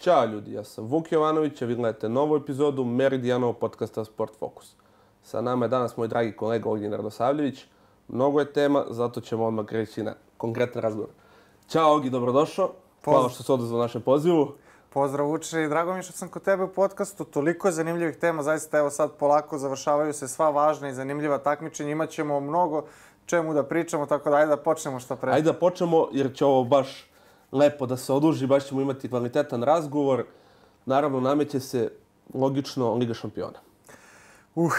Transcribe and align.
Ćao 0.00 0.24
ljudi, 0.24 0.52
ja 0.52 0.64
sam 0.64 0.84
Vuk 0.84 1.12
Jovanović, 1.12 1.62
a 1.62 1.66
vi 1.66 1.74
gledate 1.74 2.08
novu 2.08 2.36
epizodu 2.36 2.84
Meridijanov 2.84 3.52
podcasta 3.52 4.04
Sport 4.04 4.38
Focus. 4.38 4.74
Sa 5.22 5.40
nama 5.40 5.64
je 5.64 5.68
danas 5.68 5.96
moj 5.96 6.08
dragi 6.08 6.32
kolega 6.32 6.70
Ognjen 6.70 6.92
Radosavljević. 6.92 7.64
Mnogo 8.08 8.40
je 8.40 8.52
tema, 8.52 8.84
zato 8.90 9.20
ćemo 9.20 9.46
odmah 9.46 9.66
kreći 9.66 10.02
na 10.02 10.14
konkretan 10.36 10.82
razgovor. 10.82 11.08
Ćao 11.68 11.94
Ogi, 11.94 12.10
dobrodošao. 12.10 12.70
Hvala 13.04 13.28
što 13.28 13.42
se 13.42 13.52
odazvao 13.52 13.80
našem 13.80 14.02
pozivu. 14.02 14.52
Pozdrav 14.90 15.30
Uče 15.30 15.62
i 15.62 15.68
drago 15.68 15.94
mi 15.94 16.02
što 16.02 16.12
sam 16.12 16.28
kod 16.28 16.42
tebe 16.42 16.62
u 16.62 16.68
podcastu. 16.68 17.24
Toliko 17.24 17.68
je 17.68 17.72
zanimljivih 17.72 18.16
tema, 18.16 18.42
zaista 18.42 18.78
evo 18.78 18.90
sad 18.90 19.16
polako 19.16 19.58
završavaju 19.58 20.12
se 20.12 20.28
sva 20.28 20.50
važna 20.50 20.88
i 20.88 20.94
zanimljiva 20.94 21.38
takmičenja. 21.38 21.90
Imaćemo 21.90 22.40
mnogo 22.40 22.84
čemu 23.26 23.54
da 23.54 23.62
pričamo, 23.62 24.06
tako 24.06 24.30
da 24.30 24.36
ajde 24.36 24.48
da 24.48 24.56
počnemo 24.56 25.00
što 25.00 25.16
pre. 25.16 25.32
Ajde 25.32 25.52
da 25.52 25.58
počnemo 25.58 26.08
jer 26.12 26.34
će 26.34 26.44
ovo 26.44 26.64
baš 26.64 27.07
lepo 27.52 27.86
da 27.86 27.96
se 27.96 28.12
oduži, 28.12 28.46
baš 28.46 28.66
ćemo 28.66 28.80
imati 28.80 29.08
kvalitetan 29.08 29.62
razgovor. 29.62 30.24
Naravno, 30.86 31.20
nameće 31.20 31.60
se 31.60 31.90
logično 32.34 32.94
Liga 32.94 33.14
šampiona. 33.14 33.58
Uh, 34.54 34.72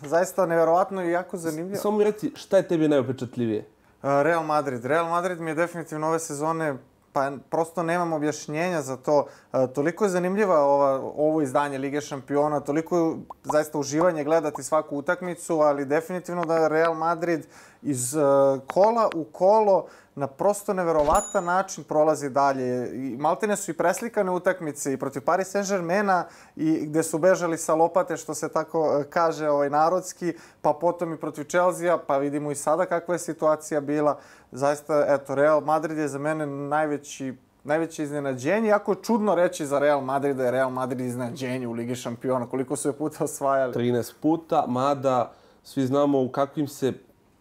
zaista 0.00 0.46
neverovatno 0.46 1.04
i 1.04 1.10
jako 1.10 1.36
zanimljivo. 1.36 1.82
Samo 1.82 1.98
mi 1.98 2.04
reci, 2.04 2.32
šta 2.36 2.56
je 2.56 2.68
tebi 2.68 2.88
najopečatljivije? 2.88 3.64
Real 4.02 4.44
Madrid. 4.44 4.84
Real 4.84 5.08
Madrid 5.08 5.40
mi 5.40 5.50
je 5.50 5.54
definitivno 5.54 6.08
ove 6.08 6.18
sezone 6.18 6.76
pa 7.12 7.32
prosto 7.50 7.82
nemam 7.82 8.12
objašnjenja 8.12 8.82
za 8.82 8.96
to. 8.96 9.26
E, 9.52 9.66
toliko 9.66 10.04
je 10.04 10.10
zanimljiva 10.10 10.60
ova, 10.60 11.00
ovo 11.16 11.42
izdanje 11.42 11.78
Lige 11.78 12.00
šampiona, 12.00 12.60
toliko 12.60 12.98
je 12.98 13.16
zaista 13.44 13.78
uživanje 13.78 14.24
gledati 14.24 14.62
svaku 14.62 14.96
utakmicu, 14.96 15.60
ali 15.60 15.84
definitivno 15.84 16.44
da 16.44 16.68
Real 16.68 16.94
Madrid 16.94 17.46
iz 17.82 18.14
uh, 18.14 18.22
kola 18.66 19.10
u 19.14 19.24
kolo 19.24 19.86
na 20.18 20.26
prosto 20.26 20.74
neverovatan 20.74 21.44
način 21.44 21.84
prolazi 21.84 22.30
dalje. 22.30 22.90
I 22.94 23.16
maltene 23.16 23.56
su 23.56 23.70
i 23.70 23.74
preslikane 23.74 24.30
utakmice 24.30 24.92
i 24.92 24.96
protiv 24.96 25.22
Paris 25.22 25.54
Saint-Germaina 25.54 26.24
i 26.56 26.86
gde 26.86 27.02
su 27.02 27.18
bežali 27.18 27.58
sa 27.58 27.74
lopate, 27.74 28.16
što 28.16 28.34
se 28.34 28.48
tako 28.48 29.00
e, 29.00 29.10
kaže 29.10 29.48
ovaj 29.48 29.70
narodski, 29.70 30.34
pa 30.62 30.72
potom 30.72 31.12
i 31.12 31.16
protiv 31.16 31.44
Chelsea, 31.44 31.98
pa 31.98 32.18
vidimo 32.18 32.50
i 32.50 32.54
sada 32.54 32.86
kakva 32.86 33.14
je 33.14 33.18
situacija 33.18 33.80
bila. 33.80 34.18
Zaista, 34.52 35.04
eto, 35.08 35.34
Real 35.34 35.60
Madrid 35.60 35.98
je 35.98 36.08
za 36.08 36.18
mene 36.18 36.46
najveći 36.46 37.34
najveće 37.64 38.02
iznenađenje. 38.02 38.68
Jako 38.68 38.92
je 38.92 39.02
čudno 39.02 39.34
reći 39.34 39.66
za 39.66 39.78
Real 39.78 40.00
Madrid 40.00 40.36
da 40.36 40.44
je 40.44 40.50
Real 40.50 40.70
Madrid 40.70 41.06
iznenađenje 41.06 41.66
u 41.66 41.72
Ligi 41.72 41.94
šampiona. 41.94 42.46
Koliko 42.46 42.76
su 42.76 42.88
je 42.88 42.92
puta 42.92 43.24
osvajali? 43.24 43.74
13 43.74 44.12
puta, 44.22 44.64
mada 44.68 45.32
svi 45.62 45.86
znamo 45.86 46.22
u 46.22 46.28
kakvim 46.28 46.68
se 46.68 46.92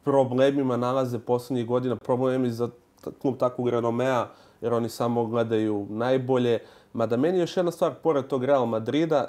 problemima 0.08 0.78
nalaze 0.78 1.20
poslednjih 1.20 1.66
godina, 1.68 1.96
problemi 1.96 2.52
za 2.52 2.70
klub 3.22 3.38
takvog 3.38 3.70
renomea, 3.70 4.28
jer 4.62 4.74
oni 4.74 4.90
samo 4.90 5.26
gledaju 5.26 5.86
najbolje. 5.90 6.60
Mada 6.94 7.18
meni 7.18 7.38
je 7.38 7.42
još 7.42 7.58
jedna 7.58 7.72
stvar, 7.72 7.94
pored 8.04 8.28
tog 8.28 8.44
Real 8.44 8.66
Madrida, 8.66 9.28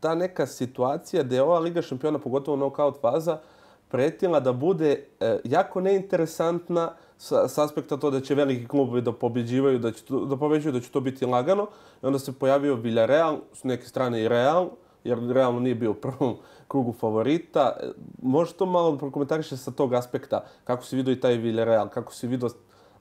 ta 0.00 0.14
neka 0.14 0.46
situacija 0.46 1.22
gde 1.22 1.36
je 1.36 1.42
ova 1.42 1.58
Liga 1.58 1.82
šampiona, 1.82 2.18
pogotovo 2.18 2.56
knockout 2.56 3.00
faza, 3.00 3.38
pretila 3.88 4.40
da 4.40 4.52
bude 4.52 5.04
e, 5.20 5.38
jako 5.44 5.80
neinteresantna 5.80 6.92
sa, 7.18 7.44
aspekta 7.64 7.96
to 7.96 8.10
da 8.10 8.20
će 8.20 8.34
veliki 8.34 8.66
klubovi 8.68 9.02
da 9.02 9.12
pobeđivaju, 9.12 9.78
da, 9.78 9.92
će, 9.92 10.04
da 10.26 10.36
pobeđuju, 10.36 10.72
da 10.72 10.80
će 10.80 10.90
to 10.90 11.00
biti 11.00 11.26
lagano. 11.26 11.66
I 12.02 12.06
onda 12.06 12.18
se 12.18 12.32
pojavio 12.32 12.74
Villarreal, 12.74 13.36
s 13.52 13.64
neke 13.64 13.84
strane 13.84 14.22
i 14.22 14.28
Real, 14.28 14.70
jer 15.04 15.18
realno 15.18 15.60
nije 15.60 15.74
bio 15.74 15.90
u 15.90 15.94
prvom 15.94 16.36
krugu 16.68 16.92
favorita. 16.92 17.76
Može 18.22 18.52
to 18.52 18.66
malo 18.66 18.92
da 18.92 18.98
prokomentariše 18.98 19.56
sa 19.56 19.70
tog 19.70 19.94
aspekta, 19.94 20.44
kako 20.64 20.84
si 20.84 20.96
vidio 20.96 21.12
i 21.12 21.20
taj 21.20 21.36
Villarreal, 21.36 21.88
kako 21.88 22.14
si 22.14 22.26
vidio 22.26 22.48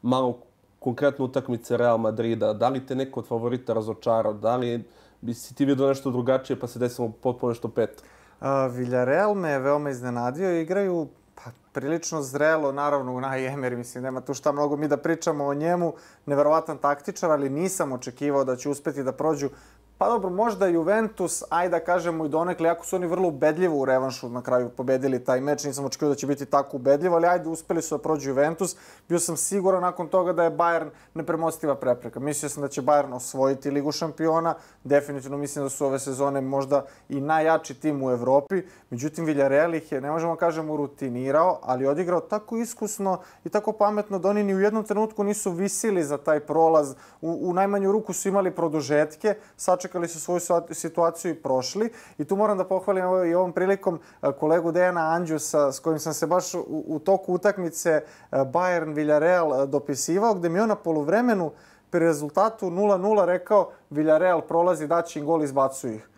malo 0.02 0.40
konkretno 0.80 1.26
utakmice 1.26 1.78
Real 1.78 1.98
Madrida, 1.98 2.54
da 2.54 2.70
li 2.70 2.86
te 2.86 2.96
neko 2.96 3.20
od 3.20 3.28
favorita 3.28 3.74
razočarao, 3.74 4.34
da 4.34 4.56
li 4.56 4.84
bi 5.22 5.34
si 5.34 5.56
ti 5.56 5.66
vidio 5.66 5.88
nešto 5.88 6.12
drugačije 6.12 6.60
pa 6.60 6.68
se 6.68 6.80
desilo 6.80 7.12
potpuno 7.22 7.52
nešto 7.52 7.68
pet? 7.68 8.04
Uh, 8.42 8.48
Villarreal 8.72 9.34
me 9.34 9.50
je 9.50 9.60
veoma 9.60 9.90
iznenadio, 9.90 10.62
igraju 10.62 11.08
pa, 11.36 11.52
prilično 11.74 12.22
zrelo, 12.22 12.72
naravno 12.72 13.16
u 13.16 13.20
Emery, 13.20 13.76
mislim, 13.76 14.04
nema 14.04 14.22
tu 14.22 14.34
šta 14.34 14.52
mnogo 14.52 14.78
mi 14.78 14.88
da 14.88 14.98
pričamo 14.98 15.46
o 15.46 15.54
njemu, 15.54 15.94
neverovatan 16.26 16.78
taktičar, 16.78 17.32
ali 17.32 17.50
nisam 17.50 17.92
očekivao 17.92 18.44
da 18.44 18.56
će 18.56 18.70
uspeti 18.70 19.04
da 19.04 19.12
prođu 19.12 19.50
Pa 19.98 20.10
dobro, 20.10 20.30
možda 20.30 20.68
Juventus, 20.68 21.44
ajde 21.50 21.72
da 21.72 21.80
kažemo 21.80 22.26
i 22.26 22.30
donekle, 22.30 22.68
jako 22.68 22.86
su 22.86 22.96
oni 22.96 23.08
vrlo 23.08 23.28
ubedljivo 23.28 23.78
u 23.78 23.86
revanšu 23.86 24.30
na 24.30 24.42
kraju 24.42 24.70
pobedili 24.70 25.24
taj 25.24 25.42
meč, 25.42 25.64
nisam 25.64 25.86
očekio 25.86 26.10
da 26.10 26.16
će 26.16 26.28
biti 26.28 26.46
tako 26.46 26.78
ubedljivo, 26.78 27.16
ali 27.16 27.28
ajde, 27.28 27.50
uspeli 27.50 27.82
su 27.82 27.98
da 27.98 28.02
prođu 28.02 28.30
Juventus. 28.30 28.76
Bio 29.10 29.20
sam 29.20 29.38
siguran 29.38 29.82
nakon 29.82 30.08
toga 30.08 30.34
da 30.34 30.44
je 30.44 30.52
Bayern 30.52 30.90
nepremostiva 31.14 31.76
prepreka. 31.76 32.20
Mislio 32.20 32.50
sam 32.50 32.62
da 32.62 32.68
će 32.68 32.82
Bayern 32.82 33.14
osvojiti 33.14 33.72
Ligu 33.72 33.92
šampiona, 33.92 34.56
definitivno 34.84 35.38
mislim 35.38 35.66
da 35.66 35.70
su 35.70 35.86
ove 35.86 36.00
sezone 36.00 36.42
možda 36.42 36.86
i 37.10 37.22
najjači 37.22 37.74
tim 37.74 38.04
u 38.04 38.12
Evropi, 38.12 38.62
međutim 38.90 39.26
Villarreal 39.26 39.76
ih 39.76 39.92
je, 39.92 40.02
ne 40.02 40.12
možemo 40.12 40.34
da 40.34 40.40
kažemo, 40.40 40.78
rutinirao, 40.78 41.60
ali 41.64 41.88
odigrao 41.88 42.20
tako 42.20 42.58
iskusno 42.58 43.20
i 43.46 43.50
tako 43.50 43.72
pametno 43.72 44.20
da 44.20 44.30
oni 44.30 44.44
ni 44.44 44.56
u 44.56 44.60
jednom 44.60 44.84
trenutku 44.84 45.24
nisu 45.24 45.52
visili 45.52 46.04
za 46.04 46.18
taj 46.18 46.40
prolaz, 46.40 46.96
u, 47.22 47.50
u 47.50 47.54
najmanju 47.54 47.92
ruku 47.92 48.14
su 48.14 48.28
imali 48.28 48.52
produžetke, 48.52 49.36
sačekali 49.58 49.85
sačekali 49.86 50.08
su 50.08 50.20
svoju 50.20 50.40
situaciju 50.72 51.32
i 51.32 51.36
prošli. 51.36 51.92
I 52.18 52.26
tu 52.26 52.36
moram 52.36 52.58
da 52.58 52.66
pohvalim 52.66 53.04
i 53.30 53.36
ovom 53.36 53.54
prilikom 53.54 54.00
e, 54.22 54.32
kolegu 54.40 54.72
Dejana 54.72 55.14
Anđusa 55.14 55.72
s 55.72 55.80
kojim 55.80 56.00
sam 56.00 56.14
se 56.14 56.28
baš 56.28 56.54
u, 56.54 56.66
u 56.68 57.00
toku 57.00 57.34
utakmice 57.34 57.90
e, 57.92 58.04
Bayern-Villarreal 58.32 59.64
e, 59.64 59.68
dopisivao, 59.68 60.34
gde 60.34 60.50
mi 60.50 60.60
on 60.60 60.70
na 60.70 60.76
poluvremenu 60.76 61.52
pri 61.90 62.00
rezultatu 62.00 62.70
0-0 62.70 63.26
rekao 63.26 63.70
Villarreal 63.90 64.42
prolazi, 64.42 64.88
daći 64.88 65.20
im 65.20 65.26
gol, 65.26 65.44
izbacuju 65.44 65.94
ih. 65.94 66.10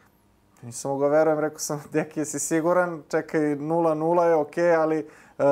Nisam 0.62 0.92
mogao 0.92 1.10
verujem, 1.10 1.40
rekao 1.40 1.60
sam, 1.60 1.84
deki, 1.94 2.20
jesi 2.20 2.40
siguran, 2.40 3.04
čekaj, 3.10 3.42
0-0 3.42 4.24
je 4.24 4.36
okej, 4.36 4.64
okay, 4.64 4.82
ali 4.82 5.08
uh, 5.38 5.46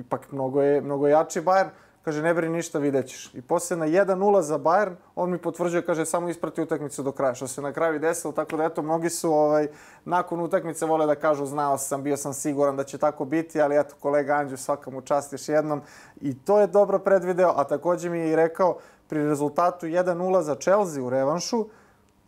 ipak 0.00 0.32
mnogo 0.32 0.62
je, 0.62 0.80
mnogo 0.80 1.08
jači 1.08 1.40
Bayern. 1.40 1.68
Kaže, 2.08 2.22
ne 2.22 2.34
brini 2.34 2.56
ništa, 2.56 2.78
vidjet 2.78 3.06
ćeš. 3.06 3.34
I 3.34 3.42
posle 3.42 3.76
na 3.76 3.86
1-0 3.86 4.40
za 4.40 4.58
Bayern, 4.58 4.94
on 5.14 5.30
mi 5.30 5.38
potvrđuje, 5.38 5.82
kaže, 5.82 6.06
samo 6.06 6.28
isprati 6.28 6.62
utakmicu 6.62 7.02
do 7.02 7.12
kraja, 7.12 7.34
što 7.34 7.48
se 7.48 7.62
na 7.62 7.72
kraju 7.72 7.98
desilo, 7.98 8.32
tako 8.32 8.56
da 8.56 8.64
eto, 8.64 8.82
mnogi 8.82 9.10
su 9.10 9.32
ovaj, 9.32 9.68
nakon 10.04 10.40
utakmice 10.40 10.86
vole 10.86 11.06
da 11.06 11.14
kažu, 11.14 11.46
znao 11.46 11.78
sam, 11.78 12.02
bio 12.02 12.16
sam 12.16 12.34
siguran 12.34 12.76
da 12.76 12.84
će 12.84 12.98
tako 12.98 13.24
biti, 13.24 13.60
ali 13.60 13.76
eto, 13.76 13.94
kolega 14.00 14.34
Anđu, 14.34 14.56
svaka 14.56 14.90
mu 14.90 15.00
čast 15.00 15.32
još 15.32 15.48
jednom. 15.48 15.82
I 16.20 16.38
to 16.38 16.60
je 16.60 16.66
dobro 16.66 16.98
predvideo, 16.98 17.52
a 17.56 17.64
takođe 17.64 18.10
mi 18.10 18.18
je 18.18 18.30
i 18.30 18.36
rekao, 18.36 18.78
pri 19.08 19.28
rezultatu 19.28 19.86
1-0 19.86 20.40
za 20.40 20.54
Chelsea 20.54 21.02
u 21.02 21.10
revanšu, 21.10 21.66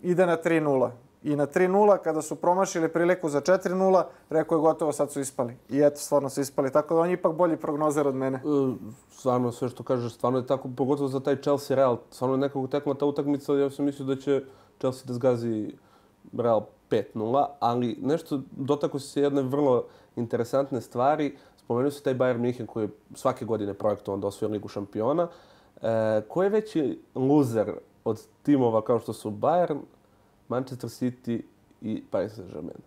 ide 0.03 0.27
na 0.27 0.37
3-0 0.37 0.91
i 1.23 1.37
na 1.37 1.47
3-0 1.47 1.99
kada 1.99 2.23
su 2.23 2.37
promašili 2.37 2.89
priliku 2.89 3.29
za 3.29 3.41
4-0, 3.41 4.05
rekao 4.31 4.57
je 4.57 4.61
gotovo, 4.61 4.93
sad 4.93 5.13
su 5.13 5.21
ispali. 5.21 5.57
I 5.69 5.81
eto, 5.81 5.97
stvarno 5.97 6.29
su 6.29 6.41
ispali. 6.41 6.73
Tako 6.73 6.95
da 6.95 7.01
on 7.01 7.09
je 7.09 7.15
ipak 7.15 7.35
bolji 7.35 7.57
prognozer 7.57 8.09
od 8.09 8.15
mene. 8.15 8.39
E, 8.39 8.41
stvarno, 9.11 9.53
sve 9.53 9.69
što 9.69 9.83
kažeš, 9.83 10.15
stvarno 10.15 10.39
je 10.39 10.47
tako, 10.47 10.69
pogotovo 10.77 11.09
za 11.09 11.21
taj 11.21 11.37
Chelsea 11.37 11.77
Real. 11.77 11.99
Stvarno 12.11 12.35
je 12.35 12.41
nekako 12.41 12.67
tekla 12.67 12.95
ta 12.95 13.07
utakmica, 13.07 13.55
ja 13.55 13.71
sam 13.71 13.85
mislio 13.85 14.07
da 14.07 14.17
će 14.17 14.43
Chelsea 14.79 15.07
da 15.07 15.15
zgazi 15.15 15.73
Real 16.33 16.63
5-0, 16.91 17.47
ali 17.61 17.99
nešto, 18.03 18.41
dotako 18.51 18.99
se 18.99 19.23
jedne 19.23 19.43
vrlo 19.43 19.85
interesantne 20.17 20.81
stvari. 20.81 21.37
Spomenuo 21.57 21.91
se 21.91 22.03
taj 22.03 22.15
Bayern 22.15 22.41
München 22.41 22.67
koji 22.67 22.85
je 22.85 22.91
svake 23.15 23.45
godine 23.45 23.75
projektovan 23.75 24.21
da 24.21 24.27
osvoje 24.27 24.53
Ligu 24.53 24.69
šampiona. 24.69 25.29
E, 25.83 26.23
ko 26.29 26.43
je 26.43 26.49
veći 26.49 27.01
loser 27.15 27.73
od 28.05 28.27
timova 28.43 28.83
kao 28.83 28.99
što 28.99 29.13
su 29.13 29.31
Bayern, 29.31 29.79
Manchester 30.51 30.91
City 30.91 31.43
i 31.81 32.03
Paris 32.11 32.33
Saint-Germain. 32.33 32.81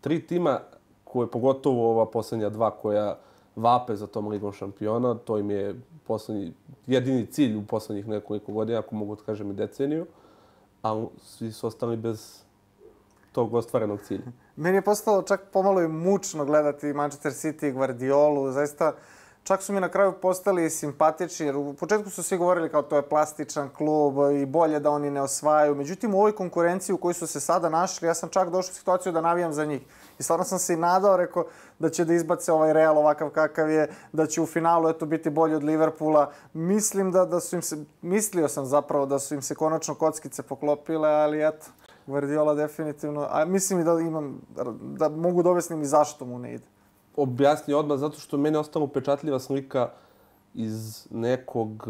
Tri 0.00 0.26
tima 0.26 0.60
koje, 1.04 1.30
pogotovo 1.30 1.90
ova 1.90 2.06
poslednja 2.06 2.48
dva 2.48 2.70
koja 2.70 3.18
vape 3.56 3.96
za 3.96 4.06
tom 4.06 4.28
ligom 4.28 4.52
šampiona, 4.52 5.14
to 5.14 5.38
im 5.38 5.50
je 5.50 5.80
poslednji, 6.06 6.52
jedini 6.86 7.26
cilj 7.26 7.56
u 7.56 7.66
poslednjih 7.66 8.08
nekoliko 8.08 8.52
godina, 8.52 8.78
ako 8.78 8.94
mogu 8.94 9.16
da 9.16 9.22
kažem 9.22 9.50
i 9.50 9.54
deceniju, 9.54 10.06
a 10.82 11.04
svi 11.22 11.52
su 11.52 11.66
ostali 11.66 11.96
bez 11.96 12.42
tog 13.32 13.54
ostvarenog 13.54 14.00
cilja. 14.00 14.32
Meni 14.56 14.76
je 14.76 14.82
postalo 14.82 15.22
čak 15.22 15.40
pomalo 15.52 15.82
i 15.82 15.88
mučno 15.88 16.44
gledati 16.44 16.92
Manchester 16.92 17.32
City 17.32 17.68
i 17.68 17.72
Guardiolu. 17.72 18.52
Zaista, 18.52 18.94
Čak 19.50 19.62
su 19.62 19.72
mi 19.72 19.80
na 19.80 19.88
kraju 19.88 20.12
postali 20.12 20.70
simpatični, 20.70 21.46
jer 21.46 21.56
u 21.56 21.74
početku 21.74 22.10
su 22.10 22.22
svi 22.22 22.38
govorili 22.38 22.68
kao 22.68 22.82
to 22.82 22.96
je 22.96 23.08
plastičan 23.08 23.68
klub 23.68 24.14
i 24.42 24.46
bolje 24.46 24.80
da 24.80 24.90
oni 24.90 25.10
ne 25.10 25.22
osvajaju. 25.22 25.74
Međutim, 25.74 26.14
u 26.14 26.18
ovoj 26.18 26.32
konkurenciji 26.32 26.94
u 26.94 26.98
kojoj 26.98 27.14
su 27.14 27.26
se 27.26 27.40
sada 27.40 27.68
našli, 27.68 28.08
ja 28.08 28.14
sam 28.14 28.28
čak 28.28 28.50
došao 28.50 28.70
u 28.70 28.74
situaciju 28.74 29.12
da 29.12 29.20
navijam 29.20 29.52
za 29.52 29.64
njih. 29.64 29.82
I 30.18 30.22
stvarno 30.22 30.44
sam 30.44 30.58
se 30.58 30.74
i 30.74 30.76
nadao, 30.76 31.16
rekao, 31.16 31.44
da 31.78 31.90
će 31.90 32.04
da 32.04 32.14
izbace 32.14 32.52
ovaj 32.52 32.72
Real 32.72 32.98
ovakav 32.98 33.30
kakav 33.30 33.70
je, 33.70 33.90
da 34.12 34.26
će 34.26 34.40
u 34.40 34.46
finalu 34.46 34.88
eto 34.88 35.06
biti 35.06 35.30
bolji 35.30 35.54
od 35.54 35.64
Liverpoola. 35.64 36.30
Mislim 36.52 37.12
da, 37.12 37.24
da 37.24 37.40
su 37.40 37.56
im 37.56 37.62
se, 37.62 37.84
mislio 38.02 38.48
sam 38.48 38.66
zapravo 38.66 39.06
da 39.06 39.18
su 39.18 39.34
im 39.34 39.42
se 39.42 39.54
konačno 39.54 39.94
kockice 39.94 40.42
poklopile, 40.42 41.08
ali 41.08 41.46
eto, 41.48 41.66
Guardiola 42.06 42.54
definitivno, 42.54 43.26
a 43.30 43.44
mislim 43.44 43.80
i 43.80 43.84
da 43.84 44.00
imam, 44.00 44.40
da 44.80 45.08
mogu 45.08 45.42
dovesti 45.42 45.74
i 45.74 45.84
zašto 45.84 46.24
mu 46.24 46.38
ne 46.38 46.54
ide 46.54 46.79
objasni 47.22 47.74
odmah, 47.74 47.98
zato 47.98 48.18
što 48.18 48.36
mene 48.36 48.58
ostala 48.58 48.84
upečatljiva 48.84 49.38
slika 49.38 49.90
iz 50.54 51.06
nekog 51.10 51.86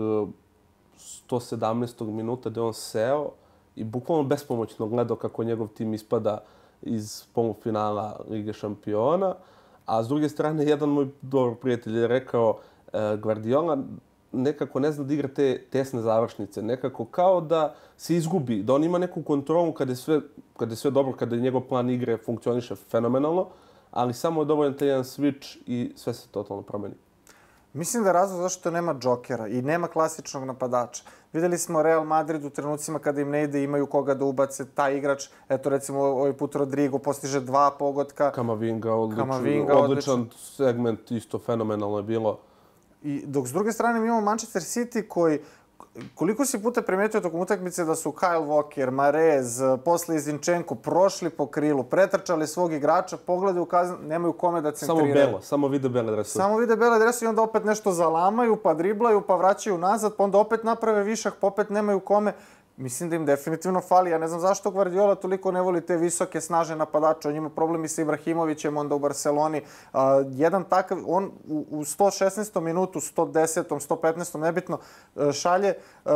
117. 1.29 2.09
Eh, 2.09 2.13
minuta 2.13 2.51
gde 2.51 2.61
on 2.61 2.75
seo 2.75 3.31
i 3.77 3.85
bukvalno 3.85 4.25
bespomoćno 4.25 4.87
gledao 4.87 5.17
kako 5.17 5.45
njegov 5.45 5.69
tim 5.69 5.95
ispada 5.95 6.39
iz 6.83 7.25
polufinala 7.33 8.21
Lige 8.31 8.53
šampiona. 8.53 9.35
A 9.87 10.03
s 10.05 10.09
druge 10.09 10.29
strane, 10.29 10.65
jedan 10.65 10.89
moj 10.89 11.09
dobar 11.23 11.55
prijatelj 11.55 11.99
je 11.99 12.09
rekao 12.09 12.59
e, 12.93 13.17
Guardiola 13.17 13.79
nekako 14.33 14.81
ne 14.81 14.93
zna 14.93 15.05
da 15.05 15.15
igra 15.15 15.29
te 15.29 15.65
tesne 15.71 16.03
završnice. 16.03 16.63
Nekako 16.63 17.05
kao 17.05 17.41
da 17.41 17.75
se 17.97 18.17
izgubi, 18.17 18.63
da 18.63 18.75
on 18.75 18.85
ima 18.85 18.99
neku 18.99 19.23
kontrolu 19.23 19.73
kada 19.73 19.93
je 19.93 19.97
sve, 19.97 20.21
kada 20.57 20.73
je 20.73 20.77
sve 20.77 20.91
dobro, 20.91 21.13
kada 21.13 21.37
je 21.37 21.43
njegov 21.43 21.61
plan 21.61 21.91
igre 21.91 22.17
funkcioniše 22.17 22.75
fenomenalno, 22.77 23.47
ali 23.91 24.15
samo 24.15 24.43
je 24.43 24.45
dovoljan 24.45 24.75
taj 24.75 24.89
jedan 24.89 25.05
switch 25.05 25.59
i 25.67 25.93
sve 25.97 26.15
se 26.15 26.29
totalno 26.29 26.63
promeni. 26.63 26.95
Mislim 27.73 28.03
da 28.03 28.09
je 28.09 28.13
razlog 28.13 28.41
zašto 28.41 28.71
nema 28.71 28.95
džokera 28.95 29.49
i 29.49 29.63
nema 29.63 29.89
klasičnog 29.89 30.45
napadača. 30.45 31.05
Videli 31.33 31.59
smo 31.59 31.83
Real 31.83 32.05
Madrid 32.05 32.45
u 32.45 32.51
trenucima 32.51 32.99
kada 32.99 33.21
im 33.21 33.31
ne 33.31 33.43
ide, 33.45 33.63
imaju 33.63 33.87
koga 33.87 34.15
da 34.15 34.25
ubace 34.25 34.67
taj 34.75 34.97
igrač. 34.97 35.29
Eto, 35.49 35.71
recimo, 35.71 36.01
ovaj 36.01 36.33
put 36.33 36.55
Rodrigo 36.55 36.99
postiže 36.99 37.41
dva 37.41 37.71
pogotka. 37.79 38.31
Kamavinga, 38.31 38.95
odličan, 38.95 39.29
Kamavinga, 39.29 39.79
odličan, 39.79 40.15
odličan 40.15 40.39
segment, 40.39 41.11
isto 41.11 41.39
fenomenalno 41.39 41.97
je 41.97 42.03
bilo. 42.03 42.39
I 43.03 43.23
dok 43.27 43.47
s 43.47 43.53
druge 43.53 43.73
strane 43.73 44.01
mi 44.01 44.07
imamo 44.07 44.21
Manchester 44.21 44.63
City 44.63 45.09
koji 45.09 45.39
koliko 46.15 46.45
si 46.45 46.63
puta 46.63 46.83
primetio 46.83 47.21
tokom 47.21 47.41
utakmice 47.41 47.85
da 47.85 47.95
su 47.95 48.13
Kyle 48.13 48.47
Walker, 48.47 48.91
Marez, 48.91 49.61
posle 49.85 50.17
Izinčenko 50.17 50.75
prošli 50.75 51.31
po 51.31 51.47
krilu, 51.47 51.85
pretrčali 51.85 52.47
svog 52.47 52.73
igrača, 52.73 53.17
pogledaju 53.17 53.65
kazan, 53.65 53.97
nemaju 54.07 54.33
kome 54.33 54.61
da 54.61 54.73
centriraju. 54.73 55.15
Samo 55.15 55.27
belo, 55.27 55.41
samo 55.41 55.69
vide 55.69 55.89
bele 55.89 56.13
drese. 56.13 56.31
Samo 56.31 56.59
vide 56.59 56.77
bele 56.77 56.99
drese 56.99 57.25
i 57.25 57.29
onda 57.29 57.43
opet 57.43 57.65
nešto 57.65 57.93
zalamaju, 57.93 58.57
pa 58.57 58.75
driblaju, 58.75 59.21
pa 59.21 59.37
vraćaju 59.37 59.79
nazad, 59.79 60.17
pa 60.17 60.25
onda 60.25 60.39
opet 60.39 60.65
naprave 60.65 61.03
višak, 61.03 61.35
pa 61.41 61.47
opet 61.47 61.71
nemaju 61.71 62.01
kome. 62.01 62.33
Mislim 62.81 63.11
da 63.11 63.17
im 63.17 63.27
definitivno 63.27 63.81
fali. 63.81 64.11
Ja 64.11 64.19
ne 64.19 64.29
znam 64.29 64.41
zašto 64.41 64.71
Guardiola 64.71 65.15
toliko 65.15 65.53
ne 65.53 65.61
voli 65.61 65.81
te 65.81 65.97
visoke, 65.97 66.41
snaže 66.41 66.77
napadače. 66.77 67.29
On 67.29 67.37
ima 67.37 67.51
problemi 67.51 67.89
sa 67.89 68.03
Ibrahimovićem 68.03 68.77
onda 68.77 68.95
u 68.95 68.99
Barceloni. 68.99 69.63
Uh, 69.93 70.01
jedan 70.31 70.65
takav, 70.65 70.99
on 71.07 71.31
u, 71.49 71.67
u 71.71 71.85
116. 71.85 72.61
minutu, 72.61 73.01
110. 73.01 73.65
115. 73.89 74.39
nebitno, 74.39 74.79
šalje 75.33 75.75
uh, 76.05 76.13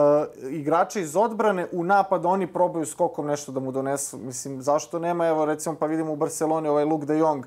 igrače 0.50 1.00
iz 1.00 1.16
odbrane 1.16 1.68
u 1.72 1.84
napad, 1.84 2.26
oni 2.26 2.46
probaju 2.46 2.86
skokom 2.86 3.26
nešto 3.26 3.52
da 3.52 3.60
mu 3.60 3.72
donesu. 3.72 4.18
Mislim, 4.18 4.62
zašto 4.62 4.98
nema, 4.98 5.26
evo 5.26 5.44
recimo 5.44 5.76
pa 5.76 5.86
vidimo 5.86 6.12
u 6.12 6.16
Barceloni 6.16 6.68
ovaj 6.68 6.84
Luke 6.84 7.06
de 7.06 7.18
Jong, 7.18 7.46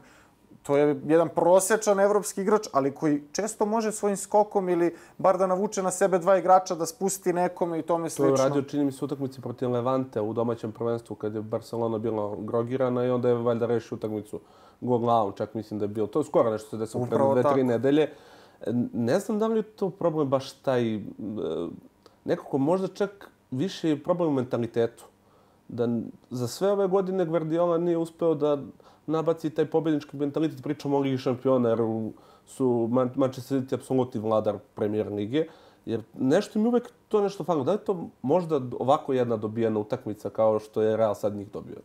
To 0.67 0.77
je 0.77 1.01
jedan 1.07 1.29
prosečan 1.29 1.99
evropski 1.99 2.41
igrač, 2.41 2.67
ali 2.73 2.91
koji 2.91 3.23
često 3.31 3.65
može 3.65 3.91
svojim 3.91 4.17
skokom 4.17 4.69
ili 4.69 4.95
bar 5.17 5.37
da 5.37 5.47
navuče 5.47 5.83
na 5.83 5.91
sebe 5.91 6.19
dva 6.19 6.37
igrača 6.37 6.75
da 6.75 6.85
spusti 6.85 7.33
nekome 7.33 7.79
i 7.79 7.81
tome 7.81 8.09
slično. 8.09 8.35
To 8.35 8.41
je 8.41 8.49
radio, 8.49 8.61
čini 8.61 8.85
mi 8.85 8.91
se, 8.91 9.05
utakmici 9.05 9.41
protiv 9.41 9.71
Levante 9.71 10.21
u 10.21 10.33
domaćem 10.33 10.71
prvenstvu 10.71 11.15
kad 11.15 11.35
je 11.35 11.41
Barcelona 11.41 11.97
bila 11.97 12.35
grogirana 12.39 13.05
i 13.05 13.09
onda 13.09 13.29
je 13.29 13.35
valjda 13.35 13.65
rešio 13.65 13.95
utakmicu 13.95 14.39
gol 14.81 14.99
glavom, 14.99 15.33
čak 15.37 15.53
mislim 15.53 15.79
da 15.79 15.85
je 15.85 15.89
bilo. 15.89 16.07
To 16.07 16.19
je 16.19 16.25
skoro 16.25 16.51
nešto 16.51 16.69
se 16.69 16.77
desilo 16.77 17.05
pre 17.05 17.17
dve, 17.17 17.53
tri 17.53 17.63
nedelje. 17.63 18.09
Ne 18.93 19.19
znam 19.19 19.39
da 19.39 19.47
li 19.47 19.59
je 19.59 19.63
to 19.63 19.89
problem 19.89 20.29
baš 20.29 20.51
taj... 20.53 20.95
E, 20.95 20.99
nekako 22.25 22.57
možda 22.57 22.87
čak 22.87 23.31
više 23.51 24.03
problem 24.03 24.29
u 24.29 24.33
mentalitetu. 24.33 25.03
Da 25.67 25.87
za 26.29 26.47
sve 26.47 26.71
ove 26.71 26.87
godine 26.87 27.25
Guardiola 27.25 27.77
nije 27.77 27.97
uspeo 27.97 28.35
da 28.35 28.57
nabaci 29.07 29.49
taj 29.49 29.65
pobednički 29.65 30.17
mentalitet. 30.17 30.63
Pričamo 30.63 30.97
o 30.97 30.99
Ligi 30.99 31.17
šampiona 31.17 31.69
jer 31.69 31.79
su 32.45 32.89
Manchester 33.15 33.61
City 33.61 33.73
apsolutni 33.75 34.21
vladar 34.21 34.57
premijer 34.75 35.11
lige. 35.11 35.45
Jer 35.85 36.03
nešto 36.13 36.59
mi 36.59 36.67
uvek 36.67 36.89
to 37.07 37.21
nešto 37.21 37.43
falo. 37.43 37.63
Da 37.63 37.71
je 37.71 37.77
to 37.77 38.09
možda 38.21 38.61
ovako 38.79 39.13
jedna 39.13 39.37
dobijena 39.37 39.79
utakmica 39.79 40.29
kao 40.29 40.59
što 40.59 40.81
je 40.81 40.97
Real 40.97 41.15
sad 41.15 41.35
njih 41.35 41.51
dobio? 41.51 41.77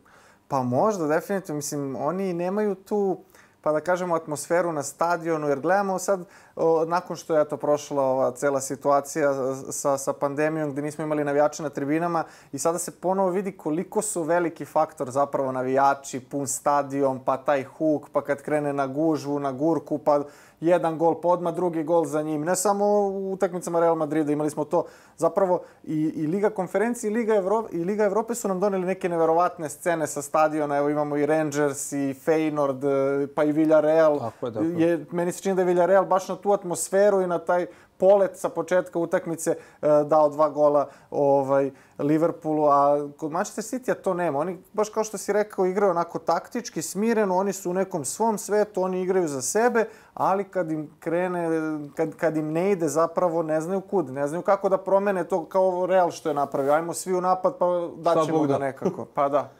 Pa 0.49 0.63
možda, 0.63 1.07
definitivno. 1.07 1.57
Mislim, 1.57 1.97
oni 1.97 2.33
nemaju 2.33 2.75
tu 2.75 3.19
pa 3.63 3.73
da 3.73 3.81
kažemo 3.81 4.15
atmosferu 4.15 4.73
na 4.73 4.83
stadionu, 4.83 5.49
jer 5.49 5.61
gledamo 5.61 5.99
sad, 5.99 6.25
o, 6.57 6.85
nakon 6.85 7.17
što 7.17 7.37
je 7.37 7.49
to 7.49 7.57
prošla 7.57 8.03
ova 8.03 8.31
cela 8.31 8.61
situacija 8.61 9.55
sa, 9.71 9.99
sa 9.99 10.13
pandemijom 10.13 10.73
gde 10.73 10.83
nismo 10.83 11.05
imali 11.05 11.25
navijače 11.25 11.63
na 11.63 11.71
tribinama 11.71 12.25
i 12.53 12.59
sada 12.59 12.79
se 12.79 12.91
ponovo 12.91 13.31
vidi 13.31 13.57
koliko 13.57 14.03
su 14.03 14.23
veliki 14.23 14.65
faktor 14.65 15.11
zapravo 15.11 15.53
navijači, 15.53 16.21
pun 16.21 16.47
stadion, 16.47 17.21
pa 17.25 17.37
taj 17.37 17.65
huk, 17.65 18.09
pa 18.13 18.25
kad 18.25 18.43
krene 18.43 18.73
na 18.73 18.87
gužvu, 18.87 19.39
na 19.39 19.53
gurku, 19.53 19.99
pa 19.99 20.23
jedan 20.67 20.99
gol 20.99 21.21
podma, 21.21 21.51
drugi 21.51 21.83
gol 21.85 22.05
za 22.05 22.23
njim. 22.23 22.45
Ne 22.45 22.57
samo 22.57 22.85
u 23.09 23.33
utakmicama 23.33 23.81
Real 23.81 23.95
Madrida, 23.95 24.33
imali 24.33 24.51
smo 24.51 24.65
to 24.65 24.85
zapravo 25.17 25.61
i, 25.85 26.13
i 26.17 26.27
Liga 26.27 26.51
konferencije 26.51 27.11
i 27.11 27.15
Liga, 27.15 27.35
Evro, 27.35 27.65
i 27.73 27.85
Liga 27.85 28.05
Evrope 28.05 28.35
su 28.35 28.49
nam 28.49 28.61
doneli 28.61 28.87
neke 28.87 29.09
neverovatne 29.09 29.69
scene 29.69 30.07
sa 30.07 30.23
stadiona. 30.23 30.77
Evo 30.77 30.89
imamo 30.89 31.17
i 31.17 31.27
Rangers 31.27 31.93
i 31.93 32.15
Feyenoord, 32.27 33.27
pa 33.35 33.45
i 33.45 33.53
Villarreal. 33.53 34.19
Tako 34.19 34.47
je, 34.47 34.53
tako. 34.53 34.65
Je, 34.65 35.07
meni 35.11 35.33
se 35.33 35.43
čini 35.43 35.55
da 35.55 35.63
je 35.63 35.67
Villarreal 35.67 36.05
baš 36.05 36.29
na 36.29 36.37
tu 36.37 36.53
atmosferu 36.53 37.21
i 37.21 37.27
na 37.27 37.39
taj 37.39 37.67
polet 38.03 38.35
sa 38.37 38.49
početka 38.49 38.99
utakmice 38.99 39.51
e, 39.51 39.57
dao 40.05 40.29
dva 40.29 40.49
gola 40.51 40.89
ovaj, 41.11 41.71
Liverpoolu, 41.99 42.65
a 42.67 43.09
kod 43.17 43.31
Manchester 43.31 43.65
City 43.65 43.95
to 43.95 44.15
nema. 44.15 44.39
Oni, 44.39 44.59
baš 44.73 44.89
kao 44.89 45.05
što 45.05 45.19
si 45.19 45.33
rekao, 45.33 45.67
igraju 45.67 45.91
onako 45.91 46.19
taktički, 46.19 46.83
smireno, 46.83 47.37
oni 47.37 47.53
su 47.53 47.71
u 47.71 47.75
nekom 47.75 48.05
svom 48.05 48.39
svetu, 48.39 48.83
oni 48.83 49.03
igraju 49.03 49.29
za 49.29 49.43
sebe, 49.43 49.85
ali 50.15 50.45
kad 50.45 50.71
im 50.71 50.91
krene, 51.01 51.49
kad, 51.95 52.17
kad 52.17 52.37
im 52.37 52.53
ne 52.53 52.73
ide 52.73 52.89
zapravo, 52.89 53.43
ne 53.43 53.61
znaju 53.61 53.81
kud, 53.81 54.11
ne 54.11 54.27
znaju 54.29 54.43
kako 54.43 54.69
da 54.69 54.79
promene 54.79 55.25
to 55.25 55.45
kao 55.45 55.87
Real 55.87 56.11
što 56.11 56.29
je 56.29 56.35
napravio. 56.35 56.73
Ajmo 56.73 56.95
svi 56.95 57.15
u 57.15 57.21
napad, 57.21 57.55
pa 57.59 57.89
daćemo 57.97 58.47
da. 58.47 58.59
nekako. 58.59 59.05
Pa 59.15 59.29
da. 59.29 59.51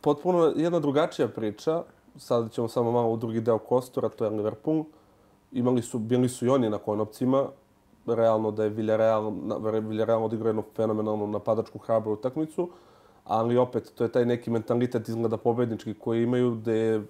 Potpuno 0.00 0.52
jedna 0.56 0.80
drugačija 0.80 1.28
priča. 1.28 1.82
Sad 2.16 2.52
ćemo 2.52 2.68
samo 2.68 2.92
malo 2.92 3.08
u 3.08 3.16
drugi 3.16 3.40
deo 3.40 3.58
kostura, 3.58 4.08
to 4.08 4.24
je 4.24 4.30
Liverpool 4.30 4.84
imali 5.54 5.82
su, 5.82 5.98
bili 5.98 6.28
su 6.28 6.46
i 6.46 6.48
oni 6.48 6.70
na 6.70 6.78
konopcima, 6.78 7.44
realno 8.06 8.50
da 8.50 8.64
je 8.64 8.70
Villarreal, 8.70 9.32
Villarreal 9.88 10.24
odigrao 10.24 10.48
jednu 10.48 10.64
fenomenalnu 10.76 11.26
napadačku 11.26 11.78
hrabru 11.78 12.12
utakmicu, 12.12 12.68
ali 13.24 13.56
opet 13.56 13.92
to 13.94 14.04
je 14.04 14.12
taj 14.12 14.26
neki 14.26 14.50
mentalitet 14.50 15.08
izgleda 15.08 15.36
pobednički 15.36 15.94
koji 15.94 16.22
imaju 16.22 16.54
gde 16.54 17.02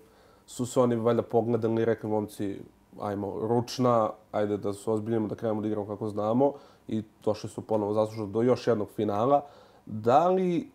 su 0.46 0.66
se 0.66 0.80
oni 0.80 0.96
valjda 0.96 1.22
pogledali 1.22 1.82
i 1.82 1.84
rekli 1.84 2.10
momci 2.10 2.60
ajmo 3.00 3.40
ručna, 3.40 4.10
ajde 4.32 4.56
da 4.56 4.72
se 4.72 4.90
ozbiljimo 4.90 5.28
da 5.28 5.34
krenemo 5.34 5.60
da 5.60 5.66
igramo 5.66 5.86
kako 5.86 6.08
znamo 6.08 6.52
i 6.88 7.02
došli 7.24 7.50
su 7.50 7.60
ponovo 7.60 7.94
zaslužno 7.94 8.26
do 8.26 8.42
još 8.42 8.66
jednog 8.66 8.88
finala. 8.96 9.46
Da 9.86 10.28
li 10.28 10.70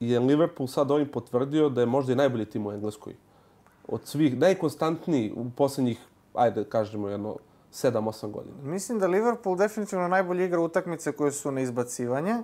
je 0.00 0.20
Liverpool 0.20 0.66
sad 0.66 0.90
ovim 0.90 1.08
potvrdio 1.08 1.68
da 1.68 1.80
je 1.80 1.86
možda 1.86 2.12
i 2.12 2.16
najbolji 2.16 2.44
tim 2.44 2.66
u 2.66 2.72
Engleskoj? 2.72 3.14
Od 3.88 4.00
svih, 4.04 4.38
najkonstantniji 4.38 5.32
u 5.36 5.50
poslednjih 5.56 6.07
ajde 6.34 6.64
kažemo 6.64 7.08
jedno 7.08 7.36
7-8 7.72 8.30
godina. 8.30 8.56
Mislim 8.62 8.98
da 8.98 9.06
Liverpool 9.06 9.56
definitivno 9.56 10.08
najbolje 10.08 10.44
igra 10.44 10.60
utakmice 10.60 11.12
koje 11.12 11.32
su 11.32 11.52
na 11.52 11.60
izbacivanje 11.60 12.34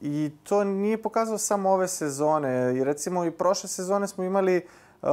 i 0.00 0.30
to 0.42 0.64
nije 0.64 1.02
pokazao 1.02 1.38
samo 1.38 1.70
ove 1.70 1.88
sezone. 1.88 2.76
I 2.76 2.84
recimo 2.84 3.24
i 3.24 3.30
prošle 3.30 3.68
sezone 3.68 4.08
smo 4.08 4.24
imali 4.24 4.66
uh, 5.02 5.08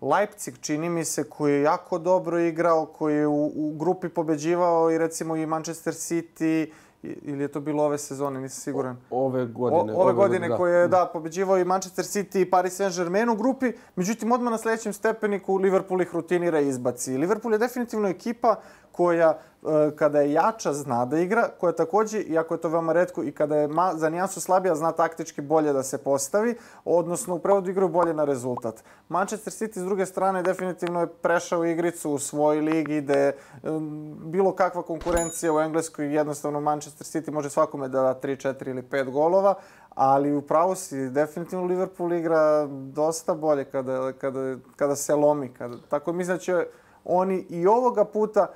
Leipzig, 0.00 0.54
čini 0.60 0.88
mi 0.88 1.04
se, 1.04 1.24
koji 1.24 1.52
je 1.52 1.62
jako 1.62 1.98
dobro 1.98 2.38
igrao, 2.38 2.86
koji 2.86 3.16
je 3.16 3.26
u, 3.26 3.52
u 3.56 3.74
grupi 3.78 4.08
pobeđivao 4.08 4.90
i 4.90 4.98
recimo 4.98 5.36
i 5.36 5.46
Manchester 5.46 5.94
City, 5.94 6.70
ili 7.02 7.42
je 7.42 7.48
to 7.48 7.60
bilo 7.60 7.84
ove 7.84 7.98
sezone, 7.98 8.40
nisam 8.40 8.60
siguran. 8.60 8.96
O, 9.10 9.26
ove 9.26 9.46
godine. 9.46 9.92
O, 9.92 10.02
ove, 10.02 10.12
godine 10.12 10.48
da. 10.48 10.56
koje 10.56 10.80
je, 10.80 10.88
da, 10.88 11.10
pobeđivao 11.12 11.58
i 11.58 11.64
Manchester 11.64 12.04
City 12.04 12.40
i 12.40 12.50
Paris 12.50 12.80
Saint-Germain 12.80 13.30
u 13.30 13.36
grupi. 13.36 13.72
Međutim, 13.96 14.32
odmah 14.32 14.50
na 14.50 14.58
sledećem 14.58 14.92
stepeniku 14.92 15.56
Liverpool 15.56 16.02
ih 16.02 16.14
rutinira 16.14 16.60
i 16.60 16.68
izbaci. 16.68 17.16
Liverpool 17.16 17.54
je 17.54 17.58
definitivno 17.58 18.08
ekipa 18.08 18.60
koja 18.98 19.28
e, 19.30 19.90
kada 19.96 20.20
je 20.20 20.32
jača 20.32 20.72
zna 20.72 21.04
da 21.04 21.18
igra, 21.18 21.48
koja 21.60 21.72
takođe, 21.72 22.20
iako 22.20 22.54
je 22.54 22.60
to 22.60 22.68
veoma 22.68 22.92
redko, 22.92 23.22
i 23.22 23.32
kada 23.32 23.56
je 23.56 23.68
za 23.94 24.08
nijansu 24.10 24.40
slabija 24.40 24.74
zna 24.74 24.92
taktički 24.92 25.40
bolje 25.40 25.72
da 25.72 25.82
se 25.82 25.98
postavi, 25.98 26.56
odnosno 26.84 27.34
u 27.34 27.38
prevodu 27.38 27.70
igraju 27.70 27.88
bolje 27.88 28.14
na 28.14 28.24
rezultat. 28.24 28.82
Manchester 29.08 29.52
City 29.52 29.78
s 29.78 29.84
druge 29.84 30.06
strane 30.06 30.42
definitivno 30.42 31.00
je 31.00 31.06
prešao 31.06 31.64
igricu 31.64 32.10
u 32.10 32.18
svojoj 32.18 32.60
ligi 32.60 33.00
gde 33.00 33.32
um, 33.62 34.16
bilo 34.24 34.52
kakva 34.52 34.82
konkurencija 34.82 35.52
u 35.52 35.60
Engleskoj 35.60 36.14
jednostavno 36.14 36.60
Manchester 36.60 37.06
City 37.06 37.30
može 37.30 37.50
svakome 37.50 37.88
da 37.88 38.02
da 38.02 38.20
3, 38.28 38.48
4 38.48 38.70
ili 38.70 38.82
5 38.82 39.10
golova, 39.10 39.54
ali 39.94 40.34
u 40.34 40.42
pravu 40.42 40.74
si, 40.74 41.10
definitivno 41.10 41.64
Liverpool 41.64 42.12
igra 42.12 42.66
dosta 42.66 43.34
bolje 43.34 43.64
kada, 43.64 44.12
kada, 44.12 44.56
kada 44.76 44.96
se 44.96 45.14
lomi. 45.14 45.54
Kada, 45.54 45.76
tako 45.88 46.12
mislim 46.12 46.36
da 46.36 46.40
će 46.40 46.66
oni 47.04 47.46
i 47.48 47.66
ovoga 47.66 48.04
puta 48.04 48.46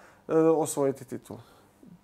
osvojiti 0.56 1.04
titul? 1.04 1.36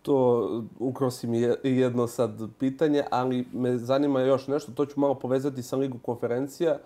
To 0.03 0.49
ukrosi 0.79 1.27
mi 1.27 1.41
jedno 1.63 2.07
sad 2.07 2.31
pitanje, 2.59 3.05
ali 3.11 3.47
me 3.53 3.79
zanima 3.79 4.21
još 4.21 4.47
nešto. 4.47 4.73
To 4.73 4.87
ću 4.87 5.01
malo 5.01 5.15
povezati 5.15 5.63
sa 5.63 5.77
Ligu 5.77 5.99
konferencija, 5.99 6.79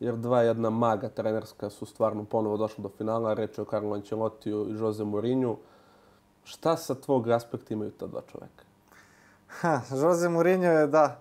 jer 0.00 0.16
dva 0.16 0.42
jedna 0.42 0.70
maga 0.70 1.08
trenerska 1.08 1.70
su 1.70 1.86
stvarno 1.86 2.24
ponovo 2.24 2.56
došli 2.56 2.82
do 2.82 2.88
finala. 2.88 3.34
Reč 3.34 3.58
je 3.58 3.62
o 3.62 3.64
Carlo 3.64 3.94
Ancelotiju 3.94 4.66
i 4.70 4.72
Jose 4.72 5.04
Mourinho. 5.04 5.56
Šta 6.44 6.76
sa 6.76 6.94
tvog 6.94 7.28
aspekta 7.28 7.74
imaju 7.74 7.90
ta 7.90 8.06
dva 8.06 8.20
čoveka? 8.32 8.64
Ha, 9.48 9.80
Jose 9.90 10.28
Mourinho 10.28 10.70
je, 10.70 10.86
da, 10.86 11.20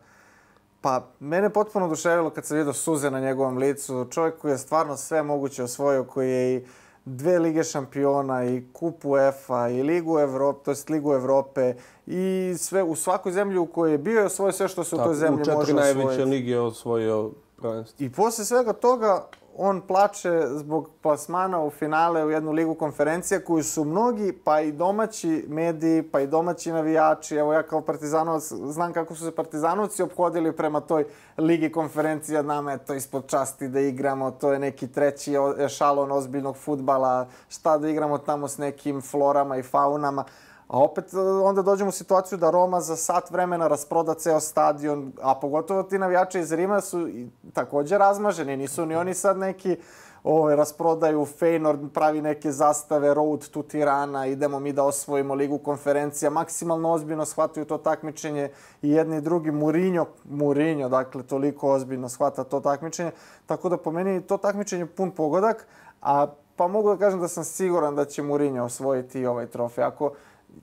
Pa, 0.84 1.08
mene 1.20 1.50
potpuno 1.50 1.86
oduševilo 1.86 2.29
kad 2.29 2.46
sam 2.46 2.58
vidio 2.58 2.74
suze 2.74 3.12
na 3.12 3.20
njegovom 3.20 3.58
licu. 3.58 4.08
Čovjek 4.12 4.38
koji 4.38 4.51
je 4.51 4.58
stvarno 4.58 4.98
sve 4.98 5.24
moguće 5.24 5.63
osvojio, 5.63 6.03
koji 6.03 6.32
je 6.32 6.55
i 6.55 6.65
dve 7.05 7.39
lige 7.39 7.63
šampiona 7.63 8.45
i 8.45 8.63
kup 8.74 9.05
UEFA 9.05 9.69
i 9.69 9.83
Ligu 9.83 10.19
Evrope, 10.19 10.63
to 10.65 10.72
jest 10.72 10.89
Ligu 10.89 11.13
Evrope 11.13 11.75
i 12.05 12.53
sve 12.57 12.83
u 12.83 12.95
svakoj 12.95 13.31
zemlji 13.31 13.57
u 13.57 13.65
kojoj 13.65 13.91
je 13.91 13.98
bio 13.98 14.19
je 14.19 14.25
osvojio 14.25 14.51
sve 14.51 14.67
što 14.67 14.83
se 14.83 14.95
u 14.95 15.00
toj 15.00 15.15
zemlji 15.15 15.38
može 15.38 15.51
osvojiti. 15.51 15.72
U 15.72 15.75
četiri 15.75 16.03
najveće 16.03 16.25
lige 16.25 16.51
je 16.51 16.62
osvojio 16.62 17.31
prvenstvo. 17.55 18.05
I 18.05 18.12
posle 18.12 18.45
svega 18.45 18.74
toga 18.74 19.27
on 19.57 19.81
plače 19.81 20.41
zbog 20.48 20.89
plasmana 21.01 21.63
u 21.63 21.69
finale 21.69 22.25
u 22.25 22.29
jednu 22.29 22.51
ligu 22.51 22.75
konferencija 22.75 23.39
koju 23.39 23.63
su 23.63 23.83
mnogi, 23.83 24.33
pa 24.43 24.62
i 24.62 24.72
domaći 24.72 25.45
mediji, 25.48 26.03
pa 26.03 26.19
i 26.22 26.27
domaći 26.27 26.72
navijači, 26.72 27.36
evo 27.36 27.53
ja 27.53 27.63
kao 27.63 27.81
partizanovac 27.81 28.43
znam 28.51 28.93
kako 28.93 29.15
su 29.15 29.25
se 29.25 29.36
partizanovci 29.36 30.03
obhodili 30.03 30.55
prema 30.55 30.79
toj 30.79 31.05
ligi 31.38 31.72
konferencija, 31.72 32.41
nama 32.41 32.72
je 32.72 32.86
to 32.86 32.93
ispod 32.93 33.27
časti 33.27 33.67
da 33.67 33.79
igramo, 33.79 34.31
to 34.31 34.53
je 34.53 34.60
neki 34.60 34.88
treći 34.88 35.33
ešalon 35.57 36.12
ozbiljnog 36.12 36.57
futbala, 36.57 37.27
šta 37.50 37.77
da 37.77 37.89
igramo 37.89 38.17
tamo 38.17 38.48
s 38.48 38.57
nekim 38.57 39.01
florama 39.01 39.57
i 39.57 39.63
faunama. 39.63 40.25
A 40.67 40.79
opet 40.79 41.13
e, 41.13 41.20
onda 41.20 41.62
dođemo 41.62 41.89
u 41.89 41.91
situaciju 41.91 42.38
da 42.38 42.50
Roma 42.50 42.82
za 42.82 42.96
sat 42.96 43.32
vremena 43.32 43.67
rasproda 43.67 44.13
ceo 44.13 44.39
stadion, 44.39 45.12
a 45.22 45.36
pogotovo 45.36 45.84
ti 45.84 46.00
navijači 46.00 46.39
iz 46.39 46.51
Rima 46.51 46.82
su 46.82 47.10
takođe 47.53 47.98
razmaženi, 47.98 48.58
nisu 48.58 48.86
ni 48.86 48.96
oni 48.96 49.13
sad 49.13 49.38
neki 49.38 49.77
ovaj, 50.24 50.55
rasprodaju, 50.55 51.25
Feynord 51.39 51.89
pravi 51.89 52.22
neke 52.22 52.51
zastave, 52.51 53.13
Road 53.13 53.50
to 53.50 53.63
Tirana, 53.63 54.27
idemo 54.27 54.60
mi 54.60 54.74
da 54.74 54.84
osvojimo 54.84 55.34
ligu 55.34 55.58
konferencija, 55.58 56.29
maksimalno 56.29 56.91
ozbiljno 56.91 57.25
shvataju 57.25 57.65
to 57.65 57.77
takmičenje 57.77 58.50
i 58.82 58.89
jedni 58.89 59.17
i 59.17 59.22
drugi, 59.22 59.51
Mourinho, 59.51 60.05
Mourinho, 60.29 60.89
dakle, 60.89 61.24
toliko 61.24 61.72
ozbiljno 61.72 62.10
shvata 62.10 62.43
to 62.43 62.60
takmičenje, 62.60 63.12
tako 63.46 63.70
da 63.70 63.77
po 63.77 63.91
meni 63.91 64.22
to 64.22 64.38
takmičenje 64.38 64.86
pun 64.86 65.12
pogodak, 65.12 65.67
a 66.01 66.27
pa 66.55 66.67
mogu 66.67 66.89
da 66.89 66.98
kažem 66.98 67.20
da 67.20 67.27
sam 67.27 67.43
siguran 67.43 67.96
da 67.96 68.05
će 68.05 68.24
Mourinho 68.24 68.63
osvojiti 68.63 69.25
ovaj 69.25 69.48
trofej. 69.48 69.84
Ako 69.84 70.12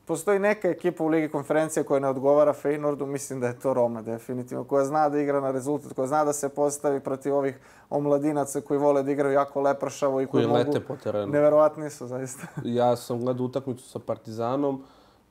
postoji 0.06 0.38
neka 0.38 0.68
ekipa 0.68 1.04
u 1.04 1.08
Ligi 1.08 1.28
konferencije 1.28 1.84
koja 1.84 2.00
ne 2.00 2.08
odgovara 2.08 2.52
Feynordu, 2.52 3.06
mislim 3.06 3.40
da 3.40 3.46
je 3.46 3.58
to 3.58 3.74
Roma 3.74 4.02
definitivno, 4.02 4.64
koja 4.64 4.84
zna 4.84 5.08
da 5.08 5.20
igra 5.20 5.40
na 5.40 5.50
rezultat, 5.50 5.92
koja 5.92 6.06
zna 6.06 6.24
da 6.24 6.32
se 6.32 6.48
postavi 6.48 7.00
protiv 7.00 7.34
ovih 7.34 7.58
omladinaca 7.90 8.60
koji 8.60 8.78
vole 8.78 9.02
da 9.02 9.12
igraju 9.12 9.34
jako 9.34 9.60
lepršavo 9.60 10.20
i 10.20 10.26
koji, 10.26 10.44
koji 10.44 10.46
mogu... 10.46 10.58
lete 10.58 10.80
po 10.80 10.96
terenu. 10.96 11.32
Neverovatni 11.32 11.90
su, 11.90 12.06
zaista. 12.06 12.46
ja 12.64 12.96
sam 12.96 13.20
gledao 13.20 13.46
utakmicu 13.46 13.88
sa 13.88 13.98
Partizanom 13.98 14.82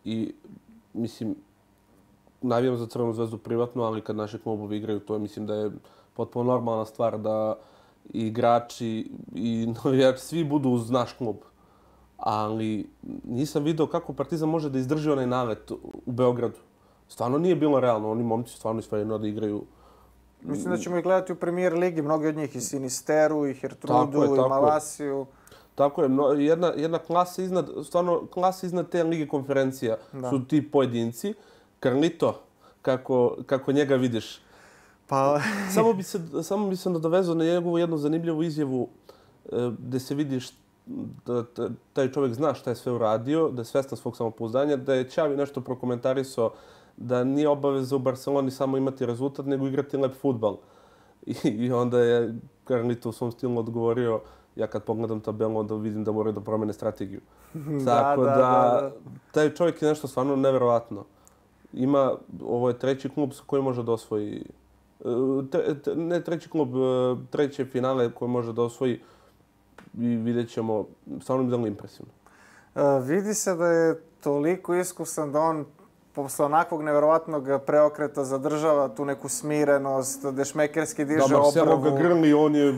i, 0.06 0.34
mislim, 0.94 1.36
navijam 2.42 2.78
za 2.78 2.88
Crvenu 2.88 3.14
zvezdu 3.14 3.38
privatno, 3.38 3.84
ali 3.84 4.02
kad 4.02 4.16
naši 4.16 4.40
klubovi 4.40 4.78
igraju, 4.78 5.00
to 5.00 5.14
je, 5.14 5.20
mislim 5.20 5.48
da 5.48 5.56
je 5.56 5.72
potpuno 6.14 6.52
normalna 6.52 6.86
stvar 6.86 7.18
da 7.18 7.56
igrači 8.14 9.12
i 9.36 9.68
navijači 9.84 10.22
svi 10.22 10.44
budu 10.44 10.70
uz 10.70 10.92
naš 10.92 11.14
klub 11.14 11.36
ali 12.20 12.90
nisam 13.24 13.64
video 13.64 13.88
kako 13.88 14.14
Partizan 14.14 14.50
može 14.50 14.70
da 14.70 14.80
izdrži 14.80 15.10
onaj 15.12 15.28
nalet 15.28 15.72
u 15.72 16.12
Beogradu. 16.12 16.58
Stvarno 17.08 17.38
nije 17.38 17.56
bilo 17.56 17.80
realno, 17.80 18.12
oni 18.12 18.24
momci 18.24 18.56
stvarno 18.56 18.80
ispravljeno 18.80 19.18
da 19.18 19.28
igraju 19.28 19.64
Mislim 20.42 20.72
da 20.72 20.78
ćemo 20.78 20.98
ih 20.98 21.04
gledati 21.04 21.34
u 21.34 21.36
premier 21.36 21.74
ligi, 21.74 22.02
mnogi 22.02 22.28
od 22.28 22.36
njih 22.36 22.56
i 22.56 22.62
Sinisteru, 22.62 23.48
i 23.48 23.54
Hertrudu, 23.54 24.24
je, 24.24 24.28
i 24.28 24.50
Malasiju. 24.50 25.26
Tako 25.76 26.04
je, 26.04 26.10
no, 26.10 26.28
jedna, 26.28 26.74
jedna 26.76 27.00
klasa 27.00 27.42
iznad, 27.42 27.70
stvarno 27.84 28.26
klasa 28.34 28.66
iznad 28.66 28.90
te 28.90 29.04
lige 29.04 29.28
konferencija 29.28 29.98
da. 30.14 30.30
su 30.30 30.46
ti 30.48 30.72
pojedinci. 30.72 31.34
Carlito, 31.84 32.42
kako, 32.82 33.38
kako 33.46 33.72
njega 33.72 33.96
vidiš. 33.96 34.42
Pa... 35.08 35.42
samo, 35.74 35.94
bi 35.98 36.04
se, 36.04 36.20
samo 36.44 36.70
bi 36.70 36.76
se 36.76 36.90
nadovezao 36.90 37.36
na 37.36 37.44
njegovu 37.44 37.78
jednu 37.78 37.98
zanimljivu 37.98 38.44
izjavu 38.44 38.88
e, 39.46 39.72
gde 39.80 40.00
se 40.00 40.16
vidiš 40.16 40.50
da 41.26 41.44
taj 41.94 42.12
čovjek 42.12 42.34
zna 42.34 42.54
šta 42.54 42.70
je 42.70 42.76
sve 42.76 42.92
uradio, 42.92 43.50
da 43.50 43.62
je 43.62 43.66
svestan 43.66 43.98
svog 43.98 44.18
samopouzdanja, 44.18 44.76
da 44.76 44.94
je 44.94 45.10
Čavi 45.10 45.38
nešto 45.38 45.62
prokomentarisao 45.62 46.52
da 46.98 47.24
nije 47.24 47.50
obaveza 47.50 47.96
u 47.96 48.00
Barceloni 48.00 48.52
samo 48.52 48.78
imati 48.78 49.06
rezultat, 49.06 49.46
nego 49.46 49.68
igrati 49.68 49.98
lep 49.98 50.16
futbal. 50.22 50.58
I, 51.26 51.36
i 51.50 51.72
onda 51.72 52.00
je 52.00 52.36
Carlito 52.68 53.10
u 53.10 53.12
svom 53.12 53.32
stilu 53.32 53.60
odgovorio 53.60 54.22
ja 54.56 54.68
kad 54.68 54.84
pogledam 54.84 55.20
tabelu, 55.20 55.60
onda 55.60 55.76
vidim 55.76 56.04
da 56.04 56.12
moraju 56.12 56.34
da 56.34 56.42
promene 56.42 56.74
strategiju. 56.74 57.22
da, 57.86 57.96
Tako 57.96 58.24
da, 58.24 58.32
da, 58.32 58.38
da, 58.82 58.92
taj 59.32 59.54
čovjek 59.54 59.82
je 59.82 59.90
nešto 59.90 60.08
stvarno 60.08 60.36
neverovatno. 60.36 61.06
Ima, 61.74 62.14
ovo 62.46 62.68
je 62.68 62.80
treći 62.80 63.10
klub 63.10 63.34
sa 63.34 63.44
kojim 63.46 63.64
može 63.64 63.84
da 63.84 63.92
osvoji, 63.92 64.44
tre, 65.52 65.82
tre, 65.84 65.96
ne 65.96 66.24
treći 66.24 66.50
klub, 66.50 66.70
treće 67.30 67.66
finale 67.66 68.12
koje 68.12 68.30
može 68.30 68.54
da 68.54 68.62
osvoji 68.62 69.00
i 69.98 70.16
vidjet 70.16 70.50
ćemo, 70.50 70.86
stvarno 71.22 71.44
mi 71.44 71.50
delo 71.50 71.68
impresivno. 71.68 72.12
Uh, 72.76 72.82
vidi 73.08 73.34
se 73.34 73.56
da 73.56 73.68
je 73.68 74.02
toliko 74.22 74.76
iskusan 74.76 75.32
da 75.32 75.40
on 75.40 75.66
posle 76.14 76.46
onakvog 76.46 76.84
neverovatnog 76.84 77.48
preokreta 77.66 78.24
zadržava 78.24 78.90
tu 78.90 79.06
neku 79.06 79.30
smirenost, 79.30 80.26
da 80.26 80.46
šmekerski 80.46 81.06
diže 81.06 81.20
da, 81.20 81.26
opravu. 81.26 81.52
Da, 81.56 81.66
Marcelo 81.66 81.78
ga 81.78 81.92
grli, 81.92 82.34
on 82.34 82.56
je 82.56 82.74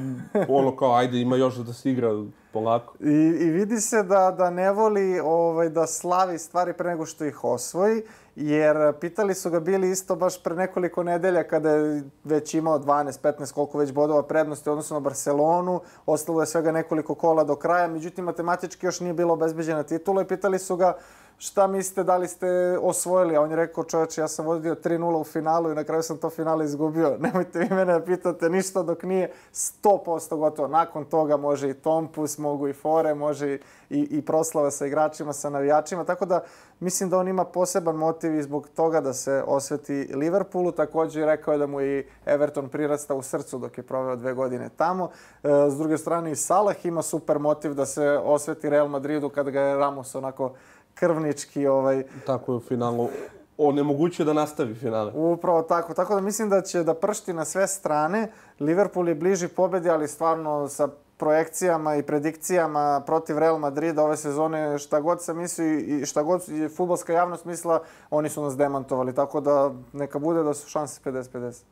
ono 0.48 0.76
kao, 0.76 0.96
ajde, 0.96 1.18
ima 1.18 1.36
još 1.36 1.56
da 1.56 1.74
se 1.74 1.92
igra 1.92 2.10
polako. 2.54 2.94
I, 3.00 3.14
I 3.40 3.50
vidi 3.50 3.82
se 3.82 4.04
da, 4.04 4.32
da 4.38 4.50
ne 4.50 4.72
voli 4.72 5.20
ovaj, 5.24 5.70
da 5.70 5.88
slavi 5.88 6.38
stvari 6.38 6.74
pre 6.74 6.90
nego 6.90 7.06
što 7.06 7.26
ih 7.26 7.44
osvoji, 7.44 8.04
jer 8.36 8.94
pitali 9.00 9.36
su 9.36 9.50
ga 9.50 9.60
bili 9.60 9.90
isto 9.90 10.16
baš 10.16 10.44
pre 10.44 10.56
nekoliko 10.56 11.04
nedelja 11.04 11.44
kada 11.44 11.72
je 11.72 12.04
već 12.24 12.54
imao 12.54 12.80
12, 12.80 13.20
15, 13.22 13.54
koliko 13.54 13.78
već 13.78 13.92
bodova 13.92 14.24
prednosti 14.24 14.70
odnosno 14.70 14.94
na 14.94 15.00
Barcelonu, 15.00 15.82
ostalo 16.06 16.42
je 16.42 16.48
svega 16.48 16.72
nekoliko 16.72 17.16
kola 17.16 17.44
do 17.44 17.56
kraja, 17.56 17.88
međutim 17.88 18.26
matematički 18.26 18.86
još 18.86 19.00
nije 19.00 19.14
bilo 19.14 19.34
obezbeđena 19.34 19.84
titula 19.84 20.22
i 20.22 20.28
pitali 20.28 20.60
su 20.60 20.76
ga 20.76 20.98
šta 21.42 21.68
mislite, 21.68 22.04
da 22.04 22.18
li 22.18 22.28
ste 22.28 22.78
osvojili? 22.82 23.36
A 23.36 23.42
on 23.42 23.50
je 23.50 23.56
rekao, 23.56 23.84
čovječe, 23.84 24.22
ja 24.22 24.28
sam 24.28 24.46
vodio 24.46 24.76
3-0 24.76 25.22
u 25.22 25.24
finalu 25.24 25.72
i 25.72 25.76
na 25.76 25.84
kraju 25.84 26.04
sam 26.04 26.18
to 26.18 26.30
finale 26.30 26.66
izgubio. 26.66 27.18
Nemojte 27.20 27.60
vi 27.60 27.76
mene 27.76 27.94
da 27.94 28.06
pitate 28.06 28.50
ništa 28.50 28.84
dok 28.84 29.04
nije 29.04 29.32
100% 29.54 30.36
gotovo. 30.36 30.68
Nakon 30.68 31.06
toga 31.06 31.38
može 31.38 31.70
i 31.70 31.74
Tompus, 31.74 32.38
mogu 32.38 32.68
i 32.68 32.74
fore, 32.74 33.14
može 33.14 33.58
i, 33.90 34.08
i 34.12 34.22
proslava 34.22 34.72
sa 34.72 34.86
igračima, 34.86 35.34
sa 35.34 35.50
navijačima. 35.50 36.04
Tako 36.04 36.26
da 36.26 36.44
mislim 36.80 37.10
da 37.10 37.18
on 37.18 37.28
ima 37.28 37.46
poseban 37.46 37.96
motiv 37.96 38.36
i 38.36 38.44
zbog 38.44 38.68
toga 38.76 39.02
da 39.02 39.14
se 39.14 39.44
osveti 39.48 40.10
Liverpoolu. 40.14 40.72
Takođe 40.72 41.26
rekao 41.26 41.52
je 41.52 41.58
da 41.58 41.68
mu 41.68 41.82
i 41.82 42.06
Everton 42.26 42.70
prirasta 42.70 43.16
u 43.16 43.22
srcu 43.22 43.58
dok 43.58 43.78
je 43.78 43.84
proveo 43.84 44.16
dve 44.16 44.34
godine 44.34 44.70
tamo. 44.78 45.10
E, 45.44 45.48
s 45.70 45.78
druge 45.78 45.98
strane 45.98 46.32
i 46.32 46.36
Salah 46.36 46.86
ima 46.86 47.02
super 47.02 47.40
motiv 47.40 47.74
da 47.74 47.86
se 47.86 48.10
osveti 48.10 48.70
Real 48.70 48.88
Madridu 48.88 49.30
kada 49.30 49.52
ga 49.52 49.62
je 49.62 49.78
Ramos 49.78 50.16
onako 50.16 50.54
krvnički 50.96 51.68
ovaj 51.68 52.04
tako 52.26 52.52
je 52.52 52.56
u 52.56 52.60
finalu 52.60 53.10
onemogućio 53.58 54.26
da 54.26 54.34
nastavi 54.34 54.76
finale. 54.76 55.12
Upravo 55.16 55.62
tako. 55.62 55.94
Tako 55.94 56.16
da 56.16 56.22
mislim 56.22 56.50
da 56.50 56.62
će 56.62 56.84
da 56.84 56.94
pršti 56.94 57.34
na 57.34 57.46
sve 57.46 57.68
strane. 57.68 58.32
Liverpool 58.60 59.10
je 59.10 59.16
bliži 59.16 59.48
pobedi, 59.48 59.90
ali 59.90 60.08
stvarno 60.08 60.68
sa 60.68 60.88
projekcijama 61.18 61.96
i 61.96 62.04
predikcijama 62.04 63.04
protiv 63.06 63.38
Real 63.38 63.58
Madrida 63.58 64.04
ove 64.04 64.18
sezone, 64.18 64.78
šta 64.78 65.00
god 65.00 65.22
se 65.22 65.34
misli 65.34 65.82
i 65.82 66.06
šta 66.06 66.24
god 66.24 66.42
je 66.48 66.70
futbolska 66.70 67.14
javnost 67.14 67.46
mislila, 67.46 67.82
oni 68.10 68.30
su 68.30 68.44
nas 68.44 68.58
demantovali. 68.58 69.16
Tako 69.16 69.42
da 69.42 69.72
neka 69.94 70.20
bude 70.20 70.44
da 70.44 70.54
su 70.54 70.70
šanse 70.70 71.02
50-50. 71.06 71.64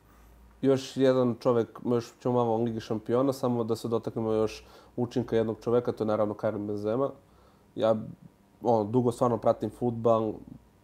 Još 0.62 0.96
jedan 0.96 1.34
čovek, 1.40 1.80
još 1.84 2.12
ćemo 2.22 2.34
malo 2.34 2.56
Ligi 2.56 2.80
šampiona, 2.80 3.32
samo 3.32 3.64
da 3.64 3.76
se 3.76 3.88
dotaknemo 3.88 4.32
još 4.32 4.64
učinka 4.96 5.36
jednog 5.36 5.56
čoveka, 5.60 5.92
to 5.92 6.04
je 6.04 6.08
naravno 6.08 6.34
Karim 6.34 6.66
Benzema. 6.66 7.10
Ja 7.74 7.96
ono, 8.62 8.84
dugo 8.84 9.12
stvarno 9.12 9.38
pratim 9.38 9.70
futbal, 9.70 10.32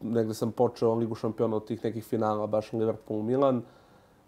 negde 0.01 0.35
sam 0.35 0.53
počeo 0.53 0.95
Ligu 0.95 1.15
šampiona 1.15 1.57
od 1.57 1.67
tih 1.67 1.85
nekih 1.85 2.05
finala, 2.05 2.47
baš 2.47 2.73
Liverpool 2.73 3.23
Milan, 3.23 3.63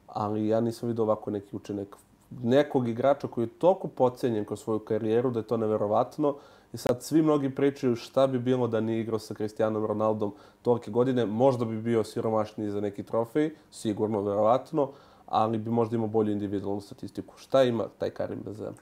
ali 0.06 0.48
ja 0.48 0.60
nisam 0.60 0.88
vidio 0.88 1.04
ovako 1.04 1.30
neki 1.30 1.56
učinak 1.56 1.96
nekog 2.30 2.88
igrača 2.88 3.28
koji 3.28 3.44
je 3.44 3.58
toliko 3.58 3.88
pocenjen 3.88 4.44
kroz 4.44 4.60
svoju 4.60 4.78
karijeru 4.78 5.30
da 5.30 5.40
je 5.40 5.46
to 5.46 5.56
neverovatno. 5.56 6.36
I 6.72 6.76
sad 6.76 7.02
svi 7.02 7.22
mnogi 7.22 7.50
pričaju 7.50 7.96
šta 7.96 8.26
bi 8.26 8.38
bilo 8.38 8.66
da 8.68 8.80
nije 8.80 9.00
igrao 9.00 9.18
sa 9.18 9.34
Cristianom 9.34 9.86
Ronaldom 9.86 10.32
tolike 10.62 10.90
godine. 10.90 11.26
Možda 11.26 11.64
bi 11.64 11.80
bio 11.82 12.04
siromašniji 12.04 12.70
za 12.70 12.80
neki 12.80 13.02
trofej, 13.02 13.50
sigurno, 13.70 14.22
verovatno, 14.22 14.90
ali 15.26 15.58
bi 15.58 15.70
možda 15.70 15.96
imao 15.96 16.08
bolju 16.08 16.32
individualnu 16.32 16.80
statistiku. 16.80 17.34
Šta 17.36 17.62
ima 17.62 17.84
taj 17.98 18.10
Karim 18.10 18.40
Benzema? 18.44 18.76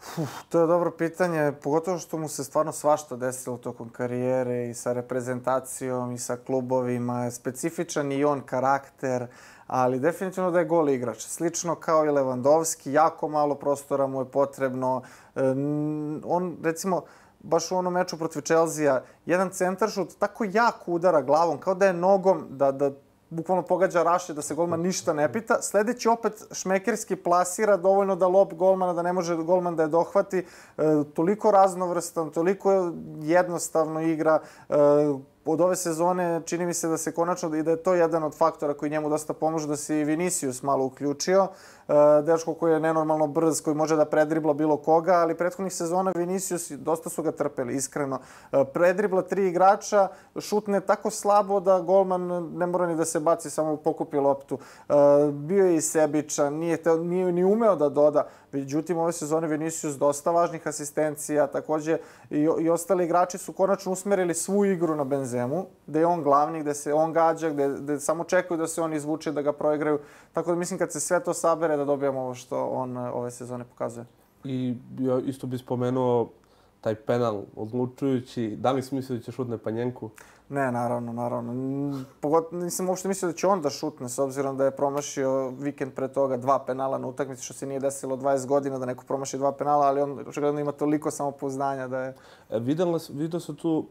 Uf, 0.00 0.30
to 0.48 0.60
je 0.60 0.66
dobro 0.66 0.90
pitanje, 0.90 1.52
pogotovo 1.62 1.98
što 1.98 2.18
mu 2.18 2.28
se 2.28 2.44
stvarno 2.44 2.72
svašta 2.72 3.16
desilo 3.16 3.56
tokom 3.56 3.88
karijere 3.88 4.68
i 4.68 4.74
sa 4.74 4.92
reprezentacijom 4.92 6.12
i 6.12 6.18
sa 6.18 6.36
klubovima. 6.36 7.30
Specifičan 7.30 8.12
i 8.12 8.24
on 8.24 8.40
karakter, 8.40 9.26
ali 9.66 10.00
definitivno 10.00 10.50
da 10.50 10.58
je 10.58 10.64
gol 10.64 10.88
igrač. 10.88 11.22
Slično 11.22 11.74
kao 11.74 12.04
i 12.04 12.08
Lewandowski, 12.08 12.90
jako 12.90 13.28
malo 13.28 13.54
prostora 13.54 14.06
mu 14.06 14.20
je 14.20 14.30
potrebno. 14.30 15.02
On, 16.24 16.56
recimo, 16.62 17.02
baš 17.40 17.72
u 17.72 17.76
onom 17.76 17.92
meču 17.92 18.18
protiv 18.18 18.40
Chelsea, 18.40 19.00
jedan 19.26 19.50
centaršut 19.50 20.18
tako 20.18 20.44
jako 20.52 20.92
udara 20.92 21.22
glavom, 21.22 21.58
kao 21.58 21.74
da 21.74 21.86
je 21.86 21.92
nogom, 21.92 22.46
da, 22.50 22.72
da 22.72 22.90
bukvalno 23.30 23.62
pogađa 23.62 24.02
raše 24.02 24.34
da 24.34 24.42
se 24.42 24.54
golman 24.54 24.80
ništa 24.80 25.12
ne 25.12 25.32
pita. 25.32 25.62
Sledeći 25.62 26.08
opet 26.08 26.44
šmekerski 26.52 27.16
plasira 27.16 27.76
dovoljno 27.76 28.16
da 28.16 28.26
lop 28.26 28.54
golmana, 28.54 28.92
da 28.92 29.02
ne 29.02 29.12
može 29.12 29.36
golman 29.36 29.76
da 29.76 29.82
je 29.82 29.88
dohvati. 29.88 30.38
E, 30.38 30.44
toliko 31.14 31.50
raznovrstan, 31.50 32.30
toliko 32.30 32.92
jednostavno 33.20 34.00
igra. 34.00 34.40
E, 34.68 34.74
od 35.44 35.60
ove 35.60 35.76
sezone 35.76 36.42
čini 36.44 36.66
mi 36.66 36.74
se 36.74 36.88
da 36.88 36.98
se 36.98 37.12
konačno 37.12 37.56
i 37.56 37.62
da 37.62 37.70
je 37.70 37.82
to 37.82 37.94
jedan 37.94 38.22
od 38.22 38.34
faktora 38.34 38.74
koji 38.74 38.90
njemu 38.90 39.10
dosta 39.10 39.32
pomože 39.32 39.68
da 39.68 39.76
se 39.76 40.00
i 40.00 40.04
Vinicius 40.04 40.62
malo 40.62 40.84
uključio. 40.84 41.42
E, 41.42 41.48
dečko 42.22 42.54
koji 42.54 42.72
je 42.72 42.80
nenormalno 42.80 43.26
brz, 43.26 43.60
koji 43.60 43.76
može 43.76 43.96
da 43.96 44.04
predribla 44.04 44.54
bilo 44.54 44.76
koga, 44.76 45.12
ali 45.12 45.34
prethodnih 45.34 45.74
sezona 45.74 46.12
Vinicius 46.16 46.70
dosta 46.70 47.10
su 47.10 47.22
ga 47.22 47.32
trpeli, 47.32 47.74
iskreno. 47.74 48.18
E, 48.52 48.64
predribla 48.64 49.22
tri 49.22 49.48
igrača, 49.48 50.08
šutne 50.40 50.80
tako 50.80 51.10
slabo 51.10 51.60
da 51.60 51.80
golman 51.80 52.26
ne 52.58 52.66
mora 52.66 52.86
ni 52.86 52.96
da 52.96 53.04
se 53.04 53.20
baci, 53.20 53.50
samo 53.50 53.76
pokupi 53.76 54.16
loptu. 54.16 54.58
E, 54.88 54.92
bio 55.32 55.66
je 55.66 55.76
i 55.76 55.80
sebičan, 55.80 56.54
nije, 56.54 56.76
te, 56.76 56.96
nije 56.96 57.32
ni 57.32 57.44
umeo 57.44 57.76
da 57.76 57.88
doda. 57.88 58.26
Međutim, 58.52 58.98
ove 58.98 59.12
sezone 59.12 59.48
Vinicius 59.48 59.98
dosta 59.98 60.30
važnih 60.30 60.66
asistencija, 60.66 61.46
takođe 61.46 61.98
i, 62.30 62.38
i 62.38 62.70
ostali 62.70 63.04
igrači 63.04 63.38
su 63.38 63.52
konačno 63.52 63.92
usmerili 63.92 64.34
svu 64.34 64.64
igru 64.64 64.96
na 64.96 65.04
Benzemu, 65.04 65.66
gde 65.86 65.98
je 65.98 66.06
on 66.06 66.22
glavni, 66.22 66.60
gde 66.60 66.74
se 66.74 66.92
on 66.92 67.12
gađa, 67.12 67.50
gde, 67.50 67.68
gde 67.68 68.00
samo 68.00 68.24
čekaju 68.24 68.58
da 68.58 68.66
se 68.66 68.82
on 68.82 68.94
izvuče, 68.94 69.32
da 69.32 69.42
ga 69.42 69.52
proigraju. 69.52 69.98
Tako 70.36 70.50
da 70.50 70.56
mislim 70.56 70.78
kad 70.78 70.92
se 70.92 71.00
sve 71.00 71.24
to 71.24 71.34
sabere 71.34 71.76
da 71.76 71.84
dobijamo 71.84 72.20
ovo 72.20 72.34
što 72.34 72.66
on 72.66 72.96
e, 72.96 73.10
ove 73.10 73.30
sezone 73.30 73.64
pokazuje. 73.64 74.06
I 74.44 74.74
ja 74.98 75.18
isto 75.18 75.46
bih 75.46 75.60
spomenuo 75.60 76.30
taj 76.80 76.94
penal 76.94 77.42
odlučujući. 77.56 78.56
Da 78.58 78.72
li 78.72 78.82
si 78.82 78.94
mislio 78.94 79.18
da 79.18 79.24
će 79.24 79.32
šutne 79.32 79.58
Panjenku? 79.58 80.10
Ne, 80.48 80.72
naravno, 80.72 81.12
naravno. 81.12 81.54
Pogod, 82.20 82.48
nisam 82.52 82.88
uopšte 82.88 83.08
mislio 83.08 83.30
da 83.30 83.36
će 83.36 83.46
on 83.46 83.62
da 83.62 83.70
šutne, 83.70 84.08
s 84.08 84.18
obzirom 84.18 84.56
da 84.56 84.64
je 84.64 84.76
promašio 84.76 85.48
vikend 85.48 85.92
pre 85.92 86.08
toga 86.08 86.36
dva 86.36 86.58
penala 86.58 86.98
na 86.98 87.08
utakmici, 87.08 87.42
što 87.42 87.54
se 87.54 87.66
nije 87.66 87.80
desilo 87.80 88.16
20 88.16 88.46
godina 88.46 88.78
da 88.78 88.86
neko 88.86 89.04
promaši 89.04 89.38
dva 89.38 89.52
penala, 89.52 89.86
ali 89.86 90.00
on 90.00 90.18
očigledno 90.26 90.60
ima 90.60 90.72
toliko 90.72 91.10
samopouzdanja 91.10 91.88
da 91.88 92.00
je... 92.00 92.14
E, 92.50 92.58
videla, 92.58 92.98
vidio 93.10 93.40
se 93.40 93.56
tu, 93.56 93.86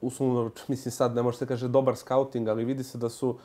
uslovno, 0.00 0.50
mislim 0.68 0.92
sad 0.92 1.14
ne 1.14 1.22
može 1.22 1.38
se 1.38 1.46
kaže 1.46 1.68
dobar 1.68 1.96
scouting, 1.96 2.48
ali 2.48 2.64
vidi 2.64 2.84
se 2.84 2.98
da 2.98 3.08
su 3.08 3.36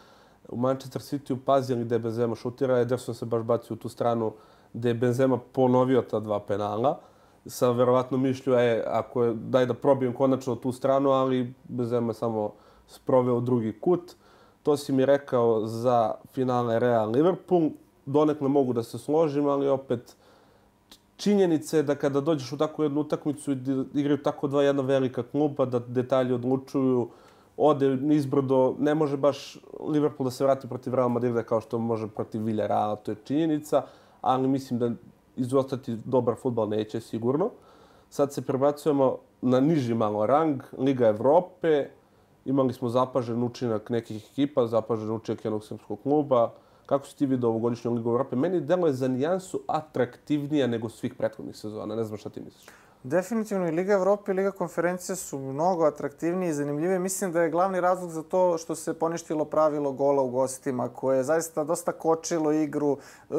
u 0.50 0.58
Manchester 0.58 1.02
City 1.02 1.34
upazili 1.34 1.86
gde 1.86 2.00
Benzema 2.00 2.36
šutira, 2.36 2.80
Ederson 2.80 3.16
se 3.16 3.26
baš 3.26 3.44
baci 3.44 3.74
u 3.74 3.76
tu 3.76 3.90
stranu 3.90 4.34
gde 4.74 4.90
je 4.90 4.94
Benzema 4.94 5.38
ponovio 5.38 6.02
ta 6.02 6.20
dva 6.20 6.40
penala 6.40 7.00
sa 7.46 7.72
verovatno 7.72 8.18
mišlju, 8.18 8.54
e, 8.54 8.84
ako 8.88 9.24
je, 9.24 9.34
daj 9.34 9.66
da 9.66 9.74
probijem 9.74 10.14
konačno 10.14 10.56
tu 10.56 10.72
stranu, 10.72 11.10
ali 11.10 11.54
Benzema 11.64 12.14
samo 12.14 12.54
sproveo 12.88 13.40
drugi 13.40 13.80
kut. 13.80 14.16
To 14.64 14.78
si 14.78 14.94
mi 14.94 15.06
rekao 15.06 15.68
za 15.68 16.14
finale 16.34 16.80
Real 16.80 17.12
Liverpool. 17.12 17.70
Donekle 18.06 18.50
mogu 18.50 18.74
da 18.74 18.84
se 18.84 18.98
složim, 18.98 19.48
ali 19.48 19.68
opet 19.68 20.16
činjenica 21.18 21.78
je 21.78 21.84
da 21.84 21.96
kada 21.96 22.22
dođeš 22.22 22.52
u 22.52 22.58
takvu 22.58 22.84
jednu 22.84 23.02
utakmicu 23.02 23.52
i 23.52 23.58
igraju 23.94 24.24
tako 24.24 24.48
dva 24.48 24.64
jedna 24.64 24.84
velika 24.84 25.24
kluba, 25.24 25.66
da 25.66 25.80
detalji 25.80 26.34
odlučuju, 26.34 27.10
ode 27.58 27.96
nizbrdo, 27.96 28.76
ne 28.80 28.96
može 28.96 29.18
baš 29.18 29.58
Liverpool 29.88 30.26
da 30.26 30.32
se 30.32 30.44
vrati 30.44 30.68
protiv 30.68 30.96
Real 30.96 31.10
Madrida 31.10 31.44
kao 31.44 31.62
što 31.62 31.80
može 31.80 32.08
protiv 32.08 32.44
Villarreala, 32.44 32.96
to 32.96 33.12
je 33.12 33.18
činjenica, 33.24 33.84
ali 34.22 34.48
mislim 34.48 34.80
da 34.80 34.92
izostati 35.36 35.98
dobar 36.06 36.36
futbal 36.36 36.70
neće 36.70 37.00
sigurno. 37.02 37.50
Sad 38.10 38.34
se 38.34 38.42
prebacujemo 38.42 39.18
na 39.42 39.60
niži 39.60 39.94
malo 39.94 40.26
rang, 40.26 40.62
Liga 40.78 41.08
Evrope, 41.08 41.88
imali 42.46 42.74
smo 42.74 42.90
zapažen 42.90 43.44
učinak 43.44 43.90
nekih 43.90 44.26
ekipa, 44.32 44.68
zapažen 44.68 45.12
učinak 45.12 45.46
jednog 45.46 45.64
srpskog 45.64 46.00
kluba. 46.04 46.52
Kako 46.86 47.08
si 47.08 47.18
ti 47.18 47.26
vidio 47.26 47.50
ovogodišnju 47.50 47.94
Ligu 47.94 48.10
Evrope? 48.10 48.36
Meni 48.36 48.62
delo 48.62 48.88
je 48.88 48.94
za 48.94 49.08
nijansu 49.08 49.62
atraktivnija 49.68 50.68
nego 50.68 50.90
svih 50.90 51.14
prethodnih 51.14 51.56
sezona. 51.58 51.96
Ne 51.96 52.04
znam 52.04 52.18
šta 52.18 52.30
ti 52.30 52.42
misliš. 52.42 52.66
Definitivno 53.06 53.68
i 53.68 53.72
Liga 53.72 53.94
Evrope 53.94 54.32
i 54.32 54.36
Liga 54.36 54.52
konferencije 54.52 55.16
su 55.16 55.40
mnogo 55.40 55.86
atraktivnije 55.86 56.50
i 56.50 56.54
zanimljivije. 56.54 57.00
Mislim 57.00 57.32
da 57.32 57.42
je 57.42 57.50
glavni 57.50 57.82
razlog 57.82 58.12
za 58.12 58.24
to 58.24 58.58
što 58.58 58.76
se 58.76 58.94
poništilo 58.94 59.46
pravilo 59.46 59.92
gola 59.92 60.22
u 60.22 60.30
gostima, 60.30 60.90
koje 60.90 61.18
je 61.18 61.24
zaista 61.24 61.64
dosta 61.64 61.92
kočilo 61.92 62.52
igru. 62.52 62.98
E, 63.30 63.34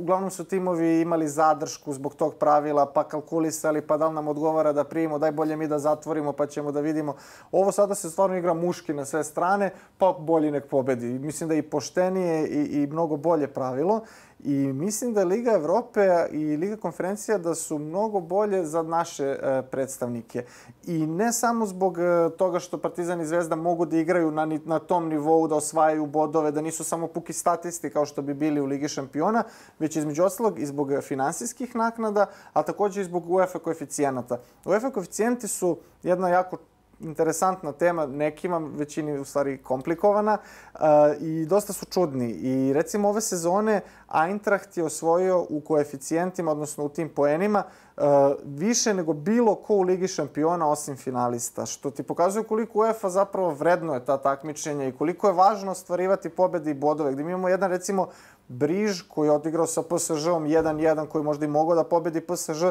uglavnom 0.00 0.30
su 0.30 0.44
timovi 0.44 1.00
imali 1.00 1.28
zadršku 1.28 1.92
zbog 1.92 2.14
tog 2.14 2.34
pravila, 2.34 2.86
pa 2.86 3.04
kalkulisali, 3.04 3.86
pa 3.86 3.96
da 3.96 4.08
li 4.08 4.14
nam 4.14 4.28
odgovara 4.28 4.72
da 4.72 4.84
primimo, 4.84 5.18
daj 5.18 5.32
bolje 5.32 5.56
mi 5.56 5.68
da 5.68 5.78
zatvorimo, 5.78 6.32
pa 6.32 6.46
ćemo 6.46 6.72
da 6.72 6.80
vidimo. 6.80 7.14
Ovo 7.52 7.72
sada 7.72 7.94
se 7.94 8.10
stvarno 8.10 8.36
igra 8.36 8.54
muški 8.54 8.94
na 8.94 9.04
sve 9.04 9.24
strane, 9.24 9.70
pa 9.98 10.12
bolji 10.18 10.50
nek 10.50 10.68
pobedi. 10.68 11.18
Mislim 11.18 11.48
da 11.48 11.54
je 11.54 11.58
i 11.58 11.70
poštenije 11.70 12.46
i, 12.48 12.82
i 12.82 12.86
mnogo 12.86 13.16
bolje 13.16 13.46
pravilo. 13.46 14.00
I 14.44 14.72
mislim 14.72 15.14
da 15.14 15.24
Liga 15.24 15.52
Evrope 15.52 16.28
i 16.30 16.56
Liga 16.56 16.76
konferencija 16.76 17.38
da 17.38 17.54
su 17.54 17.78
mnogo 17.78 18.20
bolje 18.20 18.64
za 18.64 18.82
naše 18.82 19.24
e, 19.24 19.62
predstavnike. 19.70 20.44
I 20.86 21.06
ne 21.06 21.32
samo 21.32 21.66
zbog 21.66 21.98
e, 21.98 22.30
toga 22.36 22.58
što 22.58 22.78
Partizan 22.78 23.20
i 23.20 23.26
Zvezda 23.26 23.56
mogu 23.56 23.86
da 23.86 23.96
igraju 23.96 24.30
na, 24.30 24.46
na 24.64 24.78
tom 24.78 25.08
nivou, 25.08 25.48
da 25.48 25.54
osvajaju 25.54 26.06
bodove, 26.06 26.50
da 26.50 26.60
nisu 26.60 26.84
samo 26.84 27.06
puki 27.06 27.32
statisti 27.32 27.90
kao 27.90 28.06
što 28.06 28.22
bi 28.22 28.34
bili 28.34 28.60
u 28.60 28.66
Ligi 28.66 28.88
šampiona, 28.88 29.44
već 29.78 29.96
između 29.96 30.24
ostalog 30.24 30.58
i 30.58 30.66
zbog 30.66 30.88
finansijskih 31.02 31.76
naknada, 31.76 32.26
a 32.52 32.62
takođe 32.62 33.00
i 33.00 33.04
zbog 33.04 33.30
UEFA 33.30 33.58
koeficijenata. 33.58 34.38
UEFA 34.64 34.90
koeficijenti 34.90 35.48
su 35.48 35.78
jedna 36.02 36.28
jako 36.28 36.56
interesantna 37.00 37.72
tema, 37.72 38.06
nekima 38.06 38.58
većini 38.58 39.18
u 39.18 39.24
stvari 39.24 39.58
komplikovana 39.62 40.38
uh, 40.74 40.80
i 41.20 41.46
dosta 41.46 41.72
su 41.72 41.86
čudni. 41.86 42.30
I 42.30 42.72
recimo 42.72 43.08
ove 43.08 43.20
sezone 43.20 43.80
Eintracht 44.26 44.76
je 44.76 44.84
osvojio 44.84 45.46
u 45.48 45.60
koeficijentima, 45.60 46.50
odnosno 46.50 46.84
u 46.84 46.88
tim 46.88 47.08
poenima, 47.08 47.62
uh, 47.96 48.04
više 48.44 48.94
nego 48.94 49.12
bilo 49.12 49.54
ko 49.54 49.74
u 49.74 49.82
Ligi 49.82 50.08
šampiona 50.08 50.70
osim 50.70 50.96
finalista, 50.96 51.66
što 51.66 51.90
ti 51.90 52.02
pokazuje 52.02 52.44
koliko 52.44 52.78
UEFA 52.78 53.10
zapravo 53.10 53.50
vredno 53.50 53.94
je 53.94 54.04
ta 54.04 54.16
takmičenja 54.16 54.86
i 54.86 54.92
koliko 54.92 55.26
je 55.26 55.32
važno 55.32 55.72
ostvarivati 55.72 56.28
pobede 56.28 56.70
i 56.70 56.74
bodove. 56.74 57.12
Gde 57.12 57.24
mi 57.24 57.30
imamo 57.30 57.48
jedan 57.48 57.70
recimo 57.70 58.08
Briž 58.48 59.02
koji 59.02 59.26
je 59.26 59.32
odigrao 59.32 59.66
sa 59.66 59.82
PSG-om 59.82 60.44
1-1 60.44 61.06
koji 61.06 61.24
možda 61.24 61.44
i 61.44 61.48
mogao 61.48 61.74
da 61.74 61.84
pobedi 61.84 62.20
PSG, 62.20 62.64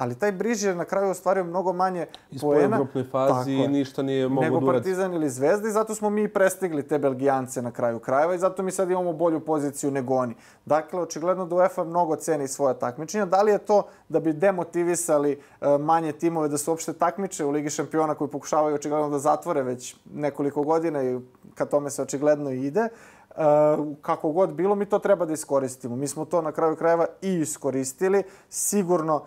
ali 0.00 0.14
taj 0.14 0.32
Briž 0.32 0.64
je 0.64 0.74
na 0.74 0.84
kraju 0.84 1.10
ostvario 1.10 1.44
mnogo 1.44 1.72
manje 1.72 2.06
poena. 2.40 2.76
Iz 2.76 2.80
grupnoj 2.80 3.04
fazi 3.04 3.52
i 3.52 3.68
ništa 3.68 4.02
nije 4.02 4.28
mogo 4.28 4.42
nego 4.42 4.66
Partizan 4.66 5.14
ili 5.14 5.30
Zvezda 5.30 5.68
i 5.68 5.70
zato 5.70 5.94
smo 5.94 6.10
mi 6.10 6.28
prestigli 6.28 6.88
te 6.88 6.98
Belgijance 6.98 7.62
na 7.62 7.70
kraju 7.70 7.98
krajeva 7.98 8.34
i 8.34 8.38
zato 8.38 8.62
mi 8.62 8.70
sad 8.70 8.90
imamo 8.90 9.12
bolju 9.12 9.40
poziciju 9.40 9.90
nego 9.90 10.14
oni. 10.14 10.34
Dakle, 10.64 11.00
očigledno 11.00 11.46
da 11.46 11.56
UEFA 11.56 11.84
mnogo 11.84 12.16
ceni 12.16 12.48
svoje 12.48 12.78
takmičenja. 12.78 13.26
Da 13.26 13.42
li 13.42 13.52
je 13.52 13.58
to 13.58 13.82
da 14.08 14.20
bi 14.20 14.32
demotivisali 14.32 15.32
e, 15.32 15.78
manje 15.78 16.12
timove 16.12 16.48
da 16.48 16.58
se 16.58 16.70
uopšte 16.70 16.92
takmiče 16.92 17.44
u 17.44 17.50
Ligi 17.50 17.70
šampiona 17.70 18.14
koji 18.14 18.30
pokušavaju 18.30 18.74
očigledno 18.74 19.10
da 19.10 19.18
zatvore 19.18 19.62
već 19.62 19.96
nekoliko 20.14 20.62
godina 20.62 21.02
i 21.02 21.18
ka 21.54 21.64
tome 21.64 21.90
se 21.90 22.02
očigledno 22.02 22.50
ide, 22.50 22.88
Uh, 23.30 23.96
kako 24.02 24.32
god 24.32 24.52
bilo, 24.52 24.74
mi 24.74 24.86
to 24.86 24.98
treba 24.98 25.24
da 25.24 25.32
iskoristimo. 25.32 25.96
Mi 25.96 26.08
smo 26.08 26.24
to 26.24 26.42
na 26.42 26.52
kraju 26.52 26.76
krajeva 26.76 27.06
i 27.22 27.34
iskoristili. 27.34 28.22
Sigurno 28.48 29.16
uh, 29.16 29.22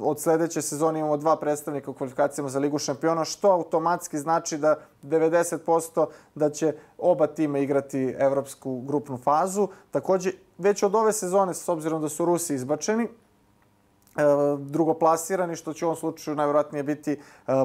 od 0.00 0.20
sledeće 0.20 0.62
sezone 0.62 0.98
imamo 0.98 1.16
dva 1.16 1.36
predstavnika 1.36 1.90
u 1.90 1.94
kvalifikacijama 1.94 2.48
za 2.48 2.58
Ligu 2.58 2.78
šampiona, 2.78 3.24
što 3.24 3.50
automatski 3.50 4.18
znači 4.18 4.58
da 4.58 4.76
90% 5.02 6.06
da 6.34 6.50
će 6.50 6.74
oba 6.98 7.26
tima 7.26 7.58
igrati 7.58 8.14
evropsku 8.18 8.80
grupnu 8.80 9.18
fazu. 9.18 9.68
Takođe, 9.90 10.32
već 10.58 10.82
od 10.82 10.94
ove 10.94 11.12
sezone, 11.12 11.54
s 11.54 11.68
obzirom 11.68 12.02
da 12.02 12.08
su 12.08 12.24
Rusi 12.24 12.54
izbačeni, 12.54 13.04
uh, 13.04 14.60
drugoplasirani, 14.60 15.56
što 15.56 15.72
će 15.72 15.84
u 15.84 15.88
ovom 15.88 15.96
slučaju 15.96 16.36
najvjerojatnije 16.36 16.82
biti 16.82 17.20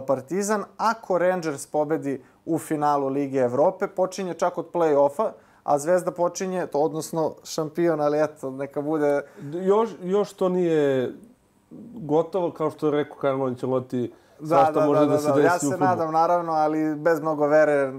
Partizan. 0.08 0.64
Ako 0.78 1.18
Rangers 1.18 1.66
pobedi 1.66 2.24
u 2.46 2.60
finalu 2.60 3.08
Lige 3.08 3.40
Evrope, 3.40 3.88
počinje 3.88 4.34
čak 4.34 4.58
od 4.58 4.72
play-offa, 4.74 5.32
a 5.64 5.80
Zvezda 5.80 6.12
počinje, 6.12 6.68
to 6.68 6.80
odnosno 6.80 7.36
šampion, 7.44 8.02
ali 8.02 8.24
eto, 8.24 8.52
neka 8.52 8.82
bude... 8.82 9.22
Još, 9.54 9.90
još 10.04 10.34
to 10.34 10.50
nije 10.50 11.14
gotovo, 11.94 12.52
kao 12.52 12.72
što 12.72 12.88
je 12.88 12.92
rekao 12.92 13.18
Karlo 13.18 13.46
Ancelotti, 13.46 14.12
Da, 14.40 14.72
da, 14.74 14.86
može 14.86 15.00
da, 15.00 15.06
da, 15.06 15.12
da 15.12 15.20
se 15.20 15.32
desi 15.32 15.46
Ja 15.46 15.60
se 15.60 15.78
nadam, 15.78 16.12
naravno, 16.14 16.52
ali 16.52 16.96
bez 16.96 17.20
mnogo 17.22 17.48
vere. 17.48 17.94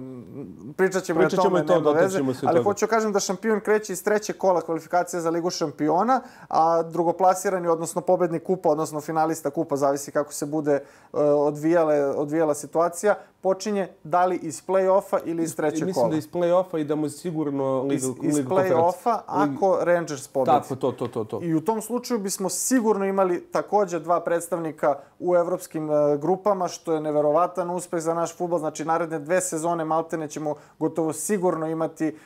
Pričat 0.76 1.02
ćemo 1.02 1.20
Pričat 1.20 1.40
ćemo 1.40 1.56
o 1.56 1.60
tome, 1.60 1.82
to, 1.82 1.92
veze. 1.92 2.18
Ali 2.18 2.34
toga. 2.34 2.62
hoću 2.62 2.86
kažem 2.86 3.12
da 3.12 3.20
šampion 3.20 3.60
kreće 3.60 3.92
iz 3.92 4.04
treće 4.04 4.32
kola 4.32 4.60
kvalifikacije 4.60 5.20
za 5.20 5.30
Ligu 5.30 5.50
šampiona, 5.50 6.20
a 6.48 6.82
drugoplasirani, 6.82 7.68
odnosno 7.68 8.00
pobednik 8.00 8.42
kupa, 8.42 8.68
odnosno 8.68 9.00
finalista 9.00 9.50
kupa, 9.50 9.76
zavisi 9.76 10.12
kako 10.12 10.32
se 10.32 10.46
bude 10.46 10.80
uh, 11.12 11.20
odvijale, 11.20 12.06
odvijala 12.06 12.54
situacija, 12.54 13.14
počinje 13.40 13.88
da 14.04 14.24
li 14.24 14.36
iz 14.36 14.62
play-offa 14.66 15.18
ili 15.24 15.42
iz 15.42 15.56
trećeg 15.56 15.94
kola. 15.94 16.08
Mislim 16.08 16.10
da 16.10 16.16
iz 16.16 16.28
play-offa 16.30 16.80
idemo 16.80 17.08
sigurno 17.08 17.82
Ligu, 17.82 18.14
iz, 18.22 18.38
iz 18.38 18.44
play-offa 18.44 19.18
ako 19.26 19.78
Rangers 19.82 20.28
pobedi. 20.28 20.58
Tako, 20.58 20.76
to, 20.76 20.92
to, 20.92 21.06
to, 21.06 21.24
to. 21.24 21.40
I 21.42 21.54
u 21.54 21.60
tom 21.60 21.82
slučaju 21.82 22.20
bismo 22.20 22.48
sigurno 22.48 23.04
imali 23.04 23.40
takođe 23.40 24.00
dva 24.00 24.20
predstavnika 24.20 24.94
u 25.18 25.36
evropskim 25.36 25.90
uh, 25.90 26.20
grupama, 26.26 26.68
što 26.68 26.94
je 26.94 27.00
neverovatan 27.00 27.70
uspeh 27.70 28.00
za 28.00 28.14
naš 28.14 28.36
futbol. 28.36 28.58
Znači, 28.58 28.84
naredne 28.84 29.18
dve 29.18 29.40
sezone 29.40 29.84
Maltene 29.84 30.28
ćemo 30.28 30.54
gotovo 30.78 31.12
sigurno 31.12 31.66
imati 31.66 32.16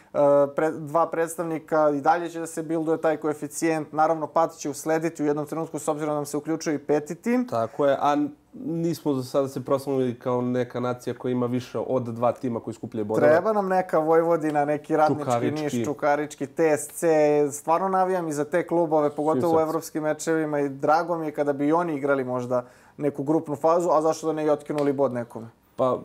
pre, 0.57 0.71
dva 0.71 1.07
predstavnika 1.11 1.91
i 1.91 2.01
dalje 2.01 2.31
će 2.31 2.41
da 2.41 2.47
se 2.47 2.63
bilduje 2.63 3.01
taj 3.01 3.17
koeficijent. 3.17 3.93
Naravno, 3.93 4.27
pad 4.27 4.57
će 4.57 4.71
uslediti 4.71 5.23
u 5.23 5.27
jednom 5.27 5.47
trenutku 5.47 5.79
s 5.79 5.89
obzirom 5.89 6.13
da 6.13 6.15
nam 6.15 6.27
se 6.27 6.37
uključuje 6.37 6.75
i 6.75 6.79
peti 6.79 7.15
tim. 7.15 7.47
Tako 7.49 7.87
je, 7.87 7.97
a 8.01 8.17
nismo 8.55 9.15
za 9.15 9.23
sada 9.23 9.49
se 9.49 9.65
proslavili 9.65 10.19
kao 10.19 10.43
neka 10.43 10.81
nacija 10.81 11.15
koja 11.15 11.33
ima 11.33 11.47
više 11.47 11.79
od 11.79 12.03
dva 12.03 12.33
tima 12.33 12.61
koji 12.61 12.75
skupljaju 12.75 13.05
bodove. 13.05 13.29
Treba 13.29 13.53
nam 13.53 13.69
neka 13.69 13.99
Vojvodina, 13.99 14.65
neki 14.65 14.97
radnički 14.97 15.25
Čukarički. 15.25 15.77
Niš, 15.77 15.85
Čukarički, 15.85 16.47
TSC. 16.47 17.05
Stvarno 17.53 17.89
navijam 17.89 18.29
i 18.29 18.33
za 18.33 18.45
te 18.45 18.67
klubove, 18.67 19.11
pogotovo 19.11 19.57
u 19.57 19.61
evropskim 19.61 20.03
mečevima 20.03 20.61
i 20.61 20.69
drago 20.69 21.19
mi 21.19 21.27
je 21.27 21.33
kada 21.33 21.53
bi 21.53 21.73
oni 21.73 21.95
igrali 21.95 22.25
možda 22.25 22.65
neku 23.01 23.23
grupnu 23.23 23.57
fazu, 23.57 23.89
a 23.91 24.03
zašto 24.03 24.27
da 24.27 24.33
ne 24.33 24.45
i 24.45 24.51
otkinuli 24.51 24.93
bod 24.93 25.13
nekome? 25.13 25.49
Pa 25.77 25.99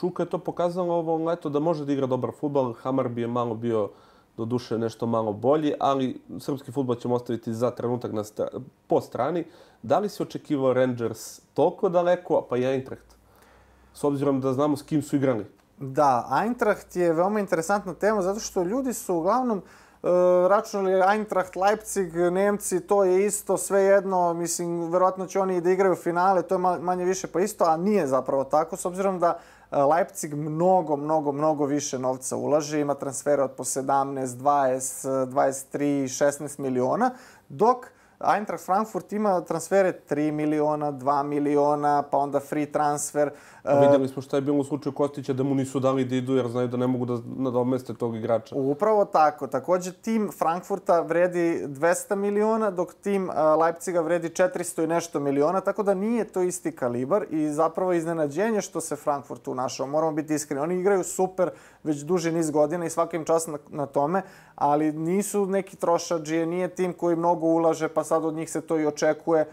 Čuka 0.00 0.22
je 0.22 0.30
to 0.30 0.38
pokazalo 0.38 0.94
ovo 0.94 1.16
leto 1.16 1.48
da 1.48 1.60
može 1.60 1.84
da 1.84 1.92
igra 1.92 2.06
dobar 2.06 2.30
futbol. 2.40 2.74
Hammarby 2.82 3.20
je 3.20 3.26
malo 3.26 3.54
bio 3.54 3.88
do 4.36 4.44
duše 4.44 4.78
nešto 4.78 5.06
malo 5.06 5.32
bolji, 5.32 5.74
ali 5.80 6.20
srpski 6.40 6.72
futbol 6.72 6.96
ćemo 6.96 7.14
ostaviti 7.14 7.54
za 7.54 7.70
trenutak 7.70 8.12
na 8.12 8.24
stra 8.24 8.48
po 8.86 9.00
strani. 9.00 9.44
Da 9.82 9.98
li 9.98 10.08
si 10.08 10.22
očekivao 10.22 10.72
Rangers 10.72 11.40
toliko 11.54 11.88
daleko, 11.88 12.46
pa 12.50 12.56
i 12.56 12.64
Eintracht? 12.64 13.16
S 13.94 14.04
obzirom 14.04 14.40
da 14.40 14.52
znamo 14.52 14.76
s 14.76 14.82
kim 14.82 15.02
su 15.02 15.16
igrali. 15.16 15.46
Da, 15.78 16.28
Eintracht 16.44 16.96
je 16.96 17.12
veoma 17.12 17.40
interesantna 17.40 17.94
tema 17.94 18.22
zato 18.22 18.40
što 18.40 18.62
ljudi 18.62 18.92
su 18.92 19.14
uglavnom 19.14 19.58
uh, 19.58 19.64
računali 20.48 21.02
Eintracht, 21.12 21.56
Leipzig, 21.56 22.14
Nemci, 22.16 22.80
to 22.80 23.04
je 23.04 23.26
isto, 23.26 23.56
sve 23.56 23.82
jedno, 23.82 24.34
mislim, 24.34 24.90
verovatno 24.90 25.26
će 25.26 25.40
oni 25.40 25.60
da 25.60 25.70
igraju 25.70 25.94
finale, 25.94 26.42
to 26.42 26.54
je 26.54 26.58
manje 26.58 27.04
više 27.04 27.26
pa 27.26 27.40
isto, 27.40 27.64
a 27.64 27.76
nije 27.76 28.06
zapravo 28.06 28.44
tako, 28.44 28.76
s 28.76 28.84
obzirom 28.84 29.18
da 29.18 29.38
Leipzig 29.70 30.34
mnogo, 30.34 30.96
mnogo, 30.96 31.32
mnogo 31.32 31.66
više 31.66 31.98
novca 31.98 32.36
ulaže, 32.36 32.80
ima 32.80 32.94
transfere 32.94 33.42
od 33.42 33.50
po 33.50 33.64
17, 33.64 34.26
20, 34.26 35.26
23, 35.26 35.78
16 36.24 36.60
miliona, 36.60 37.10
dok 37.48 37.86
Eintracht 38.24 38.64
Frankfurt 38.64 39.12
ima 39.12 39.40
transfere 39.40 40.00
3 40.10 40.30
miliona, 40.30 40.92
2 40.92 41.22
miliona, 41.22 42.02
pa 42.02 42.18
onda 42.18 42.40
free 42.40 42.66
transfer. 42.66 43.30
A 43.64 43.80
vidjeli 43.80 44.08
smo 44.08 44.22
šta 44.22 44.36
je 44.36 44.40
bilo 44.40 44.58
u 44.58 44.64
slučaju 44.64 44.92
Kostića 44.92 45.32
da 45.32 45.42
mu 45.42 45.54
nisu 45.54 45.80
dali 45.80 46.04
da 46.04 46.16
idu 46.16 46.34
jer 46.34 46.48
znaju 46.48 46.68
da 46.68 46.76
ne 46.76 46.86
mogu 46.86 47.04
da 47.04 47.18
nadomeste 47.36 47.94
tog 47.94 48.16
igrača. 48.16 48.54
Upravo 48.56 49.04
tako. 49.04 49.46
Takođe 49.46 49.92
tim 49.92 50.30
Frankfurta 50.38 51.00
vredi 51.00 51.66
200 51.66 52.14
miliona, 52.14 52.70
dok 52.70 52.94
tim 52.94 53.30
Leipziga 53.60 54.00
vredi 54.00 54.28
400 54.28 54.84
i 54.84 54.86
nešto 54.86 55.20
miliona, 55.20 55.60
tako 55.60 55.82
da 55.82 55.94
nije 55.94 56.24
to 56.24 56.42
isti 56.42 56.72
kalibar 56.72 57.24
i 57.30 57.48
zapravo 57.48 57.92
iznenađenje 57.92 58.60
što 58.60 58.80
se 58.80 58.96
Frankfurt 58.96 59.42
tu 59.42 59.54
našao. 59.54 59.86
Moramo 59.86 60.12
biti 60.12 60.34
iskreni. 60.34 60.62
Oni 60.62 60.80
igraju 60.80 61.04
super 61.04 61.50
već 61.84 61.98
duži 61.98 62.32
niz 62.32 62.50
godina 62.50 62.86
i 62.86 62.90
svakim 62.90 63.24
čas 63.24 63.46
na, 63.46 63.58
na 63.70 63.86
tome, 63.86 64.22
ali 64.54 64.92
nisu 64.92 65.46
neki 65.46 65.76
trošađije, 65.76 66.46
nije 66.46 66.68
tim 66.68 66.92
koji 66.92 67.16
mnogo 67.16 67.46
ulaže, 67.46 67.88
pa 67.88 68.04
sad 68.04 68.24
od 68.24 68.34
njih 68.34 68.50
se 68.50 68.60
to 68.60 68.78
i 68.78 68.86
očekuje 68.86 69.46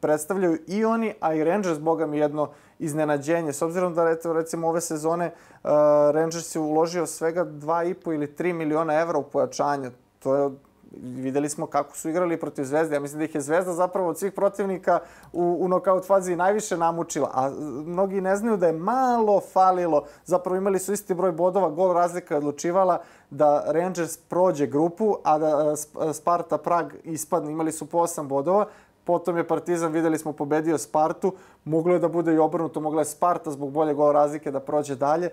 predstavljaju 0.00 0.58
i 0.66 0.84
oni, 0.84 1.14
a 1.20 1.34
i 1.34 1.44
Rangers, 1.44 1.78
boga 1.78 2.06
mi, 2.06 2.18
jedno 2.18 2.50
iznenađenje. 2.78 3.52
S 3.52 3.62
obzirom 3.62 3.94
da, 3.94 4.16
recimo, 4.24 4.68
ove 4.68 4.80
sezone 4.80 5.26
uh, 5.26 5.70
Rangers 6.12 6.54
je 6.54 6.60
uložio 6.60 7.06
svega 7.06 7.44
2,5 7.44 8.14
ili 8.14 8.26
3 8.26 8.52
miliona 8.52 9.00
evra 9.00 9.18
u 9.18 9.22
pojačanje. 9.22 9.90
To 10.18 10.36
je 10.36 10.50
videli 10.92 11.48
smo 11.48 11.66
kako 11.66 11.96
su 11.96 12.08
igrali 12.08 12.40
protiv 12.40 12.64
Zvezde. 12.64 12.96
Ja 12.96 13.00
mislim 13.00 13.18
da 13.18 13.24
ih 13.24 13.34
je 13.34 13.40
Zvezda 13.40 13.72
zapravo 13.72 14.08
od 14.08 14.18
svih 14.18 14.32
protivnika 14.32 15.00
u, 15.32 15.56
u 15.60 15.68
nokaut 15.68 16.06
fazi 16.06 16.36
najviše 16.36 16.76
namučila. 16.76 17.30
A 17.34 17.50
mnogi 17.86 18.20
ne 18.20 18.36
znaju 18.36 18.56
da 18.56 18.66
je 18.66 18.72
malo 18.72 19.40
falilo. 19.52 20.04
Zapravo 20.24 20.56
imali 20.56 20.78
su 20.78 20.92
isti 20.92 21.14
broj 21.14 21.32
bodova, 21.32 21.70
gol 21.70 21.92
razlika 21.92 22.34
je 22.34 22.38
odlučivala 22.38 23.02
da 23.30 23.64
Rangers 23.66 24.16
prođe 24.16 24.66
grupu, 24.66 25.16
a 25.24 25.38
da 25.38 25.76
Sparta 26.12 26.58
Prag 26.58 26.92
ispadne. 27.04 27.52
Imali 27.52 27.72
su 27.72 27.86
po 27.86 27.98
8 27.98 28.26
bodova. 28.26 28.66
Potom 29.06 29.36
je 29.36 29.46
Partizan, 29.48 29.92
videli 29.92 30.18
smo, 30.18 30.32
pobedio 30.32 30.78
Spartu. 30.78 31.32
Moglo 31.64 31.94
je 31.94 31.98
da 31.98 32.08
bude 32.08 32.34
i 32.34 32.38
obrnuto, 32.38 32.80
mogla 32.80 33.00
je 33.00 33.04
Sparta 33.04 33.50
zbog 33.50 33.70
bolje 33.70 33.94
gol 33.94 34.12
razlike 34.12 34.50
da 34.50 34.60
prođe 34.60 34.96
dalje. 34.96 35.30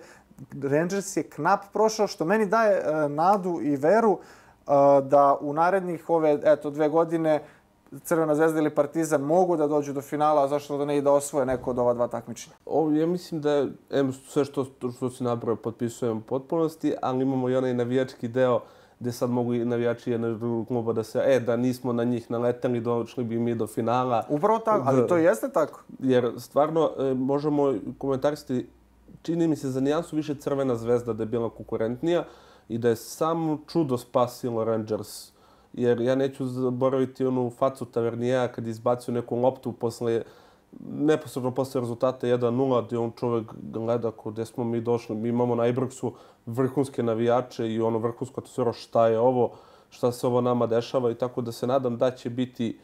Rangers 0.62 1.18
je 1.18 1.24
knap 1.24 1.64
prošao, 1.74 2.08
što 2.08 2.26
meni 2.26 2.46
daje 2.46 2.78
e, 2.78 3.10
nadu 3.10 3.60
i 3.62 3.76
veru 3.76 4.18
e, 4.20 4.43
da 5.04 5.38
u 5.42 5.54
narednih 5.54 6.10
ove, 6.10 6.40
eto, 6.44 6.70
dve 6.70 6.90
godine 6.90 7.44
Crvena 8.04 8.36
zvezda 8.36 8.60
ili 8.60 8.70
Partizan 8.70 9.22
mogu 9.22 9.58
da 9.58 9.68
dođu 9.68 9.94
do 9.94 10.02
finala, 10.02 10.44
a 10.44 10.48
zašto 10.48 10.78
da 10.78 10.86
ne 10.86 10.98
i 10.98 11.02
da 11.02 11.12
osvoje 11.12 11.46
neko 11.46 11.70
od 11.70 11.80
ova 11.80 11.94
dva 11.94 12.08
takmičenja? 12.08 12.56
Ovo, 12.66 12.92
ja 12.92 13.08
mislim 13.08 13.42
da 13.42 13.68
em, 13.90 14.14
sve 14.14 14.46
što, 14.46 14.66
što 14.96 15.10
si 15.10 15.24
nabrao 15.24 15.56
potpisujem 15.56 16.22
potpunosti, 16.22 16.94
ali 17.02 17.22
imamo 17.22 17.50
i 17.50 17.56
onaj 17.56 17.74
navijački 17.74 18.28
deo 18.28 18.60
gde 19.00 19.12
sad 19.12 19.30
mogu 19.30 19.54
i 19.54 19.66
navijači 19.66 20.12
jednog 20.12 20.40
drugog 20.40 20.68
kluba 20.68 20.94
da 20.94 21.04
se, 21.04 21.24
e, 21.26 21.40
da 21.40 21.56
nismo 21.56 21.94
na 21.94 22.04
njih 22.04 22.32
naletali, 22.32 22.82
došli 22.82 23.24
bi 23.24 23.40
mi 23.40 23.56
do 23.56 23.68
finala. 23.68 24.24
Upravo 24.30 24.60
tako, 24.60 24.84
ali 24.88 25.08
to 25.08 25.18
jeste 25.18 25.50
tako. 25.50 25.84
Jer 26.00 26.32
stvarno 26.38 26.92
e, 27.00 27.14
možemo 27.14 27.74
komentarisati, 27.98 28.68
čini 29.22 29.48
mi 29.48 29.56
se 29.56 29.70
za 29.70 29.82
nijansu 29.82 30.16
više 30.16 30.36
Crvena 30.36 30.76
zvezda 30.76 31.14
da 31.14 31.24
je 31.24 31.28
bila 31.28 31.50
konkurentnija 31.50 32.24
i 32.70 32.78
da 32.78 32.90
je 32.90 32.96
samo 32.96 33.60
čudo 33.68 33.98
spasilo 33.98 34.64
Rangers. 34.64 35.32
Jer 35.74 36.02
ja 36.02 36.16
neću 36.16 36.46
zaboraviti 36.46 37.26
onu 37.26 37.50
facu 37.50 37.86
Tavernija 37.86 38.48
kad 38.48 38.68
izbacio 38.68 39.14
neku 39.14 39.36
loptu 39.36 39.72
posle 39.72 40.24
neposredno 40.90 41.52
posle 41.52 41.82
rezultata 41.82 42.28
1-0, 42.28 42.86
gde 42.86 42.98
on 42.98 43.12
čovek 43.20 43.46
gleda 43.72 44.12
ko 44.12 44.32
gde 44.32 44.46
smo 44.46 44.64
mi 44.64 44.82
došli. 44.82 45.16
Mi 45.16 45.30
imamo 45.30 45.56
na 45.56 45.68
Ibroksu 45.68 46.14
vrhunske 46.46 47.04
navijače 47.04 47.74
i 47.74 47.82
ono 47.82 47.98
vrhunsko 47.98 48.42
atmosfero 48.42 48.74
šta 48.74 49.08
je 49.08 49.20
ovo, 49.20 49.52
šta 49.90 50.12
se 50.12 50.28
ovo 50.28 50.42
nama 50.42 50.68
dešava 50.68 51.12
i 51.12 51.16
tako 51.16 51.42
da 51.42 51.52
se 51.52 51.68
nadam 51.68 51.98
da 51.98 52.12
će 52.12 52.30
biti 52.30 52.78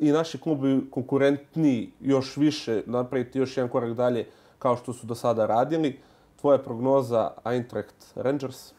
i 0.00 0.12
naši 0.12 0.38
klubi 0.38 0.90
konkurentni 0.90 1.90
još 2.00 2.36
više, 2.36 2.82
napraviti 2.86 3.38
još 3.38 3.56
jedan 3.56 3.70
korak 3.70 3.92
dalje 3.92 4.26
kao 4.58 4.76
što 4.76 4.92
su 4.92 5.06
do 5.06 5.14
sada 5.14 5.46
radili. 5.46 5.98
Tvoja 6.44 6.58
prognoza 6.58 7.30
Eintracht 7.44 8.12
Rangers? 8.14 8.74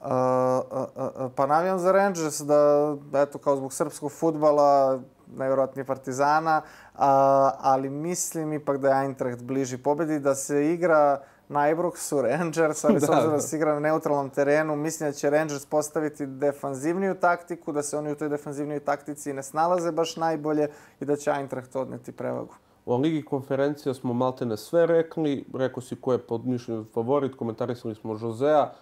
Uh, 0.00 0.10
uh, 0.10 0.86
uh, 0.96 1.30
pa 1.36 1.46
navijam 1.46 1.78
za 1.78 1.92
Rangers 1.92 2.40
da, 2.40 2.96
eto, 3.22 3.38
kao 3.38 3.56
zbog 3.56 3.72
srpskog 3.72 4.12
futbala 4.12 5.00
najverovatnije 5.26 5.84
Partizana, 5.84 6.62
a, 6.94 7.50
ali 7.60 7.90
mislim 7.90 8.52
ipak 8.52 8.78
da 8.78 8.88
je 8.88 9.04
Eintracht 9.04 9.42
bliži 9.42 9.78
pobedi, 9.78 10.18
da 10.18 10.34
se 10.34 10.72
igra 10.72 11.20
na 11.48 11.70
Ibroxu 11.70 12.22
Rangers, 12.22 12.84
ali 12.84 12.94
da, 13.00 13.06
s 13.06 13.08
obzirom 13.08 13.32
da 13.32 13.40
se 13.40 13.56
igra 13.56 13.74
na 13.74 13.80
neutralnom 13.80 14.30
terenu, 14.30 14.76
mislim 14.76 15.08
da 15.08 15.12
će 15.12 15.30
Rangers 15.30 15.66
postaviti 15.66 16.26
defanzivniju 16.26 17.14
taktiku, 17.14 17.72
da 17.72 17.82
se 17.82 17.98
oni 17.98 18.12
u 18.12 18.16
toj 18.16 18.28
defanzivnijoj 18.28 18.80
taktici 18.80 19.32
ne 19.32 19.42
snalaze 19.42 19.92
baš 19.92 20.16
najbolje 20.16 20.68
i 21.00 21.04
da 21.04 21.16
će 21.16 21.30
Eintracht 21.30 21.76
odneti 21.76 22.12
prevagu. 22.12 22.54
O 22.86 22.96
Ligi 22.96 23.22
konferencija 23.22 23.94
smo 23.94 24.12
maltene 24.12 24.56
sve 24.56 24.86
rekli. 24.86 25.44
Rekao 25.54 25.82
si 25.82 25.96
ko 25.96 26.12
je 26.12 26.18
pod 26.18 26.46
mišljenju 26.46 26.84
favorit, 26.94 27.34
komentarisali 27.34 27.94
smo 27.94 28.18
Josea 28.20 28.72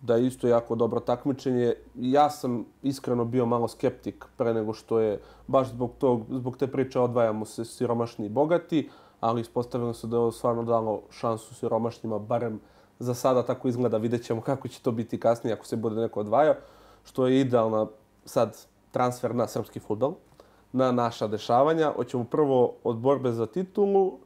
da 0.00 0.16
je 0.16 0.26
isto 0.26 0.48
jako 0.48 0.74
dobro 0.74 1.00
takmičenje. 1.00 1.74
Ja 1.94 2.30
sam 2.30 2.64
iskreno 2.82 3.24
bio 3.24 3.46
malo 3.46 3.68
skeptik 3.68 4.24
pre 4.36 4.54
nego 4.54 4.72
što 4.72 5.00
je, 5.00 5.20
baš 5.46 5.68
zbog, 5.68 5.90
tog, 5.98 6.22
zbog 6.30 6.56
te 6.56 6.66
priče 6.66 7.00
odvajamo 7.00 7.44
se 7.44 7.64
siromašni 7.64 8.26
i 8.26 8.28
bogati, 8.28 8.90
ali 9.20 9.40
ispostavilo 9.40 9.94
se 9.94 10.06
da 10.06 10.16
je 10.16 10.20
ovo 10.20 10.32
stvarno 10.32 10.62
dalo 10.62 11.02
šansu 11.10 11.54
siromašnjima, 11.54 12.18
barem 12.18 12.60
za 12.98 13.14
sada 13.14 13.42
tako 13.42 13.68
izgleda, 13.68 13.96
vidjet 13.96 14.24
ćemo 14.24 14.40
kako 14.40 14.68
će 14.68 14.82
to 14.82 14.92
biti 14.92 15.20
kasnije 15.20 15.54
ako 15.54 15.66
se 15.66 15.76
bude 15.76 16.00
neko 16.00 16.20
odvajao, 16.20 16.54
što 17.04 17.26
je 17.26 17.40
idealna 17.40 17.86
sad 18.24 18.66
transfer 18.90 19.34
na 19.34 19.46
srpski 19.46 19.80
futbol, 19.80 20.14
na 20.72 20.92
naša 20.92 21.26
dešavanja. 21.26 21.92
Hoćemo 21.96 22.24
prvo 22.24 22.74
od 22.84 22.96
borbe 22.96 23.32
za 23.32 23.46
titulu, 23.46 24.18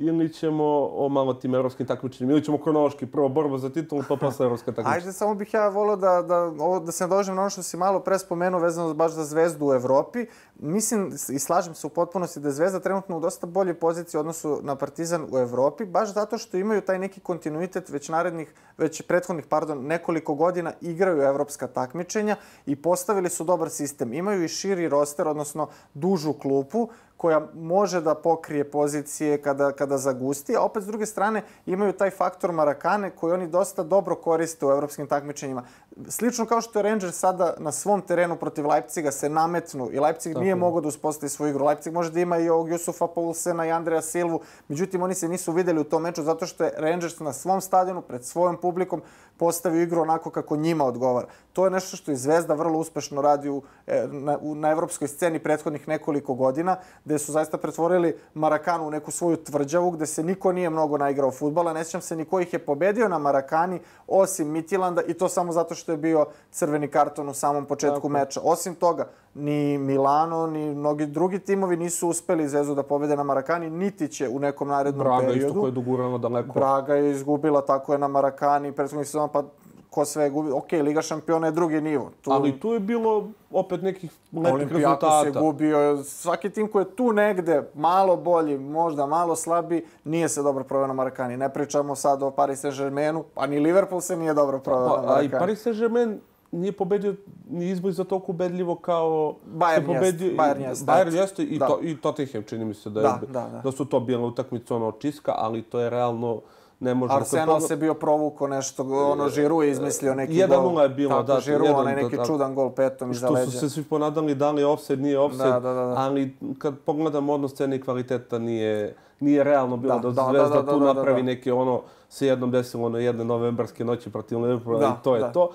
ili 0.00 0.32
ćemo 0.32 0.64
o 0.92 1.08
malo 1.08 1.34
tim 1.34 1.54
evropskim 1.54 1.86
takmičenjima, 1.86 2.32
ili 2.32 2.44
ćemo 2.44 2.58
kronološki 2.58 3.06
prvo 3.06 3.28
borba 3.28 3.58
za 3.58 3.70
titulu, 3.70 4.02
pa 4.08 4.16
posle 4.16 4.44
evropska 4.44 4.72
takmičenja. 4.72 4.94
Ajde, 4.94 5.12
samo 5.12 5.34
bih 5.34 5.54
ja 5.54 5.68
volio 5.68 5.96
da, 5.96 6.22
da, 6.22 6.52
da 6.84 6.92
se 6.92 7.04
nadožem 7.04 7.34
na 7.34 7.40
ono 7.40 7.50
što 7.50 7.62
si 7.62 7.76
malo 7.76 8.00
pre 8.00 8.18
spomenuo 8.18 8.60
vezano 8.60 8.94
baš 8.94 9.12
za 9.12 9.24
zvezdu 9.24 9.66
u 9.66 9.72
Evropi. 9.74 10.26
Mislim 10.58 11.12
i 11.28 11.38
slažem 11.38 11.74
se 11.74 11.86
u 11.86 11.90
potpunosti 11.90 12.40
da 12.40 12.48
je 12.48 12.52
zvezda 12.52 12.80
trenutno 12.80 13.16
u 13.16 13.20
dosta 13.20 13.46
boljoj 13.46 13.74
poziciji 13.74 14.18
u 14.18 14.20
odnosu 14.20 14.58
na 14.62 14.76
Partizan 14.76 15.26
u 15.32 15.38
Evropi, 15.38 15.84
baš 15.84 16.14
zato 16.14 16.38
što 16.38 16.56
imaju 16.56 16.80
taj 16.80 16.98
neki 16.98 17.20
kontinuitet 17.20 17.88
već 17.88 18.08
narednih, 18.08 18.54
već 18.78 19.02
prethodnih, 19.02 19.46
pardon, 19.46 19.86
nekoliko 19.86 20.34
godina 20.34 20.72
igraju 20.80 21.22
evropska 21.22 21.66
takmičenja 21.66 22.36
i 22.66 22.76
postavili 22.76 23.28
su 23.28 23.44
dobar 23.44 23.70
sistem. 23.70 24.12
Imaju 24.12 24.44
i 24.44 24.48
širi 24.48 24.88
roster, 24.88 25.28
odnosno 25.28 25.68
dužu 25.94 26.32
klupu, 26.32 26.88
koja 27.20 27.40
može 27.54 28.00
da 28.00 28.14
pokrije 28.14 28.64
pozicije 28.70 29.42
kada, 29.42 29.72
kada 29.72 29.98
zagusti, 29.98 30.56
a 30.56 30.60
opet 30.60 30.82
s 30.82 30.86
druge 30.86 31.06
strane 31.06 31.42
imaju 31.66 31.92
taj 31.92 32.10
faktor 32.10 32.52
Marakane 32.52 33.10
koji 33.10 33.32
oni 33.32 33.48
dosta 33.48 33.82
dobro 33.82 34.14
koriste 34.14 34.66
u 34.66 34.70
evropskim 34.70 35.06
takmičenjima. 35.06 35.62
Slično 36.08 36.46
kao 36.46 36.60
što 36.60 36.78
je 36.78 36.82
Rangers 36.82 37.18
sada 37.18 37.54
na 37.58 37.72
svom 37.72 38.00
terenu 38.00 38.36
protiv 38.36 38.66
Leipciga 38.66 39.10
se 39.10 39.28
nametnu 39.28 39.88
i 39.92 40.00
Leipzig 40.00 40.32
Tako 40.32 40.42
nije 40.42 40.54
mogao 40.54 40.80
da 40.80 40.88
uspostavi 40.88 41.30
svoju 41.30 41.50
igru. 41.50 41.64
Leipzig 41.64 41.92
može 41.92 42.10
da 42.10 42.20
ima 42.20 42.38
i 42.38 42.48
ovog 42.48 42.70
Jusufa 42.70 43.06
Poulsena 43.06 43.66
i 43.66 43.70
Andreja 43.70 44.02
Silvu, 44.02 44.40
međutim 44.68 45.02
oni 45.02 45.14
se 45.14 45.28
nisu 45.28 45.52
videli 45.52 45.80
u 45.80 45.84
tom 45.84 46.02
meču 46.02 46.22
zato 46.22 46.46
što 46.46 46.64
je 46.64 46.72
Rangers 46.76 47.20
na 47.20 47.32
svom 47.32 47.60
stadionu 47.60 48.02
pred 48.02 48.24
svojom 48.24 48.56
publikom 48.56 49.02
postavio 49.40 49.82
igru 49.82 50.02
onako 50.02 50.30
kako 50.30 50.56
njima 50.56 50.84
odgovara. 50.84 51.26
To 51.52 51.64
je 51.64 51.70
nešto 51.70 51.96
što 51.96 52.12
i 52.12 52.16
Zvezda 52.16 52.54
vrlo 52.54 52.78
uspešno 52.78 53.22
radi 53.22 53.48
u, 53.48 53.62
e, 53.86 54.06
na, 54.10 54.38
u, 54.40 54.54
na 54.54 54.70
evropskoj 54.70 55.08
sceni 55.08 55.38
prethodnih 55.38 55.88
nekoliko 55.88 56.34
godina, 56.34 56.76
gde 57.04 57.18
su 57.18 57.32
zaista 57.32 57.58
pretvorili 57.58 58.16
Marakanu 58.34 58.86
u 58.86 58.90
neku 58.90 59.10
svoju 59.10 59.36
tvrđavu, 59.36 59.90
gde 59.90 60.06
se 60.06 60.22
niko 60.22 60.52
nije 60.52 60.70
mnogo 60.70 60.98
naigrao 60.98 61.30
futbala. 61.30 61.72
Ne 61.72 61.84
sjećam 61.84 62.00
se 62.00 62.16
ni 62.16 62.24
ko 62.24 62.40
ih 62.40 62.52
je 62.52 62.58
pobedio 62.58 63.08
na 63.08 63.18
Marakani, 63.18 63.80
osim 64.06 64.50
Mitilanda, 64.52 65.02
i 65.02 65.14
to 65.14 65.28
samo 65.28 65.52
zato 65.52 65.74
što 65.74 65.92
je 65.92 65.98
bio 65.98 66.26
crveni 66.50 66.88
karton 66.88 67.28
u 67.28 67.34
samom 67.34 67.66
početku 67.66 67.96
Tako. 67.96 68.08
meča. 68.08 68.40
Osim 68.44 68.74
toga, 68.74 69.08
ni 69.34 69.78
Milano, 69.78 70.46
ni 70.46 70.74
mnogi 70.74 71.06
drugi 71.06 71.38
timovi 71.38 71.76
nisu 71.76 72.08
uspeli 72.08 72.48
Zvezdu 72.48 72.74
da 72.74 72.82
pobede 72.82 73.16
na 73.16 73.22
Marakani, 73.22 73.70
niti 73.70 74.08
će 74.08 74.28
u 74.28 74.38
nekom 74.38 74.68
narednom 74.68 75.04
Braga 75.04 75.26
periodu. 75.26 75.38
Braga 75.38 75.48
isto 75.48 75.60
koja 75.60 75.68
je 75.68 75.72
dogurano 75.72 76.18
daleko. 76.18 76.52
Braga 76.52 76.94
je 76.94 77.10
izgubila, 77.10 77.60
tako 77.60 77.92
je 77.92 77.98
na 77.98 78.08
Marakani, 78.08 78.72
prethodnih 78.72 79.06
sezona, 79.06 79.28
pa 79.28 79.42
ko 79.90 80.04
sve 80.04 80.24
je 80.24 80.30
gubio. 80.30 80.56
Ok, 80.56 80.72
Liga 80.72 81.02
šampiona 81.02 81.46
je 81.46 81.52
drugi 81.52 81.80
nivo. 81.80 82.10
Tu... 82.20 82.32
Ali 82.32 82.60
tu 82.60 82.72
je 82.72 82.80
bilo 82.80 83.28
opet 83.50 83.82
nekih 83.82 84.10
lepih 84.32 84.72
rezultata. 84.72 85.06
Olimpijakos 85.06 85.26
je 85.26 85.42
gubio. 85.42 86.04
Svaki 86.04 86.50
tim 86.50 86.68
koji 86.68 86.82
je 86.82 86.96
tu 86.96 87.12
negde 87.12 87.62
malo 87.74 88.16
bolji, 88.16 88.58
možda 88.58 89.06
malo 89.06 89.36
slabi, 89.36 89.86
nije 90.04 90.28
se 90.28 90.42
dobro 90.42 90.64
proveo 90.64 90.86
na 90.86 90.94
Marakani. 90.94 91.36
Ne 91.36 91.52
pričamo 91.52 91.94
sad 91.94 92.22
o 92.22 92.30
Paris 92.30 92.64
Saint-Germainu, 92.64 93.22
pa 93.34 93.46
ni 93.46 93.60
Liverpool 93.60 94.00
se 94.00 94.16
nije 94.16 94.34
dobro 94.34 94.58
proveo 94.58 94.88
pa, 94.88 94.96
na 94.96 95.02
Marakani. 95.02 95.26
A 95.32 95.36
i 95.36 95.40
Paris 95.40 95.66
Saint-Germain 95.66 96.18
nije 96.52 96.72
pobedio 96.72 97.14
ni 97.50 97.70
izboj 97.70 97.92
za 97.92 98.04
toliko 98.04 98.32
ubedljivo 98.32 98.74
kao 98.74 99.34
Bayern 99.54 99.86
pobedio 99.86 100.26
jest, 100.26 100.38
Bayern 100.38 100.68
jeste. 100.68 100.84
Bayern 100.84 101.14
jeste 101.14 101.42
i 101.42 101.58
da. 101.58 101.66
to 101.66 101.78
i 101.82 101.96
Tottenham 101.96 102.42
čini 102.42 102.64
mi 102.64 102.74
se 102.74 102.90
da, 102.90 103.00
je, 103.00 103.04
da, 103.04 103.20
da, 103.26 103.48
da. 103.48 103.60
da 103.64 103.72
su 103.72 103.84
to 103.84 104.00
bile 104.00 104.24
utakmice 104.24 104.74
ono 104.74 104.92
čiska, 104.92 105.32
ali 105.36 105.62
to 105.62 105.80
je 105.80 105.90
realno 105.90 106.40
ne 106.80 106.94
može... 106.94 107.14
Arsenal 107.14 107.60
se 107.60 107.76
bio 107.76 107.94
provuko 107.94 108.46
nešto, 108.46 108.82
ono, 108.82 109.28
Žiru 109.28 109.62
je 109.62 109.70
izmislio 109.70 110.14
neki 110.14 110.32
1 110.32 110.48
gol. 110.48 110.72
1-0 110.72 110.82
je 110.82 110.88
bilo, 110.88 111.10
tako, 111.10 111.22
da. 111.22 111.40
Žiru, 111.40 111.66
onaj 111.74 111.96
neki 111.96 112.16
da, 112.16 112.24
čudan 112.24 112.54
gol 112.54 112.70
petom 112.70 113.10
iza 113.10 113.30
leđa. 113.30 113.50
Što 113.50 113.52
su 113.52 113.58
se 113.58 113.70
svi 113.70 113.84
ponadali 113.84 114.34
da 114.34 114.50
li 114.50 114.62
je 114.62 114.66
offside, 114.66 115.02
nije 115.02 115.18
offside, 115.18 115.44
da, 115.44 115.60
da, 115.60 115.74
da, 115.74 115.84
da. 115.86 115.94
ali 115.96 116.36
kad 116.58 116.78
pogledam 116.78 117.28
odnos 117.28 117.54
cene 117.54 117.76
i 117.76 117.80
kvaliteta 117.80 118.38
nije, 118.38 118.96
nije 119.20 119.44
realno 119.44 119.76
bilo 119.76 119.98
da, 119.98 120.10
da, 120.10 120.10
da 120.10 120.28
Zvezda 120.30 120.56
da, 120.56 120.62
da, 120.62 120.72
tu 120.72 120.78
da, 120.78 120.86
da, 120.86 120.92
napravi 120.92 121.22
da, 121.22 121.26
da. 121.26 121.32
neke 121.32 121.52
ono 121.52 121.82
se 122.08 122.26
jednom 122.26 122.50
desilo 122.50 122.88
na 122.88 122.98
jedne 122.98 123.24
novembarske 123.24 123.84
noći 123.84 124.10
protiv 124.10 124.40
Liverpoola 124.40 124.80
da, 124.80 124.96
i 125.00 125.04
to 125.04 125.14
je 125.14 125.20
da. 125.20 125.32
to. 125.32 125.50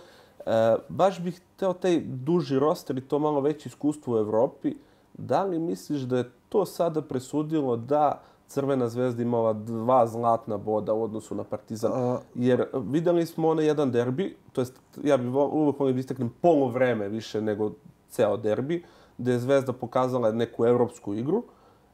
E, 0.46 0.76
baš 0.90 1.20
bih 1.22 1.42
hteo 1.56 1.74
taj 1.74 2.02
duži 2.06 2.60
roster 2.60 2.98
i 2.98 3.02
to 3.02 3.20
malo 3.20 3.42
veće 3.42 3.70
iskustvo 3.70 4.16
u 4.16 4.20
Evropi. 4.20 4.76
Da 5.14 5.44
li 5.44 5.60
misliš 5.60 6.02
da 6.02 6.18
je 6.18 6.32
to 6.50 6.66
sada 6.66 7.02
presudilo 7.02 7.78
da 7.78 8.22
Crvena 8.48 8.90
zvezda 8.90 9.22
imala 9.22 9.54
dva 9.54 10.08
zlatna 10.08 10.58
boda 10.58 10.94
u 10.94 11.04
odnosu 11.04 11.36
na 11.36 11.44
Partizan. 11.44 11.92
Uh, 11.92 12.20
Jer 12.36 12.66
videli 12.74 13.26
smo 13.26 13.50
onaj 13.50 13.66
jedan 13.66 13.92
derbi, 13.92 14.36
to 14.54 14.62
jest 14.62 14.80
ja 15.04 15.18
bih 15.18 15.34
uvek 15.34 15.80
volio 15.80 15.94
da 15.94 16.00
istaknem 16.00 16.34
vreme 16.72 17.10
više 17.10 17.42
nego 17.42 17.72
ceo 18.10 18.38
derbi, 18.38 18.84
gde 19.18 19.32
je 19.32 19.40
Zvezda 19.40 19.74
pokazala 19.74 20.32
neku 20.32 20.66
evropsku 20.66 21.14
igru 21.14 21.44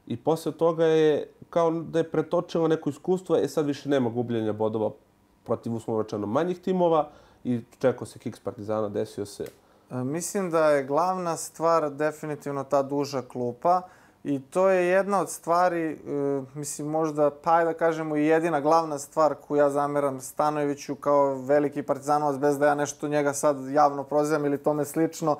i 0.06 0.16
posle 0.16 0.52
toga 0.52 0.84
je 0.84 1.26
kao 1.50 1.70
da 1.70 1.98
je 1.98 2.10
pretočila 2.10 2.68
neko 2.68 2.90
iskustvo, 2.90 3.36
e 3.36 3.48
sad 3.48 3.66
više 3.66 3.88
nema 3.88 4.10
gubljenja 4.10 4.52
bodova 4.52 4.90
protiv 5.44 5.74
uslovračano 5.74 6.26
manjih 6.26 6.58
timova 6.58 7.10
i 7.44 7.60
čekao 7.78 8.06
se 8.06 8.18
kiks 8.18 8.40
Partizana, 8.40 8.88
desio 8.88 9.26
se. 9.26 9.44
Mislim 9.90 10.50
da 10.50 10.70
je 10.70 10.84
glavna 10.84 11.36
stvar 11.36 11.90
definitivno 11.90 12.64
ta 12.64 12.82
duža 12.82 13.22
klupa. 13.22 13.82
I 14.24 14.40
to 14.40 14.68
je 14.68 14.86
jedna 14.86 15.20
od 15.20 15.30
stvari, 15.30 15.92
e, 15.92 15.98
mislim 16.54 16.88
možda, 16.88 17.30
pa 17.30 17.64
da 17.64 17.74
kažemo 17.74 18.16
i 18.16 18.26
jedina 18.26 18.60
glavna 18.60 18.98
stvar 18.98 19.34
koju 19.34 19.58
ja 19.58 19.70
zameram 19.70 20.20
Stanojeviću 20.20 20.94
kao 20.94 21.34
veliki 21.34 21.82
partizanovac, 21.82 22.36
bez 22.36 22.58
da 22.58 22.66
ja 22.66 22.74
nešto 22.74 23.08
njega 23.08 23.32
sad 23.32 23.56
javno 23.70 24.04
prozivam 24.04 24.44
ili 24.44 24.58
tome 24.58 24.84
slično, 24.84 25.32
e, 25.32 25.38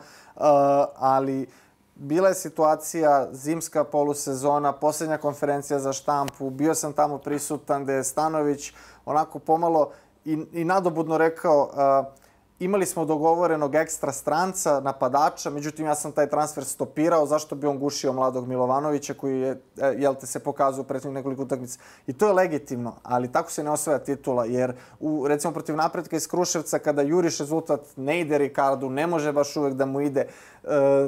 ali 0.96 1.46
bila 1.94 2.28
je 2.28 2.34
situacija, 2.34 3.28
zimska 3.32 3.84
polusezona, 3.84 4.72
posljednja 4.72 5.18
konferencija 5.18 5.78
za 5.78 5.92
štampu, 5.92 6.50
bio 6.50 6.74
sam 6.74 6.92
tamo 6.92 7.18
prisutan 7.18 7.84
gde 7.84 7.92
je 7.92 8.04
Stanović 8.04 8.72
onako 9.04 9.38
pomalo 9.38 9.90
i, 10.24 10.46
i 10.52 10.64
nadobudno 10.64 11.18
rekao 11.18 11.62
uh, 11.62 12.21
imali 12.64 12.86
smo 12.86 13.04
dogovorenog 13.04 13.74
ekstra 13.74 14.12
stranca, 14.12 14.80
napadača, 14.80 15.50
međutim 15.50 15.86
ja 15.86 15.94
sam 15.94 16.12
taj 16.12 16.28
transfer 16.28 16.64
stopirao, 16.64 17.26
zašto 17.26 17.54
bi 17.54 17.66
on 17.66 17.78
gušio 17.78 18.12
mladog 18.12 18.48
Milovanovića 18.48 19.14
koji 19.14 19.40
je, 19.40 19.50
e, 19.50 19.94
jel 19.98 20.14
te, 20.14 20.26
se 20.26 20.38
pokazao 20.40 20.84
u 21.04 21.12
nekoliko 21.12 21.42
utakmica. 21.42 21.78
I 22.06 22.12
to 22.12 22.26
je 22.26 22.32
legitimno, 22.32 22.94
ali 23.02 23.32
tako 23.32 23.50
se 23.50 23.64
ne 23.64 23.70
osvaja 23.70 23.98
titula, 23.98 24.44
jer 24.44 24.74
u, 25.00 25.28
recimo 25.28 25.52
protiv 25.52 25.76
napretka 25.76 26.16
iz 26.16 26.28
Kruševca, 26.28 26.78
kada 26.78 27.02
juriš 27.02 27.38
rezultat, 27.38 27.80
ne 27.96 28.20
ide 28.20 28.38
Ricardu, 28.38 28.90
ne 28.90 29.06
može 29.06 29.32
baš 29.32 29.56
uvek 29.56 29.74
da 29.74 29.86
mu 29.86 30.00
ide. 30.00 30.20
E, 30.20 30.28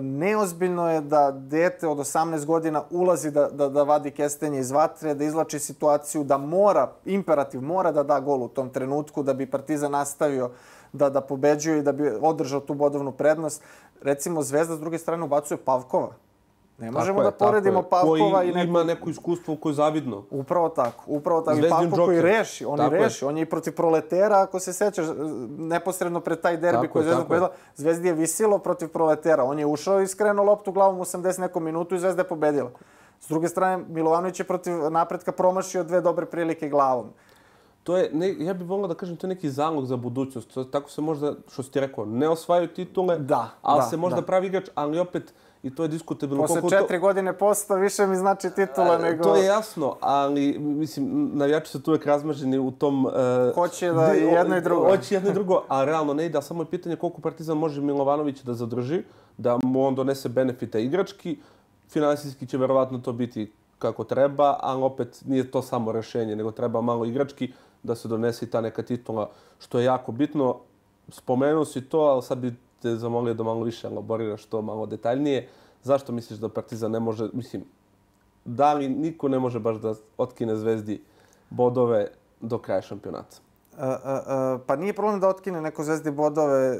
neozbiljno 0.03 0.91
je 0.91 1.01
da 1.01 1.31
dete 1.31 1.89
od 1.89 1.99
18 1.99 2.45
godina 2.45 2.83
ulazi 2.91 3.31
da, 3.31 3.49
da, 3.49 3.69
da 3.69 3.83
vadi 3.83 4.11
kestenje 4.11 4.61
iz 4.61 4.71
vatre, 4.71 5.15
da 5.15 5.25
izlači 5.25 5.59
situaciju, 5.59 6.25
da 6.25 6.39
mora, 6.39 6.93
imperativ, 7.05 7.63
mora 7.63 7.93
da 7.93 8.03
da 8.03 8.21
gol 8.21 8.43
u 8.43 8.49
tom 8.49 8.71
trenutku, 8.71 9.23
da 9.23 9.35
bi 9.35 9.47
Partizan 9.47 9.93
nastavio 9.93 10.51
da, 10.95 11.11
da 11.11 11.21
pobeđuje 11.21 11.79
i 11.79 11.83
da 11.83 11.93
bi 11.93 12.11
održao 12.21 12.61
tu 12.61 12.75
bodovnu 12.75 13.13
prednost. 13.13 13.63
Recimo, 14.03 14.43
Zvezda 14.43 14.77
s 14.77 14.81
druge 14.81 14.99
strane 14.99 15.25
ubacuje 15.25 15.59
Pavkova. 15.59 16.13
Ne 16.79 16.91
možemo 16.91 17.23
tako 17.23 17.31
da 17.31 17.37
poredimo 17.37 17.83
Pavkova 17.83 18.45
i 18.45 18.47
neko... 18.47 18.69
ima 18.69 18.85
neko 18.85 19.11
iskustvo 19.11 19.57
koje 19.57 19.71
je 19.71 19.75
zavidno. 19.75 20.25
Upravo 20.31 20.69
tako. 20.69 21.05
Upravo 21.07 21.41
tako. 21.41 21.57
Zvezdin 21.57 21.69
I 21.69 21.71
Pavkov 21.71 21.99
Joker. 21.99 22.05
koji 22.05 22.23
reši. 22.23 22.65
On 22.65 22.79
tako 22.79 22.95
i 22.95 22.99
reši. 22.99 23.25
Je. 23.25 23.29
On 23.29 23.37
je 23.37 23.43
i 23.43 23.47
protiv 23.47 23.75
proletera, 23.75 24.41
ako 24.41 24.61
se 24.61 24.73
sećaš, 24.73 25.07
neposredno 25.59 26.21
pred 26.21 26.41
taj 26.41 26.57
derbi 26.57 26.87
tako 26.87 26.93
koji 26.93 27.03
je 27.03 27.05
Zvezda 27.05 27.23
pobedila. 27.23 27.51
Zvezdi 27.77 28.09
je 28.09 28.15
visilo 28.15 28.59
protiv 28.59 28.89
proletera. 28.89 29.45
On 29.45 29.59
je 29.59 29.67
ušao 29.67 30.01
i 30.01 30.07
skrenuo 30.07 30.45
loptu 30.45 30.73
glavom 30.73 30.99
80 30.99 31.41
nekom 31.41 31.65
minutu 31.65 31.95
i 31.95 31.99
Zvezda 31.99 32.23
je 32.23 32.29
pobedila. 32.29 32.71
S 33.21 33.29
druge 33.29 33.49
strane, 33.49 33.85
Milovanović 33.89 34.41
je 34.41 34.45
protiv 34.45 34.91
napretka 34.91 35.33
promašio 35.33 35.85
dve 35.85 36.01
dobre 36.01 36.27
prilike 36.27 36.69
glavom 36.69 37.11
to 37.85 37.97
je, 37.97 38.11
ne, 38.13 38.35
ja 38.39 38.55
bih 38.55 38.69
volio 38.69 38.87
da 38.87 38.95
kažem, 38.95 39.17
to 39.17 39.27
je 39.27 39.29
neki 39.29 39.51
zalog 39.51 39.87
za 39.87 39.97
budućnost. 39.97 40.55
To, 40.55 40.65
tako 40.65 40.91
se 40.91 41.01
možda, 41.01 41.35
što 41.53 41.63
si 41.63 41.71
ti 41.71 41.81
rekao, 41.81 42.07
ne 42.07 42.29
osvajaju 42.29 42.69
titule, 42.69 43.19
da, 43.19 43.51
ali 43.63 43.81
da, 43.81 43.87
se 43.87 43.97
možda 43.97 44.21
da. 44.21 44.27
pravi 44.27 44.47
igrač, 44.47 44.69
ali 44.75 44.99
opet, 44.99 45.33
i 45.63 45.75
to 45.75 45.83
je 45.83 45.89
diskutabilno. 45.89 46.43
Posle 46.43 46.71
četiri 46.71 46.97
to... 46.97 47.01
godine 47.01 47.39
posta 47.39 47.75
više 47.75 48.07
mi 48.07 48.17
znači 48.17 48.51
titula 48.51 48.99
nego... 48.99 49.23
To 49.23 49.37
je 49.37 49.45
jasno, 49.45 49.97
ali 50.01 50.59
mislim, 50.59 51.31
navijači 51.35 51.71
su 51.71 51.83
tu 51.83 51.91
uvek 51.91 52.07
razmaženi 52.07 52.59
u 52.59 52.71
tom... 52.71 53.07
Uh, 53.07 53.13
hoće 53.55 53.93
da 53.93 54.15
i 54.15 54.23
jedno 54.23 54.57
i 54.57 54.61
drugo. 54.61 54.91
Hoće 54.91 55.15
jedno 55.15 55.31
i 55.31 55.35
drugo, 55.35 55.63
a 55.69 55.85
realno 55.85 56.15
ne 56.15 56.27
ide, 56.27 56.39
a 56.39 56.43
samo 56.43 56.63
je 56.63 56.67
pitanje 56.67 56.97
koliko 56.97 57.21
Partizan 57.21 57.59
može 57.59 57.81
Milovanović 57.81 58.43
da 58.43 58.55
zadrži, 58.55 59.03
da 59.37 59.59
mu 59.65 59.87
on 59.87 59.95
donese 59.95 60.29
benefita 60.29 60.79
igrački. 60.79 61.39
Finansijski 61.89 62.47
će 62.47 62.59
verovatno 62.59 62.99
to 62.99 63.13
biti 63.13 63.53
kako 63.79 64.05
treba, 64.05 64.57
ali 64.61 64.83
opet 64.83 65.23
nije 65.27 65.51
to 65.51 65.63
samo 65.63 65.93
rešenje, 65.93 66.37
nego 66.37 66.51
treba 66.51 66.81
malo 66.81 67.05
igrački 67.05 67.53
da 67.85 67.95
se 67.95 68.09
donese 68.09 68.51
ta 68.51 68.61
neka 68.61 68.83
titula, 68.83 69.31
što 69.59 69.79
je 69.79 69.85
jako 69.85 70.13
bitno. 70.13 70.61
Spomenuo 71.09 71.65
si 71.65 71.81
to, 71.81 72.01
ali 72.01 72.23
sad 72.23 72.39
bi 72.39 72.55
te 72.83 72.97
zamolio 72.97 73.35
da 73.35 73.43
malo 73.43 73.63
više 73.63 73.87
elaboriraš 73.87 74.45
to 74.45 74.63
malo 74.63 74.87
detaljnije. 74.87 75.49
Zašto 75.83 76.13
misliš 76.13 76.39
da 76.39 76.49
Partizan 76.49 76.91
ne 76.91 77.01
može, 77.01 77.29
mislim, 77.33 77.65
da 78.45 78.73
li 78.75 78.89
niko 78.89 79.29
ne 79.29 79.39
može 79.39 79.61
baš 79.61 79.77
da 79.77 79.95
otkine 80.17 80.57
Zvezdi 80.57 81.01
bodove 81.51 82.09
do 82.41 82.59
kraja 82.59 82.83
šampionata? 82.83 83.44
Uh, 83.79 83.85
uh, 83.85 84.55
uh, 84.55 84.61
pa 84.67 84.77
nije 84.77 84.93
problem 84.93 85.21
da 85.21 85.29
otkine 85.29 85.61
neko 85.61 85.85
zvezdi 85.85 86.11
bodove. 86.11 86.79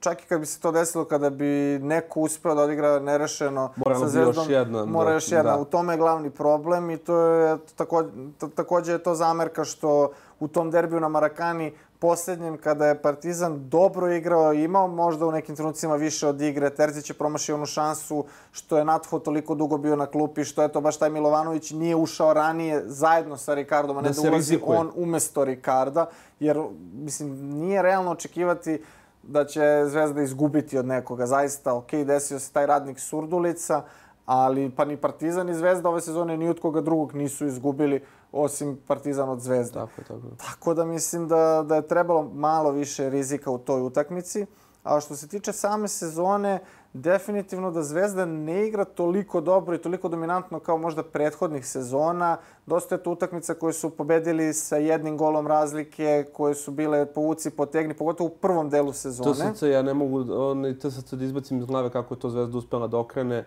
Čak 0.00 0.22
i 0.22 0.26
kad 0.26 0.40
bi 0.40 0.46
se 0.46 0.60
to 0.60 0.72
desilo, 0.72 1.04
kada 1.04 1.30
bi 1.30 1.78
neko 1.82 2.20
uspeo 2.20 2.54
da 2.54 2.62
odigra 2.62 2.98
nerešeno 2.98 3.72
mora 3.76 3.98
sa 3.98 4.08
zvezdom, 4.08 4.34
još 4.34 4.48
jedna, 4.48 4.84
mora 4.84 5.12
još 5.12 5.32
jedna. 5.32 5.52
Da. 5.52 5.58
U 5.58 5.64
tome 5.64 5.92
je 5.92 5.96
glavni 5.96 6.30
problem 6.30 6.90
i 6.90 6.96
to 6.96 7.20
je 7.20 7.58
takođe, 7.76 8.10
takođe 8.54 8.92
je 8.92 9.02
to 9.02 9.14
zamerka 9.14 9.64
što 9.64 10.10
u 10.40 10.48
tom 10.48 10.70
derbiju 10.70 11.00
na 11.00 11.08
Marakani 11.08 11.72
poslednjem 12.04 12.58
kada 12.58 12.86
je 12.86 13.02
Partizan 13.02 13.68
dobro 13.68 14.12
igrao, 14.12 14.52
imao 14.52 14.88
možda 14.88 15.26
u 15.26 15.32
nekim 15.32 15.56
trenucima 15.56 15.96
više 15.96 16.28
od 16.28 16.40
igre, 16.40 16.70
Terzić 16.70 17.10
je 17.10 17.14
promašio 17.14 17.54
onu 17.54 17.66
šansu 17.66 18.24
što 18.52 18.78
je 18.78 18.84
Natho 18.84 19.18
toliko 19.18 19.54
dugo 19.54 19.78
bio 19.78 19.96
na 19.96 20.06
klupi, 20.06 20.44
što 20.44 20.62
je 20.62 20.72
to 20.72 20.80
baš 20.80 20.98
taj 20.98 21.10
Milovanović 21.10 21.70
nije 21.70 21.96
ušao 21.96 22.34
ranije 22.34 22.82
zajedno 22.86 23.36
sa 23.36 23.54
Ricardom, 23.54 23.96
a 23.96 24.02
ne 24.02 24.10
da, 24.10 24.22
da 24.22 24.30
ulazi 24.30 24.58
on 24.66 24.90
umesto 24.96 25.44
Ricarda, 25.44 26.06
jer 26.40 26.60
mislim 26.94 27.30
nije 27.58 27.82
realno 27.82 28.10
očekivati 28.10 28.82
da 29.22 29.44
će 29.44 29.84
Zvezda 29.86 30.22
izgubiti 30.22 30.78
od 30.78 30.86
nekoga. 30.86 31.26
Zaista, 31.26 31.74
ok, 31.74 31.92
desio 31.92 32.38
se 32.38 32.52
taj 32.52 32.66
radnik 32.66 33.00
Surdulica, 33.00 33.82
ali 34.26 34.70
pa 34.76 34.84
ni 34.84 34.96
Partizan 34.96 35.48
i 35.48 35.54
Zvezda 35.54 35.88
ove 35.88 36.00
sezone 36.00 36.36
ni 36.36 36.48
od 36.48 36.60
koga 36.60 36.80
drugog 36.80 37.14
nisu 37.14 37.46
izgubili 37.46 38.04
osim 38.34 38.78
Partizan 38.86 39.28
od 39.28 39.40
Zvezde. 39.40 39.74
Tako 39.74 40.02
tako. 40.08 40.20
Tako 40.36 40.74
da 40.74 40.84
mislim 40.84 41.28
da, 41.28 41.64
da 41.68 41.76
je 41.76 41.88
trebalo 41.88 42.30
malo 42.34 42.70
više 42.70 43.10
rizika 43.10 43.50
u 43.50 43.58
toj 43.58 43.82
utakmici. 43.82 44.46
A 44.82 45.00
što 45.00 45.16
se 45.16 45.28
tiče 45.28 45.52
same 45.52 45.88
sezone, 45.88 46.60
definitivno 46.92 47.70
da 47.70 47.82
Zvezda 47.82 48.24
ne 48.24 48.66
igra 48.66 48.84
toliko 48.84 49.40
dobro 49.40 49.74
i 49.74 49.78
toliko 49.78 50.08
dominantno 50.08 50.60
kao 50.60 50.78
možda 50.78 51.02
prethodnih 51.02 51.66
sezona. 51.66 52.36
Dosta 52.66 52.94
je 52.94 53.02
to 53.02 53.10
utakmica 53.10 53.54
koje 53.54 53.72
su 53.72 53.90
pobedili 53.90 54.52
sa 54.52 54.76
jednim 54.76 55.16
golom 55.16 55.46
razlike, 55.46 56.26
koje 56.32 56.54
su 56.54 56.70
bile 56.70 57.06
povuci 57.06 57.50
potegni, 57.50 57.94
pogotovo 57.94 58.26
u 58.26 58.36
prvom 58.36 58.70
delu 58.70 58.92
sezone. 58.92 59.52
TSC, 59.52 59.62
ja 59.62 59.82
ne 59.82 59.94
mogu 59.94 60.32
onaj 60.32 60.78
TSC 60.78 61.14
da 61.14 61.24
izbacim 61.24 61.58
iz 61.58 61.64
glave 61.64 61.90
kako 61.90 62.14
je 62.14 62.20
to 62.20 62.30
Zvezda 62.30 62.58
uspela 62.58 62.86
da 62.86 62.98
okrene 62.98 63.44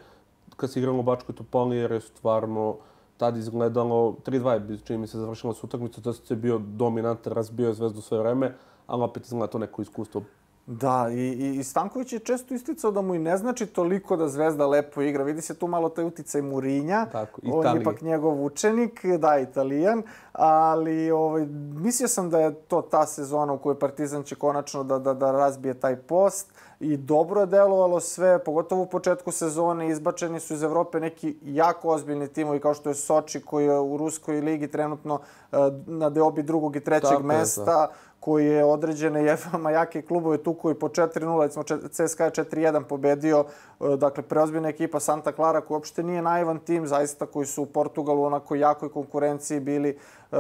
kad 0.56 0.72
se 0.72 0.80
igralo 0.80 1.00
u 1.00 1.04
Bačkoj 1.04 1.36
Topoli, 1.36 1.78
jer 1.78 1.92
je 1.92 2.02
stvarno 2.02 2.76
tad 3.18 3.38
izgledalo 3.38 4.16
3-2 4.26 4.72
je, 4.72 4.78
čini 4.78 5.00
mi 5.00 5.08
se, 5.08 5.18
završila 5.18 5.54
su 5.54 5.66
utakmica, 5.68 6.02
TSC 6.02 6.32
je 6.32 6.36
bio 6.36 6.58
dominantan, 6.58 7.34
razbio 7.34 7.68
je 7.68 7.74
Zvezdu 7.74 8.02
sve 8.02 8.20
vreme, 8.20 8.54
ali 8.88 9.04
opet 9.04 9.26
izgleda 9.26 9.48
to 9.48 9.58
neko 9.58 9.82
iskustvo 9.82 10.24
Da, 10.66 11.08
i, 11.12 11.56
i, 11.60 11.64
Stanković 11.64 12.14
je 12.14 12.20
često 12.20 12.54
isticao 12.54 12.92
da 12.92 13.02
mu 13.02 13.16
i 13.16 13.20
ne 13.20 13.38
znači 13.38 13.66
toliko 13.66 14.18
da 14.18 14.28
Zvezda 14.28 14.68
lepo 14.68 15.02
igra. 15.02 15.24
Vidi 15.24 15.42
se 15.42 15.56
tu 15.56 15.68
malo 15.68 15.90
taj 15.90 16.06
uticaj 16.06 16.42
Murinja. 16.42 17.06
Tako, 17.12 17.42
On 17.46 17.76
je 17.76 17.82
ipak 17.82 18.02
njegov 18.02 18.44
učenik, 18.44 19.06
da, 19.20 19.38
italijan. 19.40 20.04
Ali 20.34 21.12
ovaj, 21.12 21.46
mislio 21.74 22.08
sam 22.08 22.30
da 22.30 22.40
je 22.40 22.54
to 22.54 22.82
ta 22.82 23.06
sezona 23.06 23.54
u 23.54 23.58
kojoj 23.58 23.80
Partizan 23.80 24.24
će 24.24 24.36
konačno 24.36 24.84
da, 24.84 25.00
da, 25.00 25.14
da 25.14 25.32
razbije 25.32 25.74
taj 25.74 25.96
post. 25.96 26.54
I 26.80 26.98
dobro 26.98 27.42
je 27.42 27.48
delovalo 27.48 28.00
sve, 28.00 28.40
pogotovo 28.44 28.82
u 28.82 28.86
početku 28.86 29.32
sezone. 29.32 29.90
Izbačeni 29.90 30.40
su 30.40 30.54
iz 30.54 30.64
Evrope 30.64 31.00
neki 31.00 31.36
jako 31.44 31.90
ozbiljni 31.90 32.28
timovi 32.28 32.60
kao 32.60 32.74
što 32.74 32.90
je 32.90 32.96
Soči 32.96 33.42
koji 33.42 33.66
je 33.66 33.80
u 33.80 33.98
Ruskoj 33.98 34.42
ligi 34.42 34.68
trenutno 34.68 35.14
uh, 35.14 35.60
na 35.86 36.10
deobi 36.10 36.44
drugog 36.44 36.76
i 36.76 36.80
trećeg 36.80 37.10
Tako 37.10 37.24
mesta. 37.24 37.82
Je, 37.82 37.88
koji 38.20 38.46
je 38.46 38.66
određene 38.66 39.24
jefama 39.24 39.72
jake 39.72 40.02
klubove 40.02 40.38
tu 40.38 40.54
koji 40.54 40.76
po 40.76 40.88
4-0, 40.88 41.42
recimo 41.42 41.64
CSKA 41.90 42.26
je 42.26 42.32
4-1 42.32 42.84
pobedio, 42.84 43.46
e, 43.80 43.98
dakle 43.98 44.24
preozbiljna 44.24 44.70
ekipa 44.70 45.00
Santa 45.00 45.32
Clara 45.32 45.62
koji 45.62 45.76
uopšte 45.76 46.04
nije 46.04 46.22
naivan 46.22 46.60
tim, 46.60 46.88
zaista 46.88 47.26
koji 47.26 47.46
su 47.46 47.64
u 47.64 47.66
Portugalu 47.66 48.24
onako 48.24 48.56
jakoj 48.56 48.90
konkurenciji 48.90 49.60
bili 49.60 49.98
uh, 50.32 50.38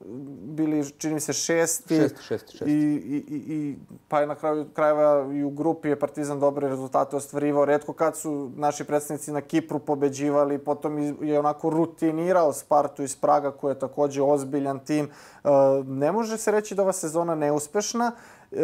bili, 0.00 0.90
čini 0.98 1.14
mi 1.14 1.20
se, 1.20 1.32
šesti. 1.32 1.96
Šesti, 1.96 2.22
šesti, 2.22 2.56
šesti. 2.56 2.72
I, 2.72 3.24
i, 3.28 3.36
i, 3.36 3.76
pa 4.08 4.20
je 4.20 4.26
na 4.26 4.34
kraju 4.34 4.66
krajeva 4.74 5.34
i 5.34 5.44
u 5.44 5.50
grupi 5.50 5.88
je 5.88 5.98
Partizan 5.98 6.40
dobre 6.40 6.68
rezultate 6.68 7.16
ostvarivao. 7.16 7.64
Redko 7.64 7.92
kad 7.92 8.16
su 8.16 8.50
naši 8.56 8.84
predstavnici 8.84 9.32
na 9.32 9.40
Kipru 9.40 9.78
pobeđivali, 9.78 10.58
potom 10.58 10.98
je 11.22 11.38
onako 11.38 11.70
rutinirao 11.70 12.52
Spartu 12.52 13.02
iz 13.02 13.16
Praga, 13.16 13.50
koji 13.50 13.72
je 13.72 13.78
takođe 13.78 14.22
ozbiljan 14.22 14.78
tim. 14.78 15.04
E, 15.04 15.48
ne 15.86 16.12
može 16.12 16.38
se 16.38 16.50
reći 16.50 16.74
da 16.74 16.82
ova 16.82 16.92
sezona 16.92 17.34
neuspešna, 17.34 18.12
e, 18.52 18.56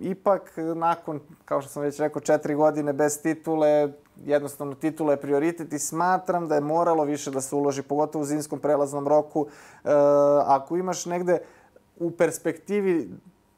ipak 0.00 0.52
nakon, 0.74 1.20
kao 1.44 1.60
što 1.60 1.70
sam 1.70 1.82
već 1.82 2.00
rekao, 2.00 2.22
četiri 2.22 2.54
godine 2.54 2.92
bez 2.92 3.22
titule, 3.22 3.92
jednostavno 4.24 4.74
titula 4.74 5.12
je 5.12 5.20
prioritet 5.20 5.72
i 5.72 5.78
smatram 5.78 6.48
da 6.48 6.54
je 6.54 6.60
moralo 6.60 7.04
više 7.04 7.30
da 7.30 7.40
se 7.40 7.56
uloži, 7.56 7.82
pogotovo 7.82 8.22
u 8.22 8.26
zimskom 8.26 8.58
prelaznom 8.58 9.08
roku. 9.08 9.46
E, 9.46 9.88
ako 10.46 10.76
imaš 10.76 11.06
negde 11.06 11.38
u 11.96 12.10
perspektivi 12.10 13.10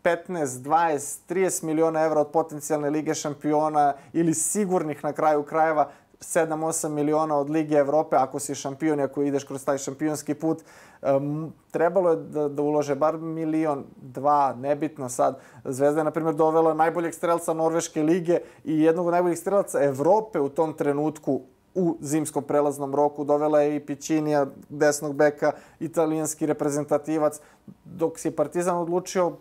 15, 0.05 0.45
20, 0.45 1.19
30 1.29 1.65
miliona 1.65 2.01
evra 2.01 2.21
od 2.21 2.31
potencijalne 2.31 2.91
Lige 2.91 3.15
šampiona 3.15 3.95
ili 4.13 4.35
sigurnih 4.35 5.05
na 5.05 5.13
kraju 5.13 5.43
krajeva 5.43 5.91
7-8 6.21 6.89
miliona 6.89 7.37
od 7.37 7.51
Lige 7.51 7.77
Evrope, 7.77 8.17
ako 8.17 8.39
si 8.39 8.55
šampion 8.55 9.01
i 9.01 9.03
ako 9.03 9.23
ideš 9.23 9.45
kroz 9.45 9.65
taj 9.65 9.79
šampionski 9.79 10.35
put, 10.35 10.63
um, 11.03 11.53
trebalo 11.71 12.11
je 12.11 12.17
da, 12.17 12.49
da 12.49 12.63
ulože 12.63 12.95
bar 12.95 13.17
milion, 13.19 13.85
dva, 13.97 14.55
nebitno 14.59 15.09
sad. 15.09 15.39
Zvezda 15.65 16.01
je, 16.01 16.05
na 16.05 16.11
primjer, 16.11 16.35
dovela 16.35 16.75
najboljeg 16.75 17.15
strelca 17.15 17.53
Norveške 17.53 18.03
lige 18.03 18.39
i 18.65 18.81
jednog 18.81 19.07
od 19.07 19.13
najboljih 19.13 19.39
strelaca 19.39 19.85
Evrope 19.85 20.41
u 20.41 20.49
tom 20.49 20.73
trenutku 20.73 21.41
u 21.75 21.97
zimskom 22.01 22.45
prelaznom 22.45 22.95
roku. 22.95 23.25
Dovela 23.25 23.61
je 23.61 23.77
i 23.77 23.81
Pićinija, 23.81 24.47
desnog 24.69 25.15
beka, 25.15 25.53
italijanski 25.81 26.47
reprezentativac. 26.47 27.41
Dok 27.85 28.19
si 28.19 28.31
Partizan 28.31 28.77
odlučio 28.77 29.33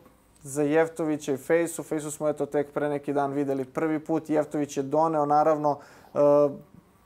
za 0.44 0.64
Jeftovića 0.64 1.34
i 1.34 1.38
Fejsu, 1.38 1.84
Fejsu 1.84 2.12
smo 2.12 2.30
eto 2.30 2.46
tek 2.46 2.72
pre 2.74 2.90
neki 2.90 3.14
dan 3.14 3.32
videli 3.32 3.66
prvi 3.66 4.00
put. 4.00 4.30
Jeftović 4.30 4.78
je 4.78 4.84
doneo 4.84 5.26
naravno 5.26 5.78
uh, 6.14 6.52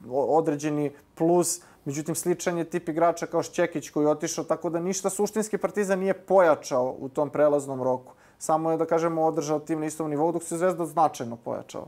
određeni 0.10 0.92
plus, 1.16 1.62
međutim 1.86 2.16
sličan 2.16 2.58
je 2.58 2.64
tip 2.64 2.90
igrača 2.90 3.26
kao 3.26 3.44
Šćekić 3.44 3.90
koji 3.90 4.04
je 4.04 4.10
otišao, 4.10 4.44
tako 4.44 4.70
da 4.70 4.80
ništa 4.80 5.10
suštinski 5.10 5.58
Partizan 5.58 6.00
nije 6.00 6.14
pojačao 6.14 6.96
u 7.00 7.10
tom 7.10 7.30
prelaznom 7.30 7.84
roku. 7.84 8.14
Samo 8.38 8.72
je, 8.72 8.78
da 8.78 8.86
kažemo, 8.86 9.26
održao 9.26 9.60
tim 9.60 9.80
na 9.80 9.86
istom 9.86 10.10
nivou, 10.10 10.32
dok 10.32 10.44
se 10.44 10.58
Zvezda 10.58 10.86
značajno 10.86 11.36
pojačao. 11.36 11.88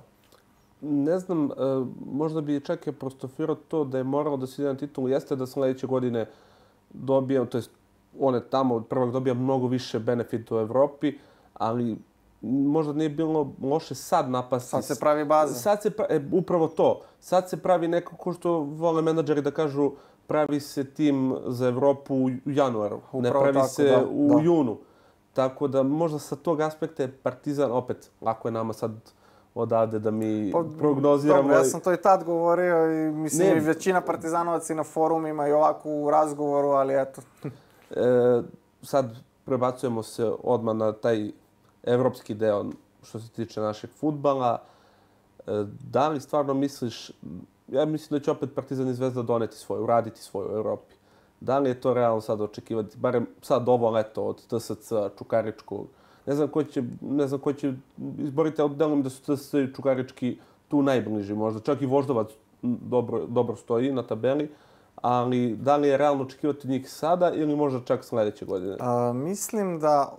Ne 0.81 1.19
znam, 1.19 1.45
uh, 1.45 1.87
možda 2.13 2.41
bi 2.41 2.59
čak 2.59 2.87
je 2.87 2.93
prostofirao 2.93 3.55
to 3.55 3.83
da 3.83 3.97
je 3.97 4.03
moralo 4.03 4.37
da 4.37 4.47
se 4.47 4.61
ide 4.61 4.73
na 4.73 5.09
jeste 5.09 5.35
da 5.35 5.47
sledeće 5.47 5.87
godine 5.87 6.25
dobija, 6.89 7.45
to 7.45 7.57
jest 7.57 7.71
on 8.19 8.35
je 8.35 8.49
tamo 8.49 8.75
od 8.75 8.87
prvog 8.87 9.11
dobija 9.11 9.33
mnogo 9.33 9.67
više 9.67 9.99
benefita 9.99 10.55
u 10.55 10.59
Evropi, 10.59 11.17
ali 11.53 11.97
možda 12.43 12.93
nije 12.93 13.09
bilo 13.09 13.53
loše 13.61 13.95
sad 13.95 14.29
napasti. 14.29 14.69
Sad 14.69 14.85
se 14.85 14.99
pravi 14.99 15.25
baza. 15.25 15.53
Sad 15.53 15.81
se 15.81 15.89
pravi, 15.89 16.15
e, 16.15 16.21
upravo 16.31 16.67
to. 16.67 17.01
Sad 17.19 17.49
se 17.49 17.57
pravi 17.57 17.87
neko 17.87 18.15
ko 18.15 18.33
što 18.33 18.59
vole 18.59 19.01
menadžeri 19.01 19.41
da 19.41 19.51
kažu 19.51 19.91
pravi 20.27 20.59
se 20.59 20.83
tim 20.83 21.35
za 21.47 21.67
Evropu 21.67 22.15
u 22.15 22.29
januaru. 22.45 22.97
Upravo 23.11 23.21
ne 23.21 23.31
pravi 23.31 23.53
tako, 23.53 23.67
se 23.67 23.83
da, 23.83 24.05
u 24.11 24.35
da. 24.35 24.41
junu. 24.41 24.77
Tako 25.33 25.67
da 25.67 25.83
možda 25.83 26.19
sa 26.19 26.35
tog 26.35 26.61
aspekta 26.61 27.03
je 27.03 27.11
Partizan, 27.11 27.71
opet, 27.71 28.11
lako 28.21 28.47
je 28.47 28.51
nama 28.51 28.73
sad 28.73 28.91
odavde 29.55 29.99
da 29.99 30.11
mi 30.11 30.51
pa, 30.51 30.63
prognoziramo. 30.77 31.41
Dobro, 31.41 31.57
ja 31.57 31.63
sam 31.63 31.79
to 31.79 31.93
i 31.93 31.97
tad 31.97 32.23
govorio 32.23 32.91
i 32.91 33.11
mislim 33.11 33.47
ne. 33.47 33.57
i 33.57 33.59
većina 33.59 34.01
partizanovaca 34.01 34.73
i 34.73 34.75
na 34.75 34.83
forumima 34.83 35.47
i 35.47 35.51
ovako 35.51 35.89
u 35.89 36.11
razgovoru, 36.11 36.69
ali 36.69 37.01
eto. 37.01 37.21
e, 37.89 38.41
sad 38.81 39.15
prebacujemo 39.45 40.03
se 40.03 40.31
odmah 40.43 40.75
na 40.75 40.91
taj 40.91 41.31
evropski 41.83 42.33
deo 42.33 42.65
što 43.03 43.19
se 43.19 43.29
tiče 43.29 43.61
našeg 43.61 43.89
futbala. 43.89 44.61
E, 45.47 45.65
da 45.91 46.07
li 46.09 46.21
stvarno 46.21 46.53
misliš, 46.53 47.11
ja 47.67 47.85
mislim 47.85 48.19
da 48.19 48.23
će 48.23 48.31
opet 48.31 48.49
Partizan 48.55 48.87
i 48.87 48.93
Zvezda 48.93 49.21
doneti 49.21 49.57
svoje, 49.57 49.81
uraditi 49.81 50.21
svoje 50.21 50.47
u 50.47 50.57
Evropi. 50.57 50.95
Da 51.39 51.59
li 51.59 51.69
je 51.69 51.81
to 51.81 51.93
realno 51.93 52.21
sad 52.21 52.41
očekivati, 52.41 52.97
barem 52.97 53.27
sad 53.41 53.69
ovo 53.69 53.89
leto 53.89 54.23
od 54.23 54.47
TSC, 54.47 54.91
Čukaričkog, 55.17 55.87
ne 56.25 56.35
znam 56.35 56.47
ko 56.47 56.63
će, 56.63 56.83
ne 57.01 57.27
znam 57.27 57.39
ko 57.39 57.53
će 57.53 57.73
izboriti, 58.17 58.61
ali 58.61 58.75
delujem 58.75 59.03
da 59.03 59.09
su 59.09 59.35
TSC 59.35 59.53
i 59.53 59.73
Čukarički 59.75 60.37
tu 60.67 60.81
najbliži 60.81 61.33
možda. 61.33 61.59
Čak 61.59 61.81
i 61.81 61.85
Voždovac 61.85 62.27
dobro, 62.61 63.25
dobro 63.25 63.55
stoji 63.55 63.91
na 63.91 64.03
tabeli, 64.03 64.49
ali 64.95 65.55
da 65.55 65.77
li 65.77 65.87
je 65.87 65.97
realno 65.97 66.23
očekivati 66.23 66.67
njih 66.67 66.89
sada 66.89 67.31
ili 67.31 67.55
možda 67.55 67.81
čak 67.85 68.03
sledeće 68.03 68.45
godine? 68.45 68.77
A, 68.79 69.13
mislim 69.13 69.79
da 69.79 70.17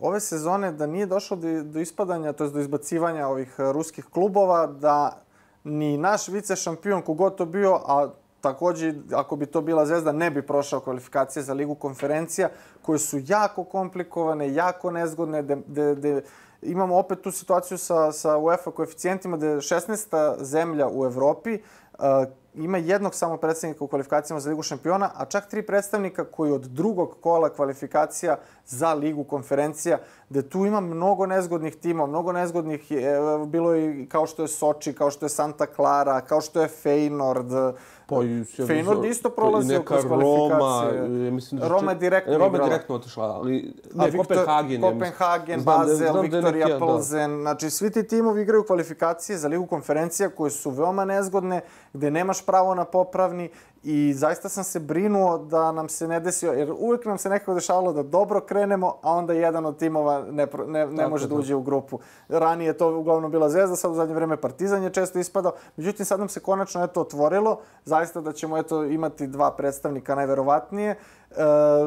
ove 0.00 0.20
sezone 0.20 0.72
da 0.72 0.86
nije 0.86 1.06
došlo 1.06 1.36
do, 1.36 1.62
do 1.62 1.80
ispadanja, 1.80 2.32
to 2.32 2.44
je 2.44 2.50
do 2.50 2.60
izbacivanja 2.60 3.28
ovih 3.28 3.54
e, 3.58 3.72
ruskih 3.72 4.04
klubova, 4.04 4.66
da 4.66 5.22
ni 5.64 5.96
naš 5.96 6.28
vice 6.28 6.56
šampion, 6.56 7.02
kogod 7.02 7.36
to 7.36 7.46
bio, 7.46 7.74
a 7.86 8.08
takođe, 8.40 8.94
ako 9.12 9.36
bi 9.36 9.46
to 9.46 9.60
bila 9.60 9.86
zvezda, 9.86 10.12
ne 10.12 10.30
bi 10.30 10.46
prošao 10.46 10.80
kvalifikacije 10.80 11.42
za 11.42 11.54
ligu 11.54 11.74
konferencija, 11.74 12.48
koje 12.82 12.98
su 12.98 13.20
jako 13.26 13.64
komplikovane, 13.64 14.54
jako 14.54 14.90
nezgodne, 14.90 15.42
de, 15.42 15.94
de, 15.94 16.22
imamo 16.62 16.98
opet 16.98 17.20
tu 17.20 17.30
situaciju 17.30 17.78
sa, 17.78 18.12
sa 18.12 18.36
UEFA 18.36 18.70
koeficijentima 18.70 19.36
da 19.36 19.46
je 19.46 19.56
16. 19.56 20.42
zemlja 20.42 20.88
u 20.92 21.04
Evropi, 21.04 21.58
uh, 21.98 22.04
ima 22.54 22.78
jednog 22.78 23.14
samo 23.14 23.36
predstavnika 23.36 23.84
u 23.84 23.88
kvalifikacijama 23.88 24.40
za 24.40 24.50
Ligu 24.50 24.62
šampiona, 24.62 25.10
a 25.14 25.24
čak 25.24 25.48
tri 25.48 25.62
predstavnika 25.62 26.24
koji 26.24 26.52
od 26.52 26.60
drugog 26.62 27.16
kola 27.20 27.48
kvalifikacija 27.48 28.36
za 28.66 28.94
Ligu 28.94 29.24
konferencija, 29.24 29.98
gde 30.28 30.48
tu 30.48 30.66
ima 30.66 30.80
mnogo 30.80 31.26
nezgodnih 31.26 31.76
tima, 31.76 32.06
mnogo 32.06 32.32
nezgodnih, 32.32 32.92
bilo 33.46 33.72
je 33.72 34.06
kao 34.08 34.26
što 34.26 34.42
je 34.42 34.48
Soči, 34.48 34.92
kao 34.92 35.10
što 35.10 35.24
je 35.24 35.30
Santa 35.30 35.66
Clara, 35.76 36.20
kao 36.20 36.40
što 36.40 36.62
je 36.62 36.68
Feyenoord, 36.84 37.74
Pa 38.12 38.24
i 38.24 38.44
Feyenoord 38.44 39.10
isto 39.10 39.30
prolazio 39.30 39.82
kroz 39.82 40.04
kvalifikacije. 40.06 41.00
Roma, 41.00 41.30
mislim 41.30 41.60
da 41.60 41.68
Roma 41.68 41.90
je 41.90 41.98
direktno 41.98 42.38
Roma 42.38 42.58
je 42.58 42.64
direktno 42.64 42.94
otišla, 42.94 43.24
ali 43.24 43.74
ne, 43.94 44.10
Viktor, 44.10 44.26
Kopenhagen. 44.26 44.80
Kopenhagen, 44.80 45.60
znam, 45.60 45.78
Basel, 45.78 45.96
znam 45.96 46.22
Viktorija 46.22 46.68
da. 46.68 46.78
Plzen. 46.78 47.40
Znači, 47.40 47.70
svi 47.70 47.90
ti 47.90 48.06
timovi 48.06 48.42
igraju 48.42 48.64
kvalifikacije 48.64 49.38
za 49.38 49.48
ligu 49.48 49.66
konferencija 49.66 50.28
koje 50.28 50.50
su 50.50 50.70
veoma 50.70 51.04
nezgodne, 51.04 51.60
gde 51.92 52.10
nemaš 52.10 52.46
pravo 52.46 52.74
na 52.74 52.84
popravni 52.84 53.50
I 53.84 54.12
zaista 54.16 54.48
sam 54.48 54.64
se 54.64 54.80
brinuo 54.80 55.38
da 55.38 55.72
nam 55.72 55.88
se 55.88 56.08
ne 56.08 56.20
desi, 56.20 56.46
jer 56.46 56.72
uvek 56.78 57.04
nam 57.04 57.18
se 57.18 57.28
nekako 57.28 57.54
dešavalo 57.54 57.92
da 57.92 58.02
dobro 58.02 58.40
krenemo, 58.40 58.94
a 59.02 59.12
onda 59.12 59.32
jedan 59.32 59.66
od 59.66 59.78
timova 59.78 60.24
ne, 60.30 60.46
ne, 60.66 60.86
ne 60.86 61.08
može 61.08 61.28
da 61.28 61.34
uđe 61.34 61.54
u 61.54 61.62
grupu. 61.62 61.98
Ranije 62.28 62.68
je 62.68 62.78
to 62.78 62.96
uglavnom 62.98 63.30
bila 63.30 63.48
Zvezda, 63.48 63.76
sad 63.76 63.90
u 63.90 63.94
zadnje 63.94 64.14
vreme 64.14 64.36
Partizan 64.36 64.82
je 64.82 64.90
često 64.90 65.18
ispadao. 65.18 65.52
Međutim, 65.76 66.06
sad 66.06 66.18
nam 66.18 66.28
se 66.28 66.40
konačno 66.40 66.84
eto 66.84 67.00
otvorilo, 67.00 67.60
zaista 67.84 68.20
da 68.20 68.32
ćemo 68.32 68.58
eto 68.58 68.84
imati 68.84 69.26
dva 69.26 69.50
predstavnika 69.50 70.14
najverovatnije, 70.14 70.90
e, 70.90 70.96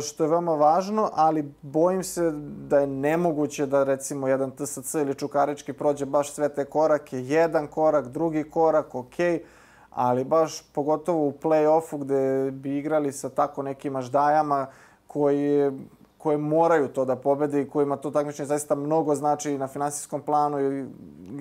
što 0.02 0.24
je 0.24 0.30
veoma 0.30 0.56
važno, 0.56 1.10
ali 1.14 1.54
bojim 1.62 2.04
se 2.04 2.32
da 2.68 2.80
je 2.80 2.88
nemoguće 2.88 3.66
da 3.66 3.84
recimo 3.84 4.28
jedan 4.28 4.52
TSC 4.52 4.94
ili 4.94 5.16
Čukarički 5.16 5.74
prođe 5.74 6.06
baš 6.06 6.34
sve 6.34 6.50
te 6.50 6.66
korake. 6.66 7.20
Jedan 7.20 7.68
korak, 7.68 8.08
drugi 8.08 8.44
korak, 8.44 8.96
okej. 8.96 9.34
Okay 9.34 9.55
ali 9.96 10.24
baš 10.24 10.62
pogotovo 10.74 11.28
u 11.28 11.34
play-offu 11.44 11.98
gde 11.98 12.52
bi 12.52 12.78
igrali 12.78 13.12
sa 13.12 13.30
tako 13.30 13.64
nekim 13.64 13.96
aždajama 13.96 14.68
koji 15.08 15.72
koje 16.18 16.38
moraju 16.38 16.88
to 16.88 17.06
da 17.06 17.16
pobede 17.16 17.62
i 17.62 17.70
kojima 17.70 17.98
to 17.98 18.12
takmičenje 18.12 18.48
zaista 18.48 18.76
mnogo 18.76 19.16
znači 19.16 19.58
na 19.58 19.68
finansijskom 19.68 20.22
planu 20.22 20.60
i, 20.60 20.86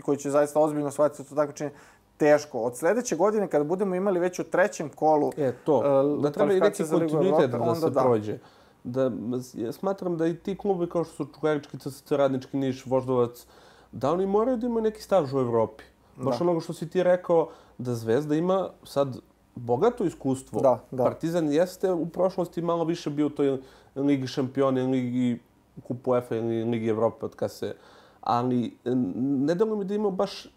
koji 0.02 0.18
će 0.18 0.30
zaista 0.30 0.60
ozbiljno 0.60 0.90
shvatiti 0.90 1.28
to 1.28 1.34
takmičenje 1.34 1.70
teško. 2.16 2.60
Od 2.60 2.76
sledeće 2.76 3.16
godine 3.16 3.48
kada 3.48 3.64
budemo 3.64 3.94
imali 3.94 4.20
već 4.20 4.38
u 4.38 4.44
trećem 4.44 4.88
kolu 4.88 5.32
e, 5.36 5.52
to. 5.64 5.78
Uh, 5.78 6.22
da 6.22 6.32
treba 6.32 6.52
i 6.52 6.60
neki 6.60 6.84
kontinuitet 6.90 7.50
da 7.50 7.74
se 7.74 7.90
da. 7.90 8.00
prođe. 8.02 8.38
Da, 8.84 9.10
ja 9.54 9.72
smatram 9.72 10.16
da 10.16 10.26
i 10.26 10.36
ti 10.36 10.58
klubi 10.58 10.88
kao 10.88 11.04
što 11.04 11.14
su 11.14 11.32
Čukarički, 11.34 11.78
CSC, 11.78 12.12
Radnički, 12.12 12.56
Niš, 12.56 12.86
Voždovac, 12.86 13.46
da 13.92 14.12
oni 14.12 14.26
moraju 14.26 14.56
da 14.56 14.66
imaju 14.66 14.82
neki 14.82 15.02
staž 15.02 15.34
u 15.34 15.40
Evropi. 15.40 15.84
Baš 16.16 16.38
da. 16.38 16.44
onoga 16.44 16.60
što 16.60 16.72
si 16.72 16.90
ti 16.90 17.02
rekao, 17.02 17.48
da 17.78 17.94
Zvezda 17.94 18.34
ima 18.34 18.68
sad 18.84 19.16
bogato 19.54 20.04
iskustvo. 20.04 20.60
Da, 20.60 20.80
da. 20.90 21.04
Partizan 21.04 21.52
jeste 21.52 21.92
u 21.92 22.06
prošlosti 22.06 22.62
malo 22.62 22.84
više 22.84 23.10
bio 23.10 23.26
u 23.26 23.30
toj 23.30 23.58
Ligi 23.94 24.26
šampiona, 24.26 24.82
Ligi 24.82 25.38
Kupu 25.82 26.10
UEFA 26.10 26.36
ili 26.36 26.64
Ligi 26.64 26.88
Evrope 26.88 27.26
od 27.26 27.34
kad 27.34 27.52
se... 27.52 27.74
Ali 28.20 28.76
ne 29.16 29.54
delo 29.54 29.76
mi 29.76 29.84
da 29.84 29.94
ima 29.94 30.10
baš 30.10 30.46
e, 30.46 30.48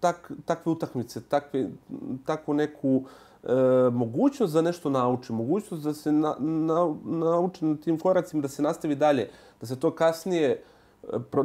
tak, 0.00 0.32
takve 0.44 0.72
utakmice, 0.72 1.20
takve, 1.20 1.68
takvu 2.26 2.54
neku 2.54 3.02
e, 3.42 3.54
mogućnost 3.92 4.54
da 4.54 4.62
nešto 4.62 4.90
nauči, 4.90 5.32
mogućnost 5.32 5.84
da 5.84 5.94
se 5.94 6.12
na, 6.12 6.36
na, 6.38 6.94
nauči 7.04 7.64
na 7.64 7.76
tim 7.76 7.98
koracima, 7.98 8.42
da 8.42 8.48
se 8.48 8.62
nastavi 8.62 8.94
dalje, 8.94 9.30
da 9.60 9.66
se 9.66 9.80
to 9.80 9.90
kasnije 9.90 10.62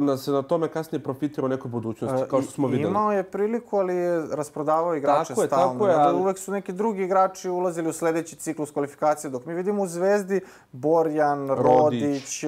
da 0.00 0.16
se 0.16 0.30
na 0.30 0.42
tome 0.42 0.68
kasnije 0.68 1.02
profitira 1.02 1.44
u 1.44 1.48
nekoj 1.48 1.70
budućnosti, 1.70 2.28
kao 2.30 2.42
što 2.42 2.50
smo 2.50 2.68
videli. 2.68 2.90
Imao 2.90 3.12
je 3.12 3.22
priliku, 3.22 3.76
ali 3.76 3.96
je 3.96 4.26
rasprodavao 4.32 4.94
igrače 4.94 5.28
tako 5.28 5.42
je, 5.42 5.46
stalno. 5.46 5.72
Tako 5.72 5.88
je, 5.88 5.94
ali... 5.94 6.20
Uvek 6.20 6.38
su 6.38 6.52
neki 6.52 6.72
drugi 6.72 7.02
igrači 7.02 7.48
ulazili 7.48 7.88
u 7.88 7.92
sledeći 7.92 8.36
ciklus 8.36 8.70
kvalifikacije, 8.70 9.30
dok 9.30 9.46
mi 9.46 9.54
vidimo 9.54 9.82
u 9.82 9.86
Zvezdi 9.86 10.40
Borjan, 10.72 11.48
Rodić, 11.48 11.62
Rodić 11.64 12.44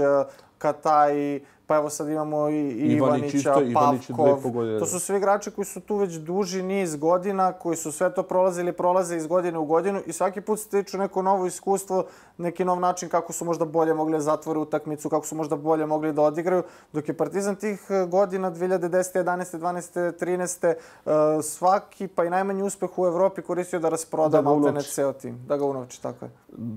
Kataj, 0.59 1.41
pa 1.71 1.77
evo 1.77 1.91
sad 1.91 2.09
imamo 2.09 2.49
i 2.49 2.69
Ivanić 2.71 3.35
Ivanića, 3.35 3.55
Pavkov. 3.75 4.53
To 4.79 4.87
su 4.87 5.01
svi 5.01 5.17
igrači 5.17 5.51
koji 5.51 5.65
su 5.65 5.81
tu 5.81 5.97
već 5.97 6.15
duži 6.15 6.63
niz 6.63 6.97
godina, 6.97 7.53
koji 7.53 7.77
su 7.77 7.93
sve 7.93 8.15
to 8.15 8.23
prolazili, 8.23 8.73
prolaze 8.73 9.17
iz 9.17 9.27
godine 9.27 9.59
u 9.59 9.65
godinu 9.65 10.01
i 10.07 10.13
svaki 10.13 10.41
put 10.41 10.59
stiču 10.59 10.99
neko 10.99 11.23
novo 11.23 11.47
iskustvo, 11.47 12.05
neki 12.39 12.65
nov 12.65 12.81
način 12.81 13.09
kako 13.09 13.33
su 13.33 13.45
možda 13.45 13.65
bolje 13.65 13.95
mogli 13.95 14.13
da 14.13 14.21
zatvore 14.21 14.59
utakmicu, 14.59 15.09
kako 15.09 15.27
su 15.27 15.37
možda 15.37 15.57
bolje 15.57 15.87
mogli 15.87 16.13
da 16.13 16.23
odigraju. 16.23 16.63
Dok 16.93 17.09
je 17.09 17.17
Partizan 17.17 17.57
tih 17.57 17.87
e, 17.91 18.07
godina 18.07 18.53
2010. 18.53 19.25
11. 19.25 19.59
12. 19.59 20.75
13. 21.07 21.43
svaki 21.43 22.09
pa 22.09 22.25
i 22.25 22.31
najmanji 22.31 22.63
uspeh 22.63 22.99
u 22.99 23.07
Evropi 23.07 23.43
koristio 23.43 23.81
da 23.81 23.89
rasproda 23.89 24.43
da 24.43 24.43
maltene 24.43 24.83
ceo 24.83 25.13
tim. 25.13 25.47
Da 25.47 25.57
ga 25.57 25.65
unovči, 25.65 26.03
tako 26.03 26.25
je. 26.25 26.31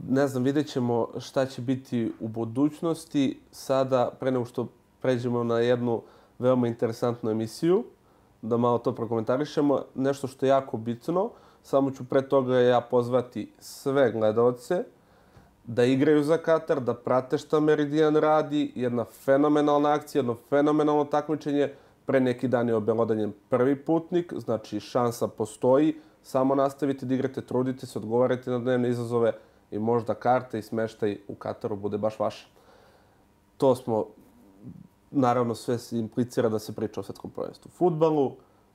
Ne 0.10 0.28
znam, 0.28 0.44
vidjet 0.44 0.68
ćemo 0.68 1.08
šta 1.20 1.46
će 1.46 1.62
biti 1.62 2.14
u 2.20 2.28
budućnosti. 2.28 3.40
Sada, 3.52 4.12
pre 4.20 4.32
nego 4.32 4.46
što 4.46 4.68
pređemo 5.04 5.44
na 5.44 5.60
jednu 5.60 6.02
veoma 6.40 6.68
interesantnu 6.68 7.32
emisiju, 7.32 7.84
da 8.42 8.58
malo 8.58 8.78
to 8.78 8.96
prokomentarišemo. 8.96 9.82
Nešto 9.96 10.28
što 10.28 10.46
je 10.46 10.50
jako 10.50 10.78
bitno, 10.78 11.30
samo 11.64 11.92
ću 11.92 12.04
pre 12.04 12.22
toga 12.22 12.60
ja 12.60 12.82
pozvati 12.82 13.52
sve 13.60 14.12
gledalce 14.12 14.84
da 15.64 15.84
igraju 15.84 16.24
za 16.24 16.38
Katar, 16.38 16.82
da 16.82 16.94
prate 16.94 17.38
šta 17.38 17.60
Meridian 17.60 18.16
radi, 18.16 18.72
jedna 18.76 19.06
fenomenalna 19.06 19.94
akcija, 19.94 20.20
jedno 20.20 20.36
fenomenalno 20.50 21.06
takmičenje. 21.06 21.74
Pre 22.06 22.20
neki 22.20 22.48
dan 22.48 22.68
je 22.68 22.76
obelodanjen 22.76 23.32
prvi 23.50 23.76
putnik, 23.76 24.34
znači 24.38 24.80
šansa 24.80 25.28
postoji. 25.28 25.96
Samo 26.24 26.56
nastavite 26.56 27.06
da 27.06 27.14
igrate, 27.14 27.42
trudite 27.42 27.86
se, 27.86 28.00
odgovarajte 28.00 28.52
na 28.52 28.60
dnevne 28.60 28.90
izazove 28.90 29.34
i 29.72 29.80
možda 29.80 30.14
karte 30.14 30.60
i 30.60 30.62
smeštaj 30.62 31.18
u 31.28 31.36
Kataru 31.36 31.76
bude 31.76 31.98
baš 31.98 32.20
vaša. 32.20 32.48
To 33.58 33.76
smo 33.76 34.06
naravno 35.14 35.56
sve 35.56 35.78
se 35.78 36.00
implicira 36.00 36.50
da 36.50 36.60
se 36.60 36.74
priča 36.74 37.00
o 37.00 37.04
svetskom 37.04 37.32
prvenstvu 37.32 37.72
futbalu. 37.72 38.32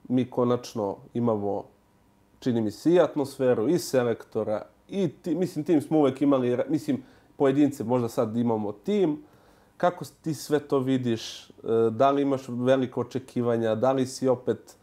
Mi 0.09 0.31
konačno 0.31 0.97
imamo, 1.15 1.65
čini 2.41 2.61
mi 2.61 2.71
se, 2.71 2.93
i 2.93 3.01
atmosferu, 3.01 3.69
i 3.69 3.79
selektora, 3.79 4.63
i 4.89 5.09
ti, 5.09 5.35
mislim, 5.35 5.65
tim 5.65 5.81
smo 5.81 5.99
uvek 5.99 6.23
imali, 6.23 6.59
mislim, 6.69 7.03
pojedince, 7.37 7.85
možda 7.85 8.09
sad 8.09 8.37
imamo 8.37 8.73
tim. 8.73 9.23
Kako 9.77 10.05
ti 10.23 10.35
sve 10.35 10.59
to 10.59 10.79
vidiš? 10.79 11.51
E, 11.51 11.53
da 11.91 12.11
li 12.11 12.23
imaš 12.23 12.43
veliko 12.49 13.01
očekivanja? 13.01 13.75
Da 13.75 13.93
li 13.93 14.07
si 14.07 14.29
opet 14.29 14.77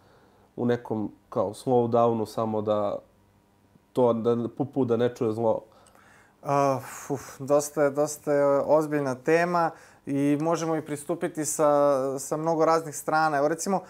u 0.55 0.65
nekom 0.65 1.11
kao 1.29 1.53
slow 1.53 1.89
downu 1.89 2.25
samo 2.25 2.61
da 2.61 2.97
to, 3.93 4.13
da 4.13 4.47
pupu 4.57 4.85
da 4.85 4.97
ne 4.97 5.15
čuje 5.15 5.31
zlo? 5.31 5.61
Uh, 6.43 7.11
uf, 7.11 7.21
dosta 7.39 7.83
je, 7.83 7.91
dosta 7.91 8.33
je 8.33 8.45
ozbiljna 8.65 9.15
tema. 9.15 9.71
Uh, 9.73 9.94
i 10.05 10.37
možemo 10.41 10.75
i 10.75 10.81
pristupiti 10.81 11.45
sa, 11.45 12.19
sa 12.19 12.37
mnogo 12.37 12.65
raznih 12.65 12.95
strana. 12.95 13.37
Evo 13.37 13.47
recimo, 13.47 13.81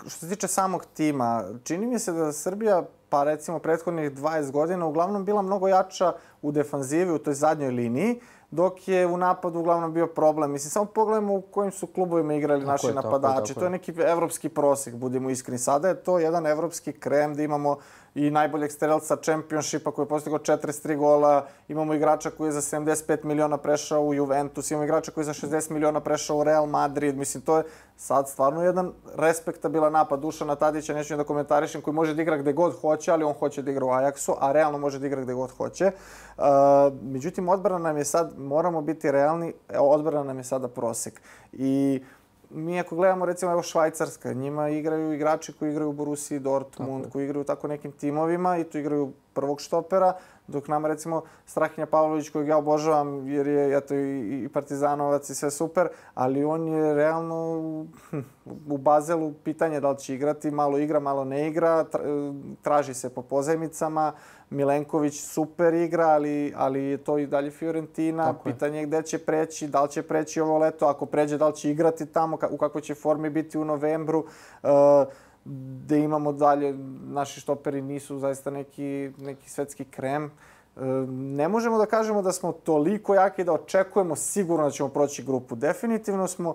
što 0.00 0.10
se 0.10 0.28
tiče 0.28 0.48
samog 0.48 0.86
tima, 0.94 1.44
čini 1.64 1.86
mi 1.86 1.98
se 1.98 2.12
da 2.12 2.32
Srbija, 2.32 2.82
pa 3.08 3.24
recimo 3.24 3.58
prethodnih 3.58 4.12
20 4.12 4.50
godina, 4.50 4.86
uglavnom 4.86 5.24
bila 5.24 5.42
mnogo 5.42 5.68
jača 5.68 6.12
u 6.42 6.52
defanzivi, 6.52 7.12
u 7.12 7.18
toj 7.18 7.34
zadnjoj 7.34 7.70
liniji, 7.70 8.20
dok 8.50 8.88
je 8.88 9.06
u 9.06 9.16
napadu 9.16 9.58
uglavnom 9.58 9.92
bio 9.92 10.06
problem. 10.06 10.52
Mislim, 10.52 10.70
samo 10.70 10.86
pogledajmo 10.86 11.34
u 11.34 11.40
kojim 11.40 11.72
su 11.72 11.86
klubovima 11.86 12.34
igrali 12.34 12.60
tako 12.60 12.72
naši 12.72 12.86
je, 12.86 12.94
napadači. 12.94 13.34
Tako 13.34 13.40
je, 13.40 13.46
tako 13.46 13.60
to 13.60 13.66
je 13.66 13.70
neki 13.70 13.94
evropski 14.06 14.48
prosek, 14.48 14.94
budemo 14.94 15.30
iskreni. 15.30 15.58
Sada 15.58 15.88
je 15.88 16.02
to 16.02 16.18
jedan 16.18 16.46
evropski 16.46 16.92
krem 16.92 17.34
da 17.34 17.42
imamo 17.42 17.78
i 18.14 18.30
najboljeg 18.30 18.72
strelca 18.72 19.16
Championshipa 19.16 19.90
koji 19.90 20.04
je 20.04 20.08
postigao 20.08 20.38
43 20.38 20.96
gola. 20.96 21.46
Imamo 21.68 21.94
igrača 21.94 22.30
koji 22.30 22.48
je 22.48 22.52
za 22.52 22.60
75 22.60 23.24
miliona 23.24 23.56
prešao 23.56 24.02
u 24.02 24.14
Juventus, 24.14 24.70
imamo 24.70 24.84
igrača 24.84 25.12
koji 25.12 25.22
je 25.22 25.32
za 25.32 25.46
60 25.46 25.70
miliona 25.70 26.00
prešao 26.00 26.36
u 26.36 26.44
Real 26.44 26.66
Madrid. 26.66 27.16
Mislim, 27.16 27.42
to 27.42 27.56
je 27.58 27.64
sad 27.96 28.28
stvarno 28.28 28.62
jedan 28.62 28.92
respektabilan 29.16 29.92
napad 29.92 30.20
Dušana 30.20 30.54
Tadića, 30.54 30.94
neću 30.94 31.16
da 31.16 31.24
komentarišem, 31.24 31.82
koji 31.82 31.94
može 31.94 32.14
da 32.14 32.22
igra 32.22 32.36
gde 32.36 32.52
god 32.52 32.80
hoće, 32.80 33.12
ali 33.12 33.24
on 33.24 33.34
hoće 33.34 33.62
da 33.62 33.70
igra 33.70 33.84
u 33.84 33.88
Ajaxu, 33.88 34.34
a 34.40 34.52
realno 34.52 34.78
može 34.78 34.98
da 34.98 35.06
igra 35.06 35.22
gde 35.22 35.34
god 35.34 35.50
hoće. 35.50 35.92
Uh, 36.38 36.44
međutim, 37.02 37.48
odbrana 37.48 37.88
nam 37.88 37.96
je 37.96 38.04
sad, 38.04 38.38
moramo 38.38 38.80
biti 38.82 39.10
realni, 39.10 39.52
odbrana 39.78 40.24
nam 40.24 40.38
je 40.38 40.44
sada 40.44 40.68
prosek. 40.68 41.20
I 41.52 42.00
uh, 42.02 42.19
mi 42.50 42.80
ako 42.80 42.96
gledamo 42.96 43.24
recimo 43.24 43.52
evo 43.52 43.62
Švajcarska, 43.62 44.32
njima 44.32 44.68
igraju 44.68 45.12
igrači 45.12 45.52
koji 45.52 45.70
igraju 45.70 45.90
u 45.90 45.92
Borussiji 45.92 46.38
Dortmund, 46.38 47.04
koji 47.12 47.24
igraju 47.24 47.44
tako 47.44 47.68
nekim 47.68 47.92
timovima 47.92 48.58
i 48.58 48.64
tu 48.64 48.78
igraju 48.78 49.12
prvog 49.32 49.60
štopera, 49.60 50.12
dok 50.46 50.68
nama 50.68 50.88
recimo 50.88 51.22
Strahinja 51.46 51.86
Pavlović 51.86 52.28
kojeg 52.30 52.48
ja 52.48 52.56
obožavam 52.56 53.28
jer 53.28 53.46
je 53.46 53.76
eto 53.76 53.94
i, 53.94 54.42
i 54.44 54.48
partizanovac 54.48 55.30
i 55.30 55.34
sve 55.34 55.50
super, 55.50 55.88
ali 56.14 56.44
on 56.44 56.68
je 56.68 56.94
realno 56.94 57.36
u, 57.36 57.86
u 58.68 58.78
Bazelu 58.78 59.32
pitanje 59.44 59.80
da 59.80 59.90
li 59.90 59.98
će 59.98 60.14
igrati, 60.14 60.50
malo 60.50 60.78
igra, 60.78 61.00
malo 61.00 61.24
ne 61.24 61.48
igra, 61.48 61.84
traži 62.62 62.94
se 62.94 63.14
po 63.14 63.22
pozajmicama, 63.22 64.12
Milenković 64.50 65.20
super 65.20 65.74
igra, 65.74 66.06
ali, 66.06 66.52
ali 66.56 66.82
je 66.82 66.96
to 66.96 67.18
i 67.18 67.26
dalje 67.26 67.50
Fiorentina. 67.50 68.24
Tako 68.24 68.44
Pitanje 68.44 68.78
je 68.78 68.86
gde 68.86 69.02
će 69.02 69.18
preći, 69.18 69.68
da 69.68 69.82
li 69.82 69.90
će 69.90 70.02
preći 70.02 70.40
ovo 70.40 70.58
leto, 70.58 70.86
ako 70.86 71.06
pređe 71.06 71.38
da 71.38 71.48
li 71.48 71.56
će 71.56 71.70
igrati 71.70 72.06
tamo, 72.06 72.38
u 72.50 72.56
kakvoj 72.56 72.82
će 72.82 72.94
formi 72.94 73.30
biti 73.30 73.58
u 73.58 73.64
novembru. 73.64 74.18
Uh, 74.62 74.70
da 75.86 75.96
imamo 75.96 76.32
dalje, 76.32 76.74
naši 77.02 77.40
štoperi 77.40 77.82
nisu 77.82 78.18
zaista 78.18 78.50
neki, 78.50 79.10
neki 79.18 79.50
svetski 79.50 79.84
krem. 79.84 80.24
Uh, 80.24 80.82
ne 81.08 81.48
možemo 81.48 81.78
da 81.78 81.86
kažemo 81.86 82.22
da 82.22 82.32
smo 82.32 82.52
toliko 82.52 83.14
jaki 83.14 83.44
da 83.44 83.52
očekujemo 83.52 84.16
sigurno 84.16 84.64
da 84.64 84.70
ćemo 84.70 84.88
proći 84.88 85.24
grupu. 85.24 85.54
Definitivno 85.54 86.26
smo 86.26 86.54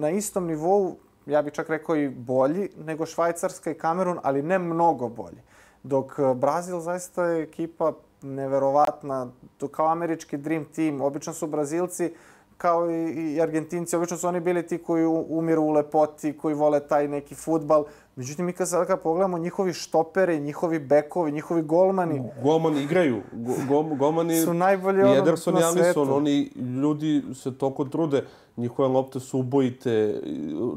na 0.00 0.10
istom 0.10 0.46
nivou, 0.46 0.96
ja 1.26 1.42
bih 1.42 1.52
čak 1.52 1.68
rekao 1.68 1.96
i 1.96 2.08
bolji, 2.08 2.68
nego 2.84 3.06
Švajcarska 3.06 3.70
i 3.70 3.74
Kamerun, 3.74 4.18
ali 4.22 4.42
ne 4.42 4.58
mnogo 4.58 5.08
bolji. 5.08 5.42
Dok 5.82 6.18
e, 6.18 6.34
Brazil 6.34 6.80
zaista 6.80 7.24
je 7.24 7.42
ekipa 7.42 7.92
neverovatna, 8.22 9.28
to 9.58 9.68
kao 9.68 9.88
američki 9.88 10.36
dream 10.36 10.64
team. 10.64 11.00
Obično 11.00 11.32
su 11.32 11.46
Brazilci 11.46 12.12
kao 12.60 12.90
i, 12.90 13.40
Argentinci. 13.40 13.96
Obično 13.96 14.16
su 14.16 14.28
oni 14.28 14.40
bili 14.40 14.66
ti 14.66 14.78
koji 14.78 15.06
umiru 15.06 15.62
u 15.62 15.70
lepoti, 15.70 16.32
koji 16.32 16.54
vole 16.54 16.80
taj 16.80 17.08
neki 17.08 17.34
futbal. 17.34 17.84
Međutim, 18.16 18.46
mi 18.46 18.52
kad 18.52 18.68
sad 18.68 18.86
kad 18.86 19.00
pogledamo 19.00 19.38
njihovi 19.38 19.72
štoperi, 19.72 20.40
njihovi 20.40 20.78
bekovi, 20.78 21.32
njihovi 21.32 21.62
golmani... 21.62 22.22
Golmani 22.42 22.82
igraju. 22.82 23.22
Go, 23.32 23.52
go, 23.68 23.82
golmani... 23.94 24.40
su 24.44 24.54
najbolji 24.54 25.02
ono 25.02 25.14
Ederson 25.14 25.54
na 25.54 25.72
svetu. 25.72 26.14
oni 26.14 26.50
ljudi 26.82 27.22
se 27.34 27.58
toliko 27.58 27.84
trude. 27.84 28.24
Njihove 28.56 28.88
lopte 28.88 29.20
su 29.20 29.38
ubojite, 29.38 30.20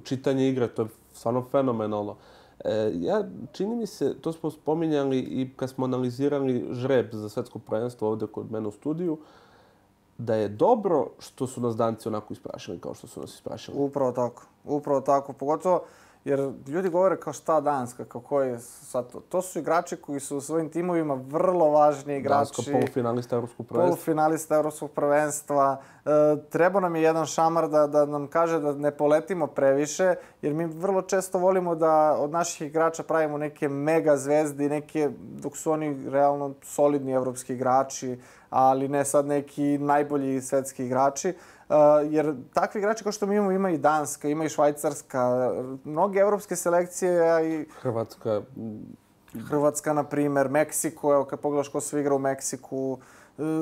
čitanje 0.03 0.49
igre, 0.49 0.67
to 0.67 0.81
je 0.81 0.87
stvarno 1.13 1.45
fenomenalno. 1.51 2.15
E, 2.63 2.91
ja, 2.95 3.23
čini 3.51 3.75
mi 3.75 3.87
se, 3.87 4.15
to 4.21 4.33
smo 4.33 4.51
spominjali 4.51 5.19
i 5.19 5.49
kad 5.55 5.69
smo 5.69 5.85
analizirali 5.85 6.67
žreb 6.71 7.09
za 7.11 7.29
svetsko 7.29 7.59
prvenstvo 7.59 8.09
ovde 8.09 8.27
kod 8.27 8.51
mene 8.51 8.67
u 8.67 8.71
studiju, 8.71 9.17
da 10.17 10.35
je 10.35 10.49
dobro 10.49 11.07
što 11.19 11.47
su 11.47 11.61
nas 11.61 11.75
danci 11.75 12.07
onako 12.07 12.33
isprašili 12.33 12.79
kao 12.79 12.93
što 12.93 13.07
su 13.07 13.21
nas 13.21 13.33
isprašili. 13.33 13.77
Upravo 13.79 14.11
tako. 14.11 14.43
Upravo 14.65 15.01
tako. 15.01 15.33
Pogotovo 15.33 15.83
jer 16.25 16.51
ljudi 16.67 16.89
govore 16.89 17.19
kao 17.19 17.33
šta 17.33 17.61
Danska, 17.61 18.05
kao 18.05 18.21
koji 18.21 18.49
je 18.49 18.59
sad 18.59 19.11
to. 19.11 19.19
To 19.19 19.41
su 19.41 19.59
igrači 19.59 19.95
koji 19.95 20.19
su 20.19 20.37
u 20.37 20.41
svojim 20.41 20.69
timovima 20.69 21.13
vrlo 21.13 21.69
važni 21.69 22.17
igrači. 22.17 22.37
Danska 22.57 22.71
polufinalista 22.71 23.35
Evropskog 23.35 23.67
prvenstva. 23.67 23.87
Polufinalista 23.87 24.55
Evropskog 24.55 24.91
prvenstva. 24.91 25.81
E, 26.05 26.09
treba 26.49 26.79
nam 26.79 26.95
je 26.95 27.01
jedan 27.01 27.25
šamar 27.25 27.69
da, 27.69 27.87
da 27.87 28.05
nam 28.05 28.27
kaže 28.27 28.59
da 28.59 28.73
ne 28.73 28.91
poletimo 28.91 29.47
previše, 29.47 30.15
jer 30.41 30.53
mi 30.53 30.65
vrlo 30.65 31.01
često 31.01 31.39
volimo 31.39 31.75
da 31.75 32.15
od 32.19 32.31
naših 32.31 32.67
igrača 32.67 33.03
pravimo 33.03 33.37
neke 33.37 33.69
mega 33.69 34.17
zvezde, 34.17 34.69
neke, 34.69 35.09
dok 35.19 35.57
su 35.57 35.71
oni 35.71 36.09
realno 36.09 36.53
solidni 36.61 37.11
evropski 37.11 37.53
igrači, 37.53 38.19
ali 38.49 38.87
ne 38.87 39.05
sad 39.05 39.25
neki 39.25 39.77
najbolji 39.77 40.41
svetski 40.41 40.85
igrači. 40.85 41.33
Jer 42.05 42.33
takvi 42.53 42.79
igrači 42.79 43.03
kao 43.03 43.11
što 43.11 43.25
mi 43.25 43.35
imamo, 43.35 43.51
ima 43.51 43.69
i 43.69 43.77
Danska, 43.77 44.27
ima 44.27 44.45
i 44.45 44.49
Švajcarska, 44.49 45.51
mnoge 45.83 46.19
evropske 46.19 46.55
selekcije, 46.55 47.21
a 47.23 47.41
i 47.41 47.65
Hrvatska, 47.73 48.41
Hrvatska, 49.39 49.93
na 49.93 50.03
primer, 50.03 50.49
Meksiko, 50.49 51.13
evo 51.13 51.25
kad 51.25 51.39
pogledaš 51.39 51.67
ko 51.67 51.81
sve 51.81 52.01
igra 52.01 52.15
u 52.15 52.19
Meksiku, 52.19 52.97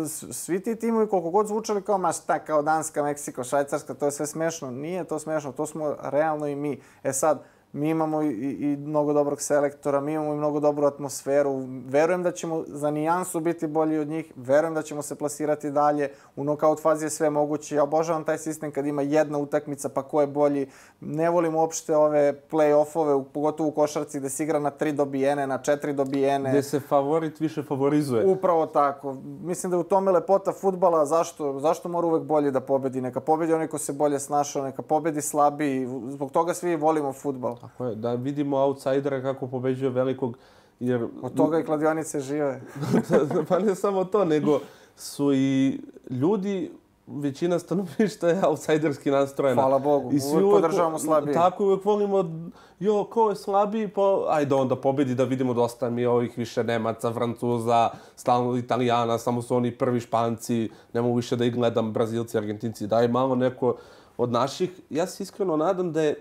s- 0.05 0.25
svi 0.33 0.59
ti 0.59 0.75
timovi 0.75 1.07
koliko 1.07 1.29
god 1.29 1.47
zvučali 1.47 1.81
kao, 1.81 1.97
ma 1.97 2.11
šta, 2.11 2.39
kao 2.39 2.61
Danska, 2.61 3.03
Meksiko, 3.03 3.43
Švajcarska, 3.43 3.93
to 3.93 4.05
je 4.05 4.11
sve 4.11 4.27
smešno. 4.27 4.71
Nije 4.71 5.03
to 5.03 5.19
smešno, 5.19 5.51
to 5.51 5.65
smo 5.65 5.95
realno 6.01 6.47
i 6.47 6.55
mi. 6.55 6.81
E 7.03 7.13
sad, 7.13 7.39
mi 7.73 7.89
imamo 7.89 8.21
i, 8.21 8.27
i 8.59 8.77
mnogo 8.77 9.13
dobrog 9.13 9.41
selektora, 9.41 10.01
mi 10.01 10.13
imamo 10.13 10.33
i 10.33 10.37
mnogo 10.37 10.59
dobru 10.59 10.87
atmosferu. 10.87 11.63
Verujem 11.85 12.23
da 12.23 12.31
ćemo 12.31 12.63
za 12.67 12.91
nijansu 12.91 13.39
biti 13.39 13.67
bolji 13.67 13.99
od 13.99 14.07
njih, 14.07 14.33
verujem 14.35 14.73
da 14.73 14.81
ćemo 14.81 15.01
se 15.01 15.15
plasirati 15.15 15.71
dalje. 15.71 16.11
U 16.35 16.43
nokaut 16.43 16.81
fazi 16.81 17.05
je 17.05 17.09
sve 17.09 17.29
moguće. 17.29 17.75
Ja 17.75 17.83
obožavam 17.83 18.23
taj 18.23 18.37
sistem 18.37 18.71
kad 18.71 18.85
ima 18.85 19.01
jedna 19.01 19.37
utakmica 19.37 19.89
pa 19.89 20.03
ko 20.03 20.21
je 20.21 20.27
bolji. 20.27 20.67
Ne 20.99 21.29
volim 21.29 21.55
uopšte 21.55 21.95
ove 21.95 22.41
play-offove, 22.51 23.23
pogotovo 23.33 23.69
u 23.69 23.71
košarci 23.71 24.19
gde 24.19 24.29
se 24.29 24.43
igra 24.43 24.59
na 24.59 24.69
tri 24.69 24.91
dobijene, 24.91 25.47
na 25.47 25.57
četiri 25.57 25.93
dobijene. 25.93 26.49
gde 26.49 26.63
se 26.63 26.79
favorit 26.79 27.39
više 27.39 27.63
favorizuje. 27.63 28.25
Upravo 28.25 28.65
tako. 28.65 29.13
Mislim 29.23 29.71
da 29.71 29.77
je 29.77 29.81
u 29.81 29.83
tome 29.83 30.11
lepota 30.11 30.51
futbala. 30.53 31.05
Zašto, 31.05 31.59
zašto 31.59 31.89
mora 31.89 32.07
uvek 32.07 32.23
bolje 32.23 32.51
da 32.51 32.59
pobedi? 32.59 33.01
Neka 33.01 33.19
pobedi 33.19 33.53
onaj 33.53 33.67
ko 33.67 33.77
se 33.77 33.93
bolje 33.93 34.19
snašao, 34.19 34.63
neka 34.63 34.81
pobedi 34.81 35.21
slabiji. 35.21 35.87
Zbog 36.07 36.31
toga 36.31 36.53
svi 36.53 36.75
volimo 36.75 37.13
futbal. 37.13 37.60
Tako 37.61 37.85
je, 37.85 37.95
da 37.95 38.13
vidimo 38.13 38.57
outsidera 38.57 39.21
kako 39.21 39.47
pobeđuje 39.47 39.89
velikog, 39.89 40.37
jer... 40.79 41.07
Od 41.21 41.33
toga 41.33 41.59
i 41.59 41.63
kladionice 41.63 42.19
žive. 42.19 42.61
pa 43.49 43.59
ne 43.59 43.75
samo 43.75 44.05
to, 44.05 44.25
nego 44.25 44.59
su 44.95 45.33
i 45.33 45.79
ljudi, 46.09 46.71
većina 47.07 47.59
stanovništva 47.59 48.29
je 48.29 48.45
outsiderski 48.45 49.11
nastrojena. 49.11 49.61
Hvala 49.61 49.79
Bogu. 49.79 50.11
Uvek 50.33 50.51
podržavamo 50.51 50.99
slabije. 50.99 51.33
Tako, 51.33 51.65
uvek 51.65 51.85
volimo, 51.85 52.49
jo, 52.79 53.03
ko 53.03 53.29
je 53.29 53.35
slabiji, 53.35 53.87
pa 53.87 54.25
ajde 54.29 54.55
onda 54.55 54.75
pobedi 54.75 55.15
da 55.15 55.23
vidimo 55.23 55.53
dosta 55.53 55.89
mi 55.89 56.05
ovih 56.05 56.37
više 56.37 56.63
Nemaca, 56.63 57.13
Francuza, 57.13 57.89
stalno 58.15 58.57
Italijana, 58.57 59.17
samo 59.17 59.41
su 59.41 59.55
oni 59.55 59.71
prvi 59.71 59.99
Španci, 59.99 60.69
ne 60.93 61.01
mogu 61.01 61.15
više 61.15 61.35
da 61.35 61.45
ih 61.45 61.55
gledam, 61.55 61.93
Brazilci, 61.93 62.37
Argentinci, 62.37 62.87
daj 62.87 63.07
malo 63.07 63.35
neko 63.35 63.75
od 64.17 64.31
naših. 64.31 64.71
Ja 64.89 65.07
se 65.07 65.23
iskreno 65.23 65.57
nadam 65.57 65.91
da 65.91 66.01
je 66.01 66.15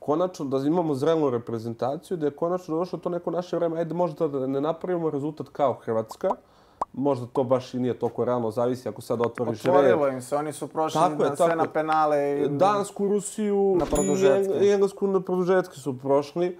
konačno 0.00 0.44
da 0.44 0.58
imamo 0.58 0.94
zrelu 0.94 1.30
reprezentaciju, 1.30 2.16
da 2.16 2.26
je 2.26 2.36
konačno 2.36 2.76
došlo 2.76 2.98
to 2.98 3.08
neko 3.08 3.30
naše 3.30 3.56
vreme, 3.56 3.78
ajde 3.78 3.94
možda 3.94 4.28
da 4.28 4.46
ne 4.46 4.60
napravimo 4.60 5.10
rezultat 5.10 5.48
kao 5.48 5.74
Hrvatska, 5.74 6.28
možda 6.92 7.26
to 7.26 7.44
baš 7.44 7.74
i 7.74 7.78
nije 7.78 7.98
toliko 7.98 8.24
realno, 8.24 8.50
zavisi 8.50 8.88
ako 8.88 9.02
sad 9.02 9.20
otvoriš 9.20 9.64
Otvorilo 9.64 10.08
im 10.08 10.22
se, 10.22 10.36
oni 10.36 10.52
su 10.52 10.68
prošli 10.68 11.00
Tako 11.00 11.22
je, 11.22 11.30
na, 11.30 11.36
sve 11.36 11.56
na 11.56 11.66
penale. 11.66 12.40
I... 12.40 12.48
Dansku, 12.48 13.08
Rusiju 13.08 13.76
Na 13.78 13.86
i, 14.62 14.70
Englesku 14.70 15.06
na 15.06 15.20
produžetke 15.20 15.76
su 15.76 15.98
prošli. 15.98 16.58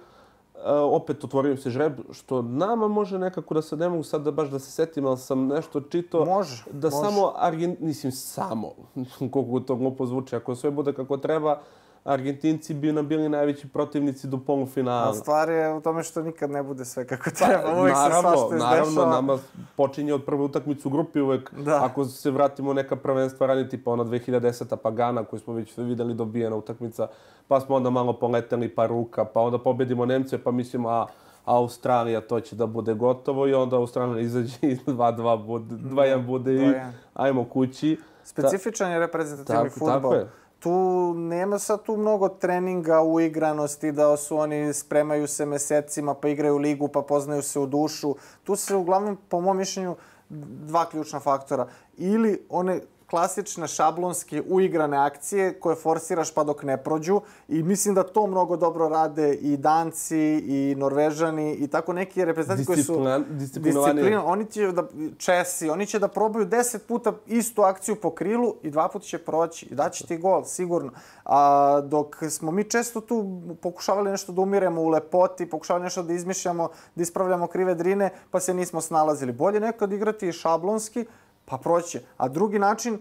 Uh, 0.55 0.67
opet 1.01 1.23
otvorio 1.23 1.57
se 1.57 1.69
žreb, 1.69 1.93
što 2.11 2.41
nama 2.41 2.87
može 2.87 3.19
nekako 3.19 3.53
da 3.53 3.61
se 3.61 3.77
ne 3.77 3.89
mogu 3.89 4.03
sad 4.03 4.21
da 4.21 4.31
baš 4.31 4.49
da 4.49 4.59
se 4.59 4.71
setim, 4.71 5.05
ali 5.05 5.17
sam 5.17 5.47
nešto 5.47 5.81
čito 5.81 6.25
Može, 6.25 6.63
da 6.71 6.89
može. 6.89 6.97
samo 6.97 7.33
Argent, 7.35 7.79
mislim 7.79 8.11
samo, 8.11 8.71
koliko 9.31 9.59
to 9.59 9.75
glupo 9.75 10.05
zvuči, 10.05 10.35
ako 10.35 10.55
sve 10.55 10.71
bude 10.71 10.93
kako 10.93 11.17
treba, 11.17 11.61
Argentinci 12.03 12.73
bi 12.73 12.91
nam 12.91 13.07
bili 13.07 13.29
najveći 13.29 13.67
protivnici 13.67 14.27
do 14.27 14.37
A 14.37 14.39
polufinala. 14.39 15.13
stvar 15.13 15.49
je 15.49 15.73
u 15.73 15.81
tome 15.81 16.03
što 16.03 16.21
nikad 16.21 16.51
ne 16.51 16.63
bude 16.63 16.85
sve 16.85 17.07
kako 17.07 17.29
treba. 17.31 17.79
Uvijek 17.79 17.95
se 17.95 18.01
naravno, 18.01 18.31
svašta 18.31 18.55
naravno, 18.57 18.83
izdešava. 18.83 19.11
nama 19.11 19.37
počinje 19.75 20.13
od 20.13 20.25
prve 20.25 20.43
utakmice 20.43 20.87
u 20.87 20.91
grupi 20.91 21.21
uvek. 21.21 21.53
Da. 21.53 21.85
Ako 21.85 22.05
se 22.05 22.31
vratimo 22.31 22.73
neka 22.73 22.95
prvenstva 22.95 23.47
ranije, 23.47 23.69
tipa 23.69 23.91
ona 23.91 24.03
2010. 24.03 24.75
Pagana, 24.75 25.23
koju 25.23 25.39
smo 25.39 25.53
već 25.53 25.77
videli 25.77 26.13
dobijena 26.13 26.55
utakmica, 26.55 27.07
pa 27.47 27.59
smo 27.59 27.75
onda 27.75 27.89
malo 27.89 28.13
poleteli 28.13 28.69
pa 28.69 28.85
ruka, 28.85 29.25
pa 29.25 29.41
onda 29.41 29.57
pobedimo 29.59 30.05
Nemce, 30.05 30.37
pa 30.37 30.51
mislimo, 30.51 30.89
a 30.89 31.05
Australija, 31.45 32.21
to 32.21 32.39
će 32.39 32.55
da 32.55 32.65
bude 32.65 32.93
gotovo 32.93 33.47
i 33.47 33.53
onda 33.53 33.75
Australija 33.75 34.19
izađe 34.27 34.57
i 34.61 34.75
2-2 34.77 35.45
bude, 35.45 35.75
2-1 35.75 36.25
bude 36.25 36.53
i 36.53 36.59
2:1. 36.59 36.91
ajmo 37.13 37.43
kući. 37.45 37.97
Specifičan 38.23 38.91
je 38.91 38.99
reprezentativni 38.99 39.63
Tako- 39.63 39.79
futbol. 39.79 39.93
tako 39.93 40.13
je. 40.13 40.27
Tu 40.61 41.13
nema 41.13 41.59
sad 41.59 41.83
tu 41.83 41.97
mnogo 41.97 42.29
treninga, 42.29 43.01
uigranosti, 43.01 43.91
da 43.91 44.17
su 44.17 44.37
oni 44.37 44.73
spremaju 44.73 45.27
se 45.27 45.45
mesecima, 45.45 46.13
pa 46.13 46.27
igraju 46.27 46.57
ligu, 46.57 46.87
pa 46.87 47.01
poznaju 47.01 47.41
se 47.41 47.59
u 47.59 47.65
dušu. 47.65 48.15
Tu 48.43 48.55
se 48.55 48.75
uglavnom, 48.75 49.17
po 49.29 49.41
mom 49.41 49.57
mišljenju, 49.57 49.95
dva 50.29 50.89
ključna 50.89 51.19
faktora. 51.19 51.67
Ili 51.97 52.45
one 52.49 52.81
klasične 53.11 53.67
šablonske 53.67 54.43
uigrane 54.49 54.97
akcije 54.97 55.59
koje 55.59 55.75
forsiraš 55.75 56.33
pa 56.33 56.43
dok 56.43 56.63
ne 56.63 56.77
prođu 56.83 57.21
i 57.47 57.63
mislim 57.63 57.95
da 57.95 58.03
to 58.03 58.27
mnogo 58.27 58.57
dobro 58.57 58.87
rade 58.87 59.33
i 59.33 59.57
Danci 59.57 60.43
i 60.47 60.75
Norvežani 60.77 61.53
i 61.53 61.67
tako 61.67 61.93
neki 61.93 62.25
reprezentativi 62.25 62.65
koji 62.65 62.83
su 62.83 63.05
disciplina, 63.29 64.25
oni 64.25 64.45
će 64.45 64.71
da 64.71 64.87
Česi, 65.17 65.69
oni 65.69 65.85
će 65.85 65.99
da 65.99 66.07
probaju 66.07 66.45
10 66.45 66.77
puta 66.87 67.13
istu 67.27 67.61
akciju 67.61 67.95
po 67.95 68.11
krilu 68.11 68.55
i 68.63 68.69
dva 68.69 68.87
puta 68.87 69.05
će 69.05 69.17
proći 69.17 69.65
i 69.65 69.75
daće 69.75 70.07
ti 70.07 70.17
gol 70.17 70.43
sigurno. 70.45 70.91
A 71.25 71.81
dok 71.83 72.15
smo 72.29 72.51
mi 72.51 72.63
često 72.63 73.01
tu 73.01 73.41
pokušavali 73.61 74.11
nešto 74.11 74.31
da 74.31 74.41
umiremo 74.41 74.81
u 74.81 74.89
lepoti, 74.89 75.49
pokušavali 75.49 75.83
nešto 75.83 76.03
da 76.03 76.13
izmišljamo, 76.13 76.69
da 76.95 77.03
ispravljamo 77.03 77.47
krive 77.47 77.75
drine, 77.75 78.09
pa 78.31 78.39
se 78.39 78.53
nismo 78.53 78.81
snalazili. 78.81 79.31
Bolje 79.31 79.59
nekad 79.59 79.93
igrati 79.93 80.31
šablonski, 80.31 81.05
pa 81.51 81.57
proći. 81.57 81.99
A 82.17 82.27
drugi 82.27 82.59
način 82.59 82.93
e, 82.93 82.99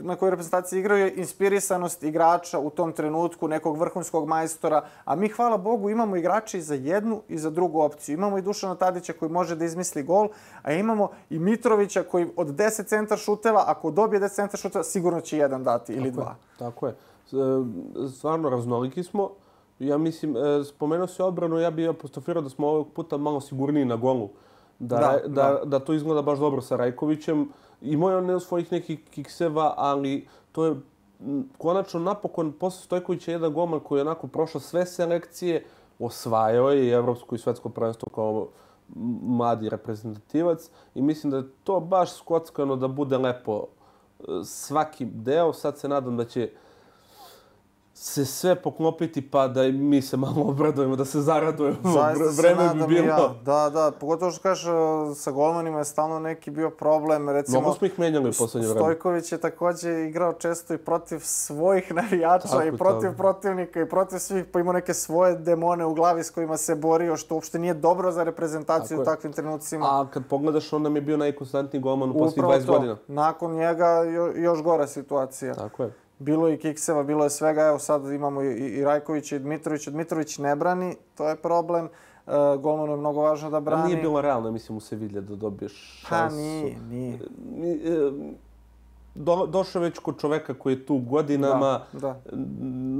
na 0.00 0.16
koji 0.16 0.30
reprezentacije 0.30 0.80
igraju 0.80 1.04
je 1.04 1.14
inspirisanost 1.16 2.02
igrača 2.02 2.58
u 2.58 2.70
tom 2.70 2.92
trenutku, 2.92 3.48
nekog 3.48 3.78
vrhunskog 3.78 4.28
majstora, 4.28 4.84
a 5.04 5.16
mi, 5.16 5.28
hvala 5.28 5.56
Bogu, 5.56 5.90
imamo 5.90 6.16
igrače 6.16 6.58
i 6.58 6.62
za 6.62 6.74
jednu 6.74 7.22
i 7.28 7.38
za 7.38 7.50
drugu 7.50 7.80
opciju. 7.80 8.14
Imamo 8.14 8.38
i 8.38 8.42
Dušana 8.42 8.74
Tadića 8.74 9.12
koji 9.12 9.30
može 9.30 9.56
da 9.56 9.64
izmisli 9.64 10.02
gol, 10.02 10.28
a 10.62 10.72
imamo 10.72 11.08
i 11.30 11.38
Mitrovića 11.38 12.02
koji 12.02 12.28
od 12.36 12.46
10 12.46 12.86
centar 12.86 13.18
šuteva, 13.18 13.64
ako 13.66 13.90
dobije 13.90 14.20
10 14.20 14.28
centar 14.28 14.60
šuteva, 14.60 14.84
sigurno 14.84 15.20
će 15.20 15.38
jedan 15.38 15.64
dati 15.64 15.92
ili 15.92 16.10
dva. 16.10 16.34
Tako 16.58 16.86
je. 16.86 16.92
E, 16.92 16.98
Stvarno 18.08 18.48
raznoliki 18.48 19.02
smo. 19.02 19.30
Ja 19.78 19.98
mislim, 19.98 20.36
e, 20.36 20.64
spomenuo 20.64 21.06
se 21.06 21.22
obranu, 21.22 21.58
ja 21.58 21.70
bih 21.70 21.88
apostrofirao 21.88 22.42
da 22.42 22.48
smo 22.48 22.68
ovog 22.68 22.92
puta 22.92 23.16
malo 23.16 23.40
sigurniji 23.40 23.84
na 23.84 23.96
golu. 23.96 24.28
Da, 24.78 24.96
Da, 24.96 25.18
da, 25.26 25.42
da, 25.42 25.60
da 25.64 25.78
to 25.78 25.92
izgleda 25.92 26.22
baš 26.22 26.38
dobro 26.38 26.62
sa 26.62 26.76
Rajkovićem. 26.76 27.48
Imao 27.82 28.10
je 28.10 28.16
on 28.16 28.40
svojih 28.40 28.72
nekih 28.72 29.00
kikseva, 29.10 29.74
ali 29.76 30.26
to 30.52 30.64
je 30.64 30.74
konačno 31.58 32.00
napokon 32.00 32.52
posle 32.52 32.82
Stojkovića 32.82 33.30
jedan 33.32 33.52
golman 33.52 33.80
koji 33.80 33.98
je 33.98 34.02
onako 34.02 34.26
prošao 34.26 34.60
sve 34.60 34.86
selekcije, 34.86 35.64
osvajao 35.98 36.70
je 36.70 36.86
i 36.86 36.90
evropsko 36.90 37.34
i 37.34 37.38
svetsko 37.38 37.68
prvenstvo 37.68 38.08
kao 38.14 38.48
mladi 39.22 39.68
reprezentativac 39.68 40.70
i 40.94 41.02
mislim 41.02 41.30
da 41.30 41.36
je 41.36 41.50
to 41.64 41.80
baš 41.80 42.16
skockano 42.16 42.76
da 42.76 42.88
bude 42.88 43.18
lepo 43.18 43.64
e, 43.64 44.24
svaki 44.44 45.04
deo. 45.04 45.52
Sad 45.52 45.78
se 45.78 45.88
nadam 45.88 46.16
da 46.16 46.24
će 46.24 46.50
se 48.00 48.24
sve 48.24 48.54
poklopiti 48.54 49.30
pa 49.30 49.48
da 49.48 49.64
i 49.64 49.72
mi 49.72 50.02
se 50.02 50.16
malo 50.16 50.42
obradujemo, 50.48 50.96
da 50.96 51.04
se 51.04 51.20
zaradujemo. 51.20 51.76
Zaista 51.84 52.32
se 52.32 52.42
Vreme 52.42 52.74
bi 52.74 52.94
bilo. 52.94 53.06
ja. 53.06 53.34
Da, 53.44 53.70
da, 53.70 53.92
pogotovo 54.00 54.30
što 54.30 54.42
kažeš, 54.42 54.66
sa 55.16 55.30
golmanima 55.30 55.78
je 55.78 55.84
stalno 55.84 56.18
neki 56.18 56.50
bio 56.50 56.70
problem. 56.70 57.28
Recimo, 57.28 57.60
Mnogo 57.60 57.74
smo 57.74 57.86
ih 57.86 57.98
menjali 57.98 58.28
u 58.28 58.32
poslednje 58.38 58.68
vreme. 58.68 58.80
Stojković 58.80 59.32
je 59.32 59.38
takođe 59.38 60.04
igrao 60.08 60.32
često 60.32 60.74
i 60.74 60.78
protiv 60.78 61.20
svojih 61.22 61.94
navijača 62.02 62.48
Tako, 62.48 62.66
i 62.66 62.76
protiv 62.76 63.10
tako. 63.10 63.16
protivnika 63.16 63.80
i 63.80 63.88
protiv 63.88 64.18
svih, 64.18 64.44
pa 64.52 64.60
imao 64.60 64.72
neke 64.72 64.94
svoje 64.94 65.36
demone 65.36 65.84
u 65.84 65.94
glavi 65.94 66.24
s 66.24 66.30
kojima 66.30 66.56
se 66.56 66.74
borio, 66.74 67.16
što 67.16 67.34
uopšte 67.34 67.58
nije 67.58 67.74
dobro 67.74 68.12
za 68.12 68.24
reprezentaciju 68.24 68.98
Tako 68.98 69.02
u 69.02 69.14
takvim 69.14 69.32
trenucima. 69.32 69.86
A 69.86 70.06
kad 70.10 70.22
pogledaš, 70.30 70.72
on 70.72 70.82
nam 70.82 70.96
je 70.96 71.02
bio 71.02 71.16
najkonstantniji 71.16 71.82
golman 71.82 72.10
u 72.10 72.12
posljednjih 72.12 72.44
Upravo 72.44 72.60
20 72.60 72.66
to. 72.66 72.72
godina. 72.72 72.96
Nakon 73.06 73.54
njega 73.54 73.88
jo, 73.88 74.32
još 74.36 74.62
gora 74.62 74.86
situacija. 74.86 75.54
Tako 75.54 75.82
je. 75.82 76.07
Bilo 76.18 76.48
je 76.48 76.54
i 76.54 76.58
kikseva, 76.58 77.02
bilo 77.02 77.24
je 77.24 77.30
svega. 77.30 77.62
Evo 77.62 77.78
sad 77.78 78.06
imamo 78.06 78.42
i, 78.42 78.54
i 78.56 78.84
Rajkovića 78.84 79.36
i 79.36 79.38
Dmitrovića. 79.38 79.90
Dmitrović 79.90 80.38
ne 80.38 80.56
brani, 80.56 80.96
to 81.14 81.28
je 81.28 81.36
problem. 81.36 81.88
E, 82.26 82.30
golmanu 82.58 82.92
je 82.92 82.96
mnogo 82.96 83.20
važno 83.20 83.50
da 83.50 83.60
brani. 83.60 83.84
nije 83.84 83.96
bilo 83.96 84.20
realno, 84.20 84.50
mislim, 84.50 84.76
u 84.76 84.80
Sevilje 84.80 85.20
da 85.20 85.36
dobiješ 85.36 86.02
Pa 86.02 86.16
šansu. 86.16 86.36
nije, 86.36 86.76
nije. 86.80 87.18
Ni- 87.50 87.80
e, 87.84 88.10
Do, 89.20 89.46
došao 89.46 89.82
već 89.82 89.98
kod 89.98 90.20
čoveka 90.20 90.54
koji 90.54 90.72
je 90.72 90.86
tu 90.86 90.98
godinama, 90.98 91.80
Da, 91.92 91.98
da. 91.98 92.20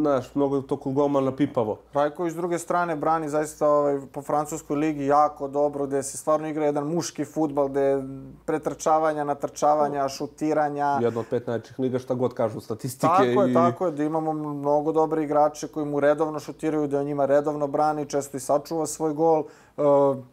znaš, 0.00 0.34
mnogo 0.34 0.56
je 0.56 0.66
to 0.66 0.76
kod 0.76 0.92
golmana 0.92 1.36
pipavo. 1.36 1.78
Rajković 1.92 2.32
s 2.32 2.36
druge 2.36 2.58
strane 2.58 2.96
brani 2.96 3.28
zaista 3.28 3.68
ovaj, 3.68 4.00
po 4.12 4.22
francuskoj 4.22 4.76
ligi 4.76 5.06
jako 5.06 5.48
dobro, 5.48 5.86
gde 5.86 6.02
se 6.02 6.16
stvarno 6.16 6.48
igra 6.48 6.64
jedan 6.64 6.86
muški 6.86 7.24
futbal, 7.24 7.68
gde 7.68 7.80
je 7.80 8.02
pretrčavanja, 8.44 9.24
natrčavanja, 9.24 10.08
šutiranja. 10.08 10.98
Jedna 11.02 11.20
od 11.20 11.26
pet 11.30 11.46
najčih 11.46 11.78
liga, 11.78 11.98
šta 11.98 12.14
god 12.14 12.34
kažu 12.34 12.60
statistike. 12.60 13.06
Tako 13.06 13.42
je, 13.42 13.50
i... 13.50 13.54
tako 13.54 13.86
je, 13.86 13.92
da 13.92 14.04
imamo 14.04 14.32
mnogo 14.32 14.92
dobre 14.92 15.24
igrače 15.24 15.68
koji 15.68 15.86
mu 15.86 16.00
redovno 16.00 16.40
šutiraju, 16.40 16.86
da 16.86 17.00
on 17.00 17.06
njima 17.06 17.26
redovno 17.26 17.66
brani, 17.66 18.06
često 18.06 18.36
i 18.36 18.40
sačuva 18.40 18.86
svoj 18.86 19.14
gol. 19.14 19.44
E, 19.76 19.82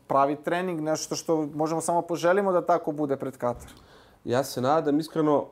pravi 0.08 0.36
trening, 0.36 0.82
nešto 0.82 1.16
što 1.16 1.48
možemo 1.54 1.82
samo 1.82 2.02
poželimo 2.02 2.52
da 2.52 2.66
tako 2.66 2.92
bude 2.92 3.18
pred 3.18 3.38
Katar. 3.38 3.70
Ja 4.24 4.44
se 4.44 4.62
nadam, 4.62 5.00
iskreno, 5.00 5.46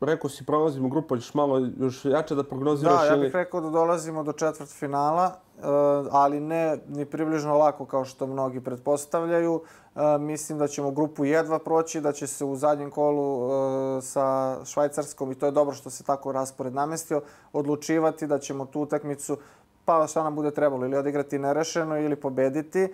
rekao 0.00 0.30
si, 0.30 0.46
prolazimo 0.46 0.88
grupu, 0.88 1.14
hoćeš 1.14 1.34
malo 1.34 1.68
još 1.78 2.04
jače 2.04 2.34
da 2.34 2.44
prognoziraš 2.44 3.00
Da, 3.00 3.06
ja 3.06 3.12
ili... 3.12 3.24
bih 3.24 3.34
rekao 3.34 3.60
da 3.60 3.70
dolazimo 3.70 4.22
do 4.22 4.32
četvrt 4.32 4.70
finala, 4.70 5.32
e, 5.58 5.62
ali 6.10 6.40
ne 6.40 6.78
ni 6.88 7.04
približno 7.04 7.58
lako 7.58 7.84
kao 7.84 8.04
što 8.04 8.26
mnogi 8.26 8.60
pretpostavljaju. 8.60 9.62
E, 9.96 10.18
mislim 10.18 10.58
da 10.58 10.68
ćemo 10.68 10.90
grupu 10.90 11.24
jedva 11.24 11.58
proći, 11.58 12.00
da 12.00 12.12
će 12.12 12.26
se 12.26 12.44
u 12.44 12.56
zadnjem 12.56 12.90
kolu 12.90 13.50
e, 13.50 14.02
sa 14.02 14.56
Švajcarskom, 14.64 15.32
i 15.32 15.34
to 15.34 15.46
je 15.46 15.52
dobro 15.52 15.74
što 15.74 15.90
se 15.90 16.04
tako 16.04 16.32
raspored 16.32 16.74
namestio, 16.74 17.22
odlučivati 17.52 18.26
da 18.26 18.38
ćemo 18.38 18.66
tu 18.66 18.80
utakmicu 18.80 19.36
pa 19.90 20.06
šta 20.06 20.22
nam 20.22 20.34
bude 20.34 20.50
trebalo, 20.50 20.86
ili 20.86 20.96
odigrati 20.96 21.38
nerešeno 21.38 21.98
ili 21.98 22.16
pobediti. 22.16 22.80
E, 22.80 22.88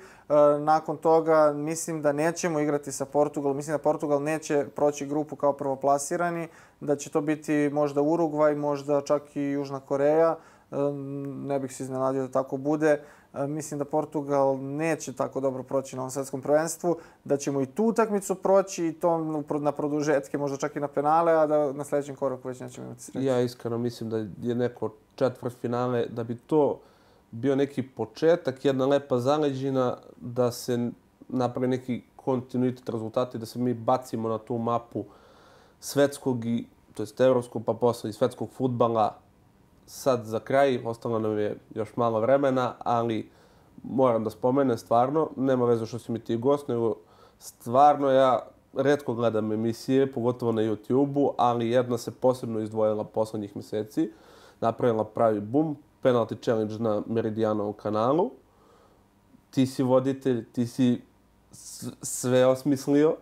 nakon 0.59 0.97
toga 0.97 1.53
mislim 1.53 2.03
da 2.03 2.13
nećemo 2.13 2.61
igrati 2.61 2.93
sa 2.93 3.05
Portugalom, 3.05 3.57
mislim 3.57 3.75
da 3.75 3.83
Portugal 3.83 4.23
neće 4.23 4.67
proći 4.77 5.07
grupu 5.07 5.37
kao 5.37 5.53
prvoplasirani, 5.53 6.49
da 6.81 6.97
će 6.97 7.11
to 7.11 7.21
biti 7.21 7.71
možda 7.73 8.03
Urugvaj, 8.03 8.55
možda 8.55 9.01
čak 9.01 9.37
i 9.37 9.43
Južna 9.43 9.81
Koreja. 9.81 10.37
E, 10.71 10.77
ne 11.47 11.59
bih 11.59 11.77
se 11.77 11.83
iznenadio 11.83 12.23
da 12.23 12.33
tako 12.33 12.57
bude. 12.57 13.03
E, 13.37 13.47
mislim 13.47 13.79
da 13.79 13.85
Portugal 13.85 14.59
neće 14.61 15.13
tako 15.13 15.41
dobro 15.41 15.63
proći 15.63 15.97
na 15.97 16.03
ovom 16.03 16.11
svetskom 16.11 16.43
prvenstvu, 16.43 16.97
da 17.25 17.37
ćemo 17.37 17.61
i 17.61 17.67
tu 17.67 17.85
utakmicu 17.85 18.35
proći 18.35 18.87
i 18.87 18.93
to 18.93 19.19
na 19.61 19.73
produžetke, 19.73 20.39
možda 20.39 20.57
čak 20.57 20.77
i 20.77 20.81
na 20.81 20.89
penale, 20.89 21.33
a 21.33 21.47
da 21.47 21.73
na 21.73 21.85
sledećem 21.85 22.17
koraku 22.17 22.49
već 22.49 22.61
nećemo 22.61 22.87
imati 22.87 23.03
sreće. 23.03 23.27
Ja 23.27 23.41
iskreno 23.41 23.79
mislim 23.79 24.11
da 24.11 24.17
je 24.49 24.55
neko 24.55 24.91
četvrt 25.15 25.57
finale, 25.61 26.07
da 26.07 26.25
bi 26.25 26.37
to 26.37 26.81
bio 27.31 27.57
neki 27.57 27.83
početak, 27.83 28.65
jedna 28.65 28.87
lepa 28.87 29.19
zaleđina, 29.19 29.97
da 30.17 30.53
se 30.53 30.91
napravi 31.29 31.69
neki 31.69 32.03
kontinuitet 32.17 32.89
rezultata 32.89 33.37
i 33.37 33.41
da 33.41 33.47
se 33.47 33.59
mi 33.59 33.75
bacimo 33.75 34.29
na 34.29 34.39
tu 34.39 34.59
mapu 34.59 35.05
svetskog 35.81 36.45
i, 36.45 36.67
to 36.95 37.03
jest 37.03 37.21
evropskog, 37.21 37.63
pa 37.65 37.75
posle 37.75 38.11
i 38.11 38.13
svetskog 38.13 38.51
futbala. 38.51 39.26
Sad 39.87 40.25
za 40.25 40.41
kraj, 40.41 40.83
ostalo 40.85 41.19
nam 41.19 41.39
je 41.39 41.59
još 41.75 41.97
malo 41.97 42.21
vremena, 42.21 42.75
ali 42.79 43.31
moram 43.83 44.25
da 44.25 44.31
spomenem 44.31 44.79
stvarno, 44.79 45.31
nema 45.37 45.65
veze 45.65 45.87
što 45.87 45.99
si 45.99 46.13
mi 46.13 46.19
ti 46.19 46.37
gost, 46.37 46.69
nego 46.69 46.95
stvarno 47.39 48.11
ja 48.11 48.47
redko 48.75 49.15
gledam 49.15 49.53
emisije, 49.53 50.13
pogotovo 50.13 50.53
na 50.53 50.63
YouTube-u, 50.63 51.33
ali 51.37 51.71
jedna 51.71 51.99
se 51.99 52.11
posebno 52.11 52.61
izdvojila 52.61 53.05
poslednjih 53.05 53.57
meseci, 53.57 54.13
napravila 54.61 55.05
pravi 55.05 55.41
bum, 55.41 55.77
penalty 56.03 56.45
challenge 56.45 56.79
na 56.79 57.03
Meridianovom 57.07 57.73
kanalu. 57.73 58.31
Ti 59.51 59.67
si 59.67 59.83
voditelj, 59.83 60.45
ti 60.53 60.67
si 60.67 61.03
sve 62.03 62.47
osmislio. 62.47 63.17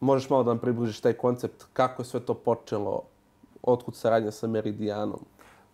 Možeš 0.00 0.30
malo 0.30 0.44
da 0.44 0.50
nam 0.50 0.58
približiš 0.58 1.00
taj 1.00 1.12
koncept, 1.12 1.64
kako 1.72 2.02
je 2.02 2.06
sve 2.06 2.20
to 2.20 2.34
počelo, 2.34 3.02
otkud 3.62 3.94
saradnja 3.94 4.30
sa 4.30 4.46
Meridianom? 4.46 5.20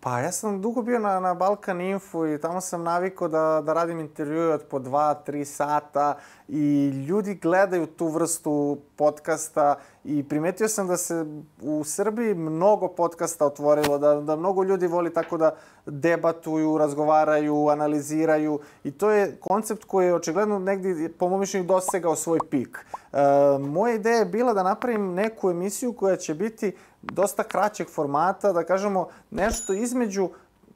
Pa 0.05 0.21
ja 0.21 0.33
sam 0.33 0.61
dugo 0.61 0.83
bio 0.83 0.99
na, 0.99 1.21
na 1.21 1.35
Balkan 1.35 1.81
Info 1.81 2.27
i 2.27 2.41
tamo 2.41 2.61
sam 2.61 2.83
navikao 2.83 3.29
da, 3.29 3.63
da 3.67 3.73
radim 3.73 4.01
intervjue 4.01 4.55
od 4.55 4.63
po 4.71 4.79
dva, 4.79 5.15
tri 5.15 5.45
sata 5.45 6.19
i 6.49 6.89
ljudi 6.89 7.35
gledaju 7.35 7.87
tu 7.87 8.09
vrstu 8.09 8.79
podcasta 8.97 9.75
i 10.05 10.29
primetio 10.29 10.69
sam 10.69 10.87
da 10.87 10.97
se 10.97 11.27
u 11.61 11.85
Srbiji 11.85 12.35
mnogo 12.35 12.89
podcasta 12.89 13.47
otvorilo, 13.47 13.99
da, 13.99 14.15
da 14.15 14.37
mnogo 14.37 14.65
ljudi 14.65 14.87
voli 14.87 15.15
tako 15.15 15.37
da 15.37 15.57
debatuju, 15.87 16.79
razgovaraju, 16.79 17.69
analiziraju 17.69 18.61
i 18.85 18.91
to 18.91 19.11
je 19.11 19.37
koncept 19.41 19.85
koji 19.85 20.07
je 20.07 20.15
očigledno 20.15 20.59
negdje, 20.59 21.13
po 21.19 21.29
mom 21.29 21.41
mišljenju, 21.41 21.67
dosegao 21.67 22.17
svoj 22.17 22.39
pik. 22.51 22.87
E, 23.13 23.19
moja 23.59 23.95
ideja 23.95 24.17
je 24.17 24.25
bila 24.25 24.55
da 24.55 24.63
napravim 24.63 25.15
neku 25.15 25.51
emisiju 25.51 25.93
koja 25.93 26.17
će 26.17 26.35
biti 26.35 26.77
dosta 27.03 27.43
kraćeg 27.43 27.89
formata, 27.89 28.53
da 28.53 28.65
kažemo 28.65 29.09
nešto 29.31 29.73
između 29.73 30.29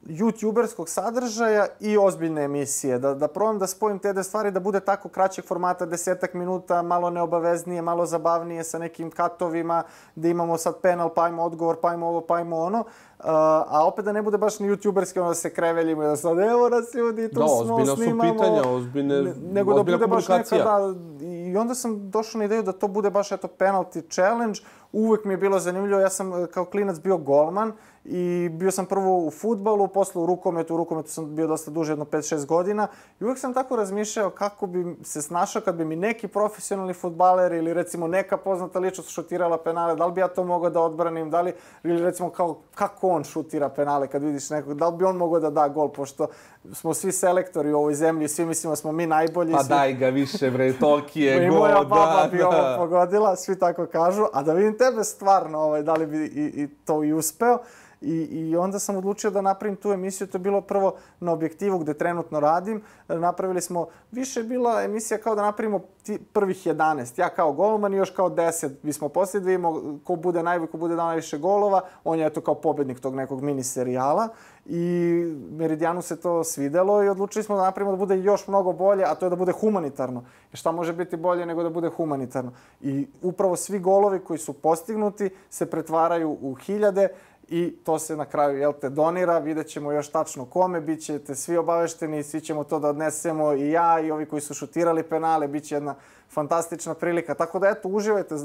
youtuberskog 0.07 0.87
sadržaja 0.87 1.67
i 1.79 1.97
ozbiljne 1.97 2.43
emisije. 2.43 2.99
Da, 2.99 3.13
da 3.13 3.27
probam 3.27 3.59
da 3.59 3.67
spojim 3.67 3.99
te 3.99 4.13
dve 4.13 4.23
stvari, 4.23 4.51
da 4.51 4.59
bude 4.59 4.79
tako 4.79 5.09
kraćeg 5.09 5.45
formata, 5.45 5.85
desetak 5.85 6.33
minuta, 6.33 6.81
malo 6.81 7.09
neobaveznije, 7.09 7.81
malo 7.81 8.05
zabavnije 8.05 8.63
sa 8.63 8.79
nekim 8.79 9.11
katovima, 9.11 9.83
da 10.15 10.27
imamo 10.27 10.57
sad 10.57 10.81
penal, 10.81 11.09
pa 11.09 11.23
ajmo 11.23 11.43
odgovor, 11.43 11.77
pa 11.81 11.89
ajmo 11.89 12.07
ovo, 12.07 12.21
pa 12.21 12.35
ajmo 12.35 12.57
ono. 12.57 12.79
Uh, 13.19 13.25
a 13.27 13.85
opet 13.85 14.05
da 14.05 14.11
ne 14.11 14.21
bude 14.21 14.37
baš 14.37 14.59
ni 14.59 14.67
youtuberski, 14.67 15.19
ono 15.19 15.29
da 15.29 15.35
se 15.35 15.49
kreveljimo 15.49 16.03
i 16.03 16.07
da 16.07 16.15
sad 16.15 16.39
evo 16.39 16.69
nas 16.69 16.93
ljudi, 16.93 17.29
tu 17.29 17.39
Da, 17.39 17.47
smo, 17.47 17.55
ozbiljna 17.55 17.85
su 17.87 17.95
snimamo. 17.95 18.33
pitanja, 18.33 18.61
ozbiljne- 18.63 19.21
Ne- 19.21 19.33
nego 19.43 19.73
da 19.73 19.83
bude 19.83 20.07
baš 20.07 20.27
neka, 20.27 20.57
da, 20.57 20.93
i 21.21 21.57
onda 21.57 21.75
sam 21.75 22.09
došao 22.09 22.39
na 22.39 22.45
ideju 22.45 22.63
da 22.63 22.71
to 22.71 22.87
bude 22.87 23.09
baš 23.09 23.31
eto 23.31 23.47
penalty 23.49 24.03
challenge. 24.11 24.59
Uvek 24.91 25.25
mi 25.25 25.33
je 25.33 25.37
bilo 25.37 25.59
zanimljivo, 25.59 25.99
ja 25.99 26.09
sam 26.09 26.33
e, 26.33 26.47
kao 26.47 26.65
klinac 26.65 26.97
bio 26.97 27.17
golman 27.17 27.71
i 28.07 28.49
bio 28.49 28.71
sam 28.71 28.85
prvo 28.85 29.25
u 29.25 29.31
futbalu, 29.31 29.87
posle 29.87 30.21
u 30.21 30.25
rukometu, 30.25 30.73
u 30.73 30.77
rukometu 30.77 31.09
sam 31.09 31.35
bio 31.35 31.47
dosta 31.47 31.71
duže, 31.71 31.91
jedno 31.91 32.05
5-6 32.05 32.45
godina. 32.45 32.87
I 33.19 33.23
uvek 33.23 33.37
sam 33.37 33.53
tako 33.53 33.75
razmišljao 33.75 34.29
kako 34.29 34.67
bi 34.67 34.95
se 35.03 35.21
snašao 35.21 35.61
kad 35.61 35.75
bi 35.75 35.85
mi 35.85 35.95
neki 35.95 36.27
profesionalni 36.27 36.93
futbaler 36.93 37.51
ili 37.51 37.73
recimo 37.73 38.07
neka 38.07 38.37
poznata 38.37 38.79
ličnost 38.79 39.09
šutirala 39.09 39.57
penale, 39.57 39.95
da 39.95 40.05
li 40.05 40.13
bi 40.13 40.21
ja 40.21 40.27
to 40.27 40.43
mogao 40.43 40.69
da 40.69 40.81
odbranim, 40.81 41.29
da 41.29 41.41
li, 41.41 41.53
ili 41.83 42.01
recimo 42.01 42.29
kao 42.29 42.57
kako 42.75 43.09
on 43.09 43.23
šutira 43.23 43.69
penale 43.69 44.07
kad 44.07 44.23
vidiš 44.23 44.49
nekog, 44.49 44.73
da 44.73 44.89
li 44.89 44.97
bi 44.97 45.05
on 45.05 45.17
mogao 45.17 45.39
da 45.39 45.49
da 45.49 45.67
gol, 45.67 45.89
pošto 45.89 46.27
smo 46.73 46.93
svi 46.93 47.11
selektori 47.11 47.73
u 47.73 47.77
ovoj 47.77 47.93
zemlji, 47.93 48.27
svi 48.27 48.45
mislimo 48.45 48.71
da 48.71 48.75
smo 48.75 48.91
mi 48.91 49.07
najbolji. 49.07 49.51
Pa 49.51 49.63
svi... 49.63 49.69
daj 49.69 49.93
ga 49.93 50.07
više, 50.07 50.51
bre, 50.51 50.73
Tolki 50.73 51.19
Pa 51.19 51.41
je 51.41 51.47
i 51.47 51.49
gol, 51.49 51.59
moja 51.59 51.83
baba 51.83 52.23
da, 52.23 52.29
bi 52.31 52.41
ovo 52.41 52.51
da. 52.51 52.75
pogodila, 52.79 53.35
svi 53.35 53.59
tako 53.59 53.85
kažu, 53.85 54.23
a 54.33 54.43
da 54.43 54.53
vidim 54.53 54.77
tebe 54.77 55.03
stvarno, 55.03 55.59
ovaj, 55.59 55.83
da 55.83 55.93
li 55.93 56.05
bi 56.05 56.17
i, 56.17 56.63
i 56.63 56.67
to 56.85 57.03
i 57.03 57.13
uspeo. 57.13 57.57
I, 58.01 58.15
I 58.15 58.55
onda 58.55 58.79
sam 58.79 58.95
odlučio 58.95 59.31
da 59.31 59.41
napravim 59.41 59.75
tu 59.75 59.91
emisiju, 59.91 60.27
to 60.27 60.37
je 60.37 60.39
bilo 60.39 60.61
prvo 60.61 60.95
na 61.19 61.31
objektivu 61.31 61.79
gde 61.79 61.93
trenutno 61.93 62.39
radim. 62.39 62.81
Napravili 63.07 63.61
smo, 63.61 63.87
više 64.11 64.39
je 64.39 64.43
bila 64.43 64.83
emisija 64.83 65.17
kao 65.17 65.35
da 65.35 65.41
napravimo 65.41 65.79
ti, 66.03 66.19
prvih 66.33 66.67
11. 66.67 67.19
Ja 67.19 67.29
kao 67.29 67.53
golman 67.53 67.93
i 67.93 67.97
još 67.97 68.09
kao 68.09 68.29
10. 68.29 68.69
Mi 68.83 68.93
smo 68.93 69.09
poslije 69.09 69.41
da 69.41 69.45
vidimo 69.45 69.99
ko 70.03 70.15
bude 70.15 70.43
najbolji, 70.43 70.71
ko 70.71 70.77
bude 70.77 70.95
dao 70.95 71.05
najviše 71.05 71.37
golova. 71.37 71.81
On 72.03 72.19
je 72.19 72.25
eto 72.25 72.41
kao 72.41 72.55
pobednik 72.55 72.99
tog 72.99 73.15
nekog 73.15 73.41
mini 73.41 73.63
serijala. 73.63 74.27
I 74.69 75.23
Meridijanu 75.51 76.01
se 76.01 76.19
to 76.21 76.43
svidelo 76.43 77.03
i 77.03 77.09
odlučili 77.09 77.43
smo 77.43 77.55
da 77.55 77.63
napravimo 77.63 77.91
da 77.91 77.97
bude 77.97 78.17
još 78.17 78.47
mnogo 78.47 78.73
bolje, 78.73 79.03
a 79.03 79.15
to 79.15 79.25
je 79.25 79.29
da 79.29 79.35
bude 79.35 79.51
humanitarno. 79.51 80.23
Jer 80.51 80.59
šta 80.59 80.71
može 80.71 80.93
biti 80.93 81.17
bolje 81.17 81.45
nego 81.45 81.63
da 81.63 81.69
bude 81.69 81.89
humanitarno? 81.89 82.51
I 82.81 83.07
upravo 83.21 83.55
svi 83.55 83.79
golovi 83.79 84.19
koji 84.19 84.39
su 84.39 84.53
postignuti 84.53 85.29
se 85.49 85.65
pretvaraju 85.65 86.37
u 86.41 86.53
hiljade 86.53 87.07
i 87.49 87.75
to 87.83 87.99
se 87.99 88.15
na 88.15 88.25
kraju, 88.25 88.57
jel 88.57 88.73
te, 88.81 88.89
donira, 88.89 89.39
vidjet 89.39 89.67
ćemo 89.67 89.91
još 89.91 90.09
tačno 90.09 90.45
kome, 90.45 90.81
bit 90.81 91.01
ćete 91.01 91.35
svi 91.35 91.57
obavešteni, 91.57 92.23
svi 92.23 92.41
ćemo 92.41 92.63
to 92.63 92.79
da 92.79 92.89
odnesemo 92.89 93.53
i 93.53 93.71
ja 93.71 93.99
i 93.99 94.11
ovi 94.11 94.25
koji 94.25 94.41
su 94.41 94.53
šutirali 94.53 95.03
penale, 95.03 95.47
bit 95.47 95.63
će 95.63 95.75
jedna 95.75 95.95
fantastična 96.29 96.93
prilika. 96.93 97.33
Tako 97.33 97.59
da 97.59 97.67
eto, 97.67 97.89
uživajte, 97.89 98.35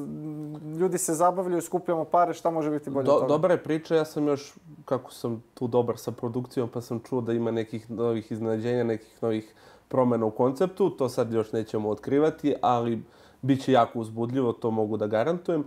ljudi 0.79 0.99
se 0.99 1.15
zabavljaju, 1.15 1.63
skupljamo 1.63 2.05
pare, 2.05 2.35
šta 2.35 2.51
može 2.51 2.71
biti 2.71 2.91
bolje 2.91 3.05
Do, 3.05 3.13
od 3.13 3.21
toga? 3.21 3.29
Dobra 3.29 3.53
je 3.53 3.63
priča, 3.63 3.97
ja 3.97 4.05
sam 4.05 4.27
još, 4.27 4.55
kako 4.85 5.13
sam 5.13 5.43
tu 5.55 5.67
dobar 5.67 5.99
sa 5.99 6.13
produkcijom, 6.13 6.69
pa 6.69 6.81
sam 6.81 7.01
čuo 7.01 7.21
da 7.21 7.33
ima 7.33 7.51
nekih 7.51 7.91
novih 7.91 8.33
iznenađenja, 8.33 8.85
nekih 8.85 9.23
novih 9.23 9.55
promena 9.89 10.27
u 10.27 10.31
konceptu, 10.31 10.91
to 10.91 11.09
sad 11.09 11.33
još 11.33 11.53
nećemo 11.53 11.89
otkrivati, 11.89 12.55
ali 12.61 13.03
bit 13.43 13.65
će 13.65 13.73
jako 13.73 13.99
uzbudljivo, 13.99 14.53
to 14.53 14.71
mogu 14.71 14.97
da 14.97 15.07
garantujem. 15.07 15.61
E, 15.61 15.65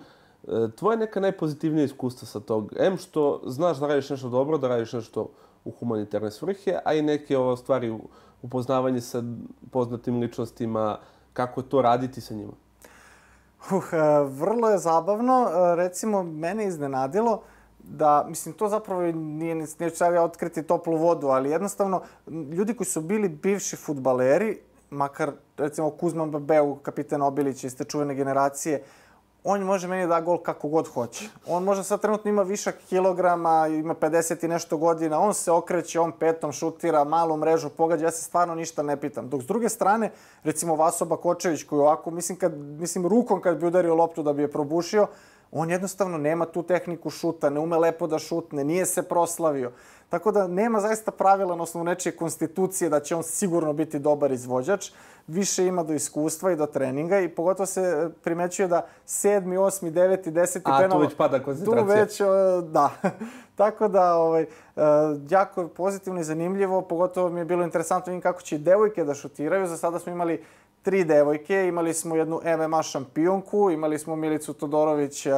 tvoje 0.76 0.98
neka 0.98 1.20
najpozitivnija 1.20 1.86
iskustva 1.86 2.28
sa 2.28 2.40
tog? 2.40 2.74
M 2.80 2.98
što 2.98 3.42
znaš 3.46 3.78
da 3.78 3.88
radiš 3.88 4.10
nešto 4.10 4.30
dobro, 4.30 4.58
da 4.58 4.68
radiš 4.68 4.94
nešto 4.94 5.30
u 5.66 5.72
humanitarne 5.72 6.32
svrhe, 6.32 6.80
a 6.86 6.94
i 6.94 7.02
neke 7.02 7.38
ovo 7.38 7.56
stvari 7.58 7.98
upoznavanje 8.42 9.02
sa 9.02 9.24
poznatim 9.72 10.20
ličnostima, 10.20 10.98
kako 11.34 11.62
to 11.62 11.82
raditi 11.82 12.22
sa 12.22 12.34
njima? 12.34 12.54
Uh, 13.72 13.82
vrlo 14.30 14.70
je 14.70 14.78
zabavno. 14.78 15.48
E, 15.48 15.76
recimo, 15.76 16.24
mene 16.24 16.68
iznenadilo 16.68 17.42
da, 17.80 18.26
mislim, 18.30 18.54
to 18.54 18.70
zapravo 18.70 19.02
nije, 19.02 19.56
nije 19.56 19.90
sad 19.90 20.14
ja 20.14 20.24
otkriti 20.24 20.64
toplu 20.64 20.98
vodu, 20.98 21.28
ali 21.28 21.50
jednostavno, 21.50 22.02
ljudi 22.28 22.74
koji 22.74 22.88
su 22.88 23.02
bili 23.02 23.30
bivši 23.30 23.76
futbaleri, 23.76 24.60
makar, 24.90 25.32
recimo, 25.58 25.90
Kuzman 25.90 26.32
Babeu, 26.32 26.76
kapiten 26.76 27.22
Obilić 27.22 27.64
iz 27.64 27.78
te 27.78 27.84
čuvene 27.84 28.16
generacije, 28.16 28.84
on 29.48 29.62
može 29.62 29.88
meni 29.88 30.08
da 30.08 30.22
gol 30.22 30.38
kako 30.38 30.68
god 30.68 30.88
hoće. 30.88 31.30
On 31.48 31.64
može 31.64 31.84
sad 31.84 32.02
trenutno 32.02 32.30
ima 32.30 32.42
višak 32.42 32.76
kilograma, 32.90 33.68
ima 33.68 33.96
50 33.96 34.46
i 34.46 34.48
nešto 34.48 34.78
godina, 34.78 35.20
on 35.20 35.34
se 35.34 35.52
okreće, 35.52 36.00
on 36.00 36.12
petom 36.12 36.52
šutira, 36.52 37.04
malu 37.04 37.38
mrežu 37.38 37.70
pogađa, 37.70 38.06
ja 38.06 38.12
se 38.12 38.24
stvarno 38.24 38.56
ništa 38.56 38.84
ne 38.84 38.98
pitam. 38.98 39.30
Dok 39.30 39.42
s 39.42 39.46
druge 39.46 39.70
strane, 39.70 40.12
recimo 40.44 40.76
Vaso 40.76 41.06
Bakočević 41.06 41.64
koji 41.64 41.80
ovako, 41.80 42.12
mislim, 42.12 42.38
kad, 42.38 42.58
mislim 42.58 43.08
rukom 43.08 43.42
kad 43.42 43.58
bi 43.58 43.66
udario 43.66 43.96
loptu 43.96 44.24
da 44.24 44.34
bi 44.34 44.42
je 44.42 44.52
probušio, 44.52 45.08
on 45.52 45.70
jednostavno 45.70 46.18
nema 46.18 46.46
tu 46.46 46.64
tehniku 46.64 47.10
šuta, 47.10 47.50
ne 47.50 47.60
ume 47.60 47.78
lepo 47.78 48.08
da 48.08 48.20
šutne, 48.20 48.64
nije 48.64 48.86
se 48.86 49.04
proslavio. 49.04 49.72
Tako 50.10 50.32
da 50.32 50.48
nema 50.48 50.80
zaista 50.80 51.12
pravila 51.12 51.56
na 51.56 51.64
osnovu 51.64 51.84
nečije 51.84 52.16
konstitucije 52.16 52.90
da 52.90 53.00
će 53.00 53.16
on 53.16 53.24
sigurno 53.24 53.74
biti 53.74 54.00
dobar 54.00 54.32
izvođač. 54.32 54.92
Više 55.28 55.66
ima 55.66 55.84
do 55.84 55.94
iskustva 55.94 56.52
i 56.52 56.56
do 56.56 56.66
treninga 56.66 57.20
i 57.20 57.30
pogotovo 57.30 57.66
se 57.66 58.10
primećuje 58.24 58.68
da 58.68 58.86
sedmi, 59.06 59.58
osmi, 59.58 59.92
deveti, 59.92 60.32
deseti 60.32 60.72
A, 60.72 60.78
penal... 60.80 60.98
A, 60.98 61.02
tu 61.02 61.08
već 61.08 61.18
pada 61.18 61.44
koncentracija. 61.44 61.86
Tu 61.86 62.00
već, 62.00 62.22
da. 62.72 62.90
Tako 63.56 63.88
da, 63.88 64.16
ovaj, 64.16 64.42
e, 64.44 64.48
jako 65.30 65.68
pozitivno 65.68 66.20
i 66.20 66.24
zanimljivo, 66.24 66.82
pogotovo 66.82 67.30
mi 67.30 67.40
je 67.40 67.46
bilo 67.46 67.64
interesantno 67.64 68.12
vidim 68.12 68.22
kako 68.22 68.42
će 68.42 68.56
i 68.56 68.60
devojke 68.60 69.04
da 69.04 69.14
šutiraju. 69.14 69.68
Za 69.68 69.78
sada 69.78 70.00
smo 70.00 70.12
imali 70.12 70.44
tri 70.86 71.04
devojke, 71.04 71.68
imali 71.68 71.94
smo 71.94 72.16
jednu 72.16 72.42
MMA 72.58 72.84
šampionku, 72.84 73.70
imali 73.72 74.00
smo 74.00 74.16
Milicu 74.16 74.54
Todorović, 74.54 75.26
uh, 75.26 75.34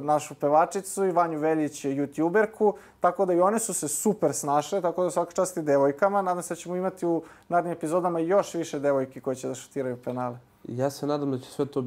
našu 0.00 0.34
pevačicu 0.34 1.04
i 1.04 1.12
Vanju 1.12 1.38
Veljić, 1.38 1.84
youtuberku, 1.84 2.72
tako 3.00 3.26
da 3.26 3.32
i 3.32 3.40
one 3.40 3.58
su 3.58 3.74
se 3.74 3.88
super 3.88 4.32
snašle, 4.32 4.80
tako 4.80 5.04
da 5.04 5.10
svaka 5.10 5.32
čast 5.32 5.56
i 5.56 5.62
devojkama. 5.62 6.22
Nadam 6.22 6.42
se 6.42 6.54
da 6.54 6.58
ćemo 6.58 6.76
imati 6.76 7.06
u 7.06 7.22
narednim 7.48 7.72
epizodama 7.72 8.18
još 8.18 8.54
više 8.54 8.78
devojki 8.78 9.20
koje 9.20 9.36
će 9.36 9.48
da 9.48 9.54
šutiraju 9.54 9.96
penale. 10.04 10.38
Ja 10.68 10.90
se 10.90 11.06
nadam 11.06 11.30
da 11.30 11.38
će 11.38 11.50
sve 11.50 11.66
to 11.66 11.84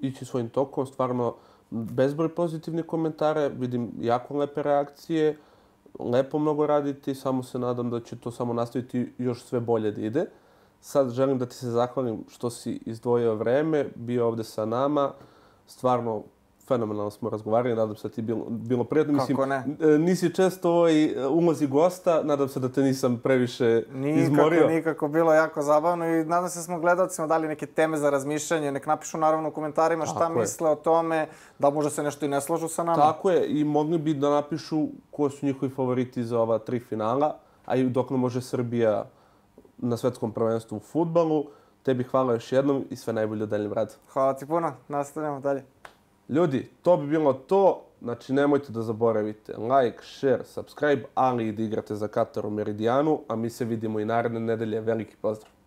ići 0.00 0.24
svojim 0.24 0.48
tokom, 0.48 0.86
stvarno 0.86 1.34
bezbroj 1.70 2.34
pozitivnih 2.34 2.84
komentare, 2.84 3.48
vidim 3.48 3.90
jako 4.00 4.36
lepe 4.36 4.62
reakcije, 4.62 5.36
lepo 5.98 6.38
mnogo 6.38 6.66
raditi, 6.66 7.14
samo 7.14 7.42
se 7.42 7.58
nadam 7.58 7.90
da 7.90 8.00
će 8.00 8.16
to 8.16 8.30
samo 8.30 8.52
nastaviti 8.52 9.12
još 9.18 9.44
sve 9.44 9.60
bolje 9.60 9.90
da 9.90 10.00
ide. 10.00 10.26
Sad 10.80 11.10
želim 11.10 11.38
da 11.38 11.46
ti 11.46 11.54
se 11.54 11.70
zahvalim 11.70 12.24
što 12.28 12.50
si 12.50 12.80
izdvojio 12.86 13.34
vreme, 13.34 13.86
bio 13.94 14.26
ovde 14.26 14.44
sa 14.44 14.64
nama. 14.64 15.12
Stvarno, 15.66 16.22
fenomenalno 16.68 17.10
smo 17.10 17.30
razgovarali, 17.30 17.74
nadam 17.74 17.96
se 17.96 18.08
da 18.08 18.14
ti 18.14 18.22
bilo, 18.22 18.44
bilo 18.48 18.84
prijatno. 18.84 19.12
Mislim, 19.12 19.36
Kako 19.36 19.46
ne? 19.46 19.64
E, 19.80 19.98
nisi 19.98 20.34
često 20.34 20.70
ovaj 20.70 21.26
ulozi 21.26 21.66
gosta, 21.66 22.22
nadam 22.22 22.48
se 22.48 22.60
da 22.60 22.68
te 22.68 22.82
nisam 22.82 23.20
previše 23.22 23.82
nikako, 23.92 24.22
izmorio. 24.22 24.60
Nikako, 24.60 24.74
nikako, 24.74 25.08
bilo 25.08 25.34
jako 25.34 25.62
zabavno 25.62 26.06
i 26.06 26.24
nadam 26.24 26.48
se 26.48 26.58
da 26.58 26.62
smo 26.62 26.80
gledalcima 26.80 27.26
dali 27.26 27.48
neke 27.48 27.66
teme 27.66 27.96
za 27.96 28.10
razmišljanje. 28.10 28.72
Nek 28.72 28.86
napišu 28.86 29.18
naravno 29.18 29.48
u 29.48 29.52
komentarima 29.52 30.06
šta 30.06 30.18
Tako 30.18 30.38
misle 30.38 30.68
je. 30.68 30.72
o 30.72 30.76
tome, 30.76 31.28
da 31.58 31.70
možda 31.70 31.90
se 31.90 32.02
nešto 32.02 32.26
i 32.26 32.28
ne 32.28 32.40
slažu 32.40 32.68
sa 32.68 32.84
nama. 32.84 32.96
Tako 32.96 33.30
je, 33.30 33.60
i 33.60 33.64
mogli 33.64 33.98
bi 33.98 34.14
da 34.14 34.30
napišu 34.30 34.86
ko 35.10 35.30
su 35.30 35.46
njihovi 35.46 35.72
favoriti 35.74 36.24
za 36.24 36.40
ova 36.40 36.58
tri 36.58 36.80
finala, 36.80 37.36
a 37.66 37.76
i 37.76 37.84
dok 37.84 38.10
ne 38.10 38.16
može 38.16 38.40
Srbija 38.40 39.04
na 39.78 39.96
svetskom 39.96 40.32
prvenstvu 40.32 40.76
u 40.76 40.80
futbalu. 40.80 41.44
Tebi 41.82 42.04
hvala 42.04 42.32
još 42.32 42.52
jednom 42.52 42.84
i 42.90 42.96
sve 42.96 43.12
najbolje 43.12 43.44
u 43.44 43.46
daljem 43.46 43.72
radu. 43.72 43.92
Hvala 44.12 44.34
ti 44.34 44.46
puno, 44.46 44.72
nastavljamo 44.88 45.40
dalje. 45.40 45.64
Ljudi, 46.28 46.70
to 46.82 46.96
bi 46.96 47.06
bilo 47.06 47.32
to. 47.32 47.84
Znači, 48.02 48.32
nemojte 48.32 48.72
da 48.72 48.82
zaboravite 48.82 49.56
like, 49.56 49.98
share, 50.02 50.44
subscribe, 50.44 51.02
ali 51.14 51.48
i 51.48 51.52
da 51.52 51.62
igrate 51.62 51.94
za 51.94 52.08
Katar 52.08 52.46
u 52.46 52.50
Meridijanu, 52.50 53.20
a 53.28 53.36
mi 53.36 53.50
se 53.50 53.64
vidimo 53.64 54.00
i 54.00 54.04
naredne 54.04 54.40
nedelje. 54.40 54.80
Veliki 54.80 55.16
pozdrav! 55.16 55.57